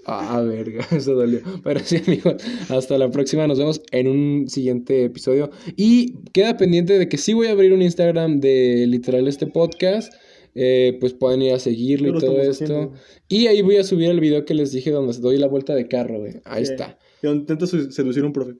ah, 0.05 0.41
verga, 0.41 0.85
eso 0.95 1.13
dolió. 1.15 1.41
Pero 1.63 1.81
sí, 1.81 2.01
amigos, 2.07 2.35
hasta 2.69 2.97
la 2.97 3.11
próxima. 3.11 3.47
Nos 3.47 3.59
vemos 3.59 3.81
en 3.91 4.07
un 4.07 4.47
siguiente 4.47 5.05
episodio. 5.05 5.49
Y 5.75 6.23
queda 6.31 6.55
pendiente 6.55 6.97
de 6.97 7.09
que 7.09 7.17
sí 7.17 7.33
voy 7.33 7.47
a 7.47 7.51
abrir 7.51 7.73
un 7.73 7.81
Instagram 7.81 8.39
de 8.39 8.85
literal 8.87 9.27
este 9.27 9.47
podcast. 9.47 10.13
Eh, 10.57 10.95
pues 11.01 11.13
pueden 11.13 11.41
ir 11.41 11.51
a 11.51 11.59
seguirlo 11.59 12.17
y 12.17 12.19
todo 12.21 12.41
esto. 12.41 12.93
Y 13.27 13.47
ahí 13.47 13.61
voy 13.61 13.75
a 13.75 13.83
subir 13.83 14.09
el 14.09 14.21
video 14.21 14.45
que 14.45 14.53
les 14.53 14.71
dije 14.71 14.89
donde 14.89 15.17
doy 15.19 15.37
la 15.37 15.47
vuelta 15.47 15.75
de 15.75 15.89
carro. 15.89 16.23
Ahí 16.45 16.63
está. 16.63 16.97
Intento 17.21 17.67
seducir 17.67 18.23
a 18.23 18.25
un 18.25 18.31
profe. 18.31 18.51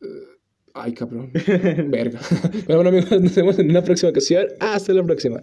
Eh, 0.00 0.06
Ay, 0.80 0.94
cabrón. 0.94 1.30
Verga. 1.32 2.20
Pero 2.66 2.82
bueno, 2.82 2.90
amigos, 2.90 3.20
nos 3.20 3.34
vemos 3.34 3.58
en 3.58 3.70
una 3.70 3.82
próxima 3.82 4.10
ocasión. 4.10 4.46
Hasta 4.60 4.92
la 4.92 5.02
próxima. 5.02 5.42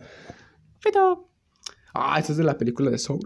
Fito. 0.80 1.30
Ah, 1.94 2.18
esta 2.20 2.32
es 2.34 2.38
de 2.38 2.44
la 2.44 2.58
película 2.58 2.90
de 2.90 2.98
Soul. 2.98 3.22